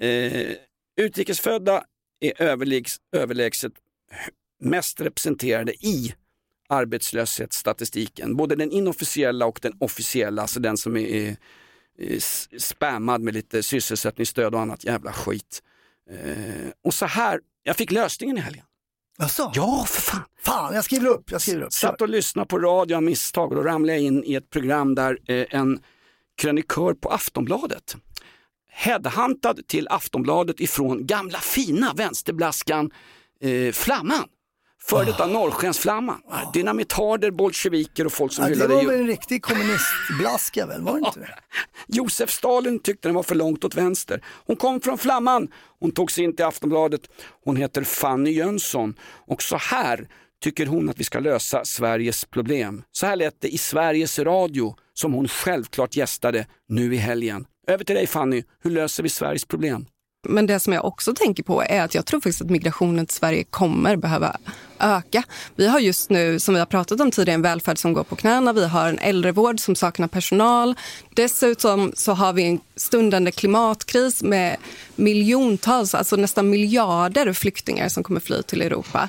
Eh, 0.00 0.56
utrikesfödda 1.00 1.84
är 2.20 2.42
överlägs, 2.42 2.96
överlägset 3.16 3.72
mest 4.60 5.00
representerade 5.00 5.72
i 5.72 6.14
arbetslöshetsstatistiken. 6.68 8.36
Både 8.36 8.56
den 8.56 8.72
inofficiella 8.72 9.46
och 9.46 9.58
den 9.62 9.72
officiella, 9.80 10.42
alltså 10.42 10.60
den 10.60 10.76
som 10.76 10.96
är, 10.96 11.36
är, 11.98 12.58
spammad 12.58 13.20
med 13.20 13.34
lite 13.34 13.62
sysselsättningsstöd 13.62 14.54
och 14.54 14.60
annat 14.60 14.84
jävla 14.84 15.12
skit. 15.12 15.62
Eh, 16.10 16.70
och 16.84 16.94
så 16.94 17.06
här, 17.06 17.40
jag 17.62 17.76
fick 17.76 17.90
lösningen 17.90 18.38
i 18.38 18.40
helgen. 18.40 18.64
Jaså? 19.18 19.52
Ja, 19.54 19.84
för 19.88 20.00
fan. 20.00 20.22
Fan, 20.44 20.74
jag 20.74 20.84
skriver 20.84 21.06
upp, 21.06 21.30
jag 21.30 21.42
skriver 21.42 21.62
upp. 21.62 21.72
Satt 21.72 22.00
och 22.00 22.08
lyssnade 22.08 22.48
på 22.48 22.58
radio 22.58 22.96
av 22.96 23.02
misstag 23.02 23.52
och 23.52 23.56
då 23.56 23.62
ramlade 23.62 23.98
jag 23.98 24.02
in 24.02 24.24
i 24.24 24.34
ett 24.34 24.50
program 24.50 24.94
där 24.94 25.18
eh, 25.26 25.46
en 25.50 25.80
krönikör 26.36 26.94
på 26.94 27.08
Aftonbladet 27.08 27.96
headhuntad 28.78 29.66
till 29.66 29.88
Aftonbladet 29.90 30.60
ifrån 30.60 31.06
gamla 31.06 31.38
fina 31.38 31.92
vänsterblaskan 31.94 32.90
eh, 33.40 33.72
Flamman. 33.72 34.28
Före 34.90 35.04
detta 35.04 35.26
Norrskensflamman. 35.26 36.20
Dynamitarder, 36.54 37.30
bolsjeviker 37.30 38.04
och 38.06 38.12
folk 38.12 38.32
som 38.32 38.42
Ja, 38.44 38.48
det 38.48 38.54
hyllade 38.54 38.74
var 38.74 38.82
ju- 38.82 38.88
väl 38.88 39.00
en 39.00 39.06
riktig 39.06 39.42
kommunistblaska 39.42 40.66
väl, 40.66 40.82
var 40.82 40.92
det 40.92 40.98
inte 41.06 41.20
det? 41.20 41.34
Josef 41.86 42.30
Stalin 42.30 42.78
tyckte 42.78 43.08
den 43.08 43.14
var 43.14 43.22
för 43.22 43.34
långt 43.34 43.64
åt 43.64 43.74
vänster. 43.74 44.24
Hon 44.46 44.56
kom 44.56 44.80
från 44.80 44.98
Flamman, 44.98 45.48
hon 45.80 45.90
tog 45.90 46.12
sig 46.12 46.24
in 46.24 46.36
till 46.36 46.44
Aftonbladet. 46.44 47.00
Hon 47.44 47.56
heter 47.56 47.82
Fanny 47.84 48.30
Jönsson 48.30 48.94
och 49.26 49.42
så 49.42 49.56
här 49.56 50.08
tycker 50.42 50.66
hon 50.66 50.88
att 50.88 50.98
vi 51.00 51.04
ska 51.04 51.18
lösa 51.20 51.64
Sveriges 51.64 52.24
problem. 52.24 52.82
Så 52.92 53.06
här 53.06 53.16
lät 53.16 53.40
det 53.40 53.48
i 53.48 53.58
Sveriges 53.58 54.18
Radio 54.18 54.74
som 54.94 55.12
hon 55.12 55.28
självklart 55.28 55.96
gästade 55.96 56.46
nu 56.68 56.94
i 56.94 56.96
helgen. 56.96 57.46
Över 57.66 57.84
till 57.84 57.94
dig 57.96 58.06
Fanny, 58.06 58.42
hur 58.62 58.70
löser 58.70 59.02
vi 59.02 59.08
Sveriges 59.08 59.44
problem? 59.44 59.86
Men 60.26 60.46
det 60.46 60.60
som 60.60 60.72
jag 60.72 60.84
också 60.84 61.14
tänker 61.14 61.42
på 61.42 61.62
är 61.62 61.82
att 61.82 61.94
jag 61.94 62.06
tror 62.06 62.20
faktiskt 62.20 62.42
att 62.42 62.50
migrationen 62.50 63.06
till 63.06 63.16
Sverige 63.16 63.44
kommer 63.44 63.96
behöva 63.96 64.36
öka. 64.78 65.22
Vi 65.56 65.66
har 65.66 65.78
just 65.78 66.10
nu, 66.10 66.40
som 66.40 66.54
vi 66.54 66.60
har 66.60 66.66
pratat 66.66 67.00
om 67.00 67.10
tidigare, 67.10 67.34
en 67.34 67.42
välfärd 67.42 67.78
som 67.78 67.92
går 67.92 68.04
på 68.04 68.16
knäna. 68.16 68.52
Vi 68.52 68.66
har 68.66 68.88
en 68.88 68.98
äldrevård 68.98 69.60
som 69.60 69.74
saknar 69.74 70.08
personal. 70.08 70.74
Dessutom 71.14 71.92
så 71.96 72.12
har 72.12 72.32
vi 72.32 72.44
en 72.44 72.60
stundande 72.76 73.30
klimatkris 73.30 74.22
med 74.22 74.56
miljontals, 74.96 75.94
alltså 75.94 76.16
nästan 76.16 76.50
miljarder 76.50 77.32
flyktingar 77.32 77.88
som 77.88 78.02
kommer 78.02 78.20
fly 78.20 78.42
till 78.42 78.62
Europa. 78.62 79.08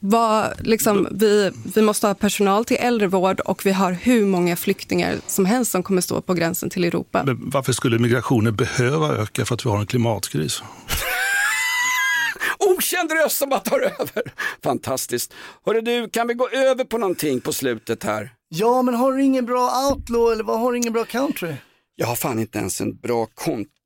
Vad, 0.00 0.66
liksom, 0.66 1.08
vi, 1.10 1.50
vi 1.74 1.82
måste 1.82 2.06
ha 2.06 2.14
personal 2.14 2.64
till 2.64 2.76
äldrevård 2.80 3.40
och 3.40 3.66
vi 3.66 3.72
har 3.72 3.92
hur 3.92 4.26
många 4.26 4.56
flyktingar 4.56 5.16
som 5.26 5.44
helst 5.44 5.70
som 5.70 5.82
kommer 5.82 6.00
stå 6.00 6.20
på 6.20 6.34
gränsen 6.34 6.70
till 6.70 6.84
Europa. 6.84 7.22
Men 7.26 7.50
varför 7.50 7.72
skulle 7.72 7.98
migrationen 7.98 8.56
behöva 8.56 9.08
öka 9.08 9.44
för 9.44 9.54
att 9.54 9.66
vi 9.66 9.70
har 9.70 9.78
en 9.78 9.86
klimatkris? 9.86 10.62
Okänd 12.58 13.12
röst 13.12 13.36
som 13.36 13.48
bara 13.48 13.60
tar 13.60 13.80
över. 13.80 14.22
Fantastiskt. 14.62 15.34
Hörru 15.66 15.80
du, 15.80 16.08
kan 16.10 16.28
vi 16.28 16.34
gå 16.34 16.48
över 16.48 16.84
på 16.84 16.98
någonting 16.98 17.40
på 17.40 17.52
slutet 17.52 18.04
här? 18.04 18.32
Ja, 18.48 18.82
men 18.82 18.94
har 18.94 19.12
du 19.12 19.22
ingen 19.22 19.46
bra 19.46 19.90
outlaw 19.90 20.32
eller 20.32 20.44
vad 20.44 20.60
har 20.60 20.72
du 20.72 20.78
ingen 20.78 20.92
bra 20.92 21.04
country? 21.04 21.54
Jag 21.96 22.06
har 22.06 22.16
fan 22.16 22.38
inte 22.38 22.58
ens 22.58 22.80
en 22.80 22.96
bra 22.96 23.26
content 23.34 23.79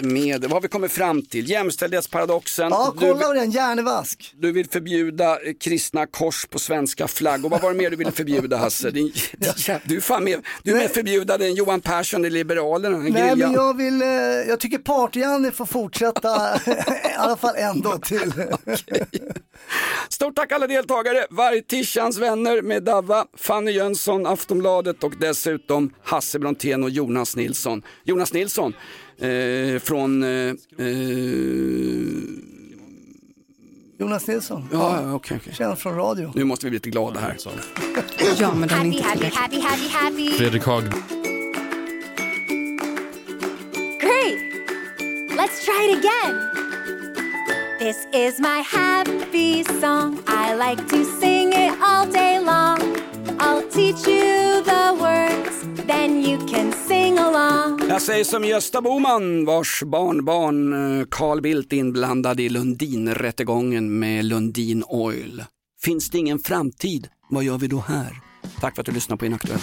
med 0.00 0.40
Vad 0.42 0.52
har 0.52 0.60
vi 0.60 0.68
kommit 0.68 0.92
fram 0.92 1.22
till? 1.22 1.50
Jämställdhetsparadoxen. 1.50 2.68
Ja, 2.70 2.94
kolla 2.98 3.14
på 3.14 3.32
den, 3.32 3.50
hjärnevask. 3.50 4.34
Du 4.38 4.52
vill 4.52 4.68
förbjuda 4.70 5.30
eh, 5.40 5.52
kristna 5.60 6.06
kors 6.06 6.46
på 6.46 6.58
svenska 6.58 7.08
flaggor. 7.08 7.48
Vad 7.48 7.60
var 7.62 7.70
det 7.72 7.76
mer 7.78 7.90
du 7.90 7.96
ville 7.96 8.12
förbjuda 8.12 8.56
Hasse? 8.56 8.90
Din, 8.90 9.08
jä- 9.56 9.80
du 9.84 9.96
är 9.96 10.00
fan 10.00 10.24
med, 10.24 10.40
du 10.62 10.70
är 10.70 10.74
med 10.76 10.90
förbjuda 10.90 11.38
den 11.38 11.54
Johan 11.54 11.80
Persson 11.80 12.24
i 12.24 12.30
Liberalerna. 12.30 12.98
Nej, 12.98 13.10
griljan. 13.10 13.38
men 13.38 13.52
jag 13.52 13.76
vill, 13.76 14.02
eh, 14.02 14.08
jag 14.48 14.60
tycker 14.60 14.78
Party-Janne 14.78 15.50
får 15.50 15.66
fortsätta 15.66 16.56
i 16.66 17.14
alla 17.16 17.36
fall 17.36 17.54
en 17.56 17.80
dag 17.80 18.02
till. 18.02 18.32
Stort 20.08 20.36
tack 20.36 20.52
alla 20.52 20.66
deltagare, 20.66 21.26
Vargtishans 21.30 22.18
vänner 22.18 22.62
med 22.62 22.82
Davva, 22.82 23.26
Fanny 23.36 23.70
Jönsson, 23.70 24.26
Aftonbladet 24.26 25.04
och 25.04 25.12
dessutom 25.20 25.94
Hasse 26.04 26.38
Brontén 26.38 26.82
och 26.82 26.90
Jonas 26.90 27.36
Nilsson. 27.36 27.82
Jonas 28.04 28.32
Nilsson 28.32 28.74
eh, 29.22 29.78
från... 29.78 30.22
Eh, 30.22 30.54
eh, 30.78 30.86
Jonas 33.98 34.26
Nilsson, 34.26 34.68
ja, 34.72 35.14
okej, 35.14 35.38
okej. 35.40 35.54
känd 35.54 35.78
från 35.78 35.96
radio. 35.96 36.32
Nu 36.34 36.44
måste 36.44 36.66
vi 36.66 36.70
bli 36.70 36.76
lite 36.76 36.90
glada 36.90 37.20
här. 37.20 37.36
Ja, 38.38 38.54
men 38.54 38.68
den 38.68 38.80
är 38.80 38.84
inte 38.84 39.02
happy, 39.02 39.30
happy, 39.34 39.60
happy, 39.60 39.88
happy. 39.88 40.30
Fredrik 40.30 40.64
Hag. 40.64 40.82
Great! 44.00 44.38
Let's 45.36 45.64
try 45.64 45.88
it 45.88 45.98
again. 45.98 46.52
This 47.78 48.06
is 48.12 48.40
my 48.40 48.62
happy 48.62 49.64
song. 49.64 50.18
I 50.26 50.54
like 50.54 50.88
to 50.88 51.04
sing 51.04 51.52
it 51.52 51.72
all 51.82 52.06
day 52.06 52.38
long. 52.38 52.78
I'll 53.38 53.68
teach 53.70 54.06
you 54.06 54.62
the 54.62 54.96
words, 55.00 55.86
then 55.86 56.22
you 56.22 56.38
can 56.46 56.72
sing 56.72 57.18
along. 57.18 57.61
Jag 57.92 58.02
säger 58.02 58.24
som 58.24 58.44
Gösta 58.44 58.80
Boman 58.80 59.44
vars 59.44 59.82
barnbarn 59.82 60.72
eh, 61.00 61.06
Carl 61.10 61.40
Bildt 61.40 61.72
inblandad 61.72 62.40
i 62.40 62.48
Lundin-rättegången 62.48 63.98
med 63.98 64.24
Lundin 64.24 64.84
Oil. 64.86 65.44
Finns 65.82 66.10
det 66.10 66.18
ingen 66.18 66.38
framtid? 66.38 67.08
Vad 67.30 67.44
gör 67.44 67.58
vi 67.58 67.66
då 67.66 67.78
här? 67.78 68.20
Tack 68.60 68.74
för 68.74 68.82
att 68.82 68.86
du 68.86 68.92
lyssnar 68.92 69.16
på 69.16 69.26
Inaktuellt. 69.26 69.62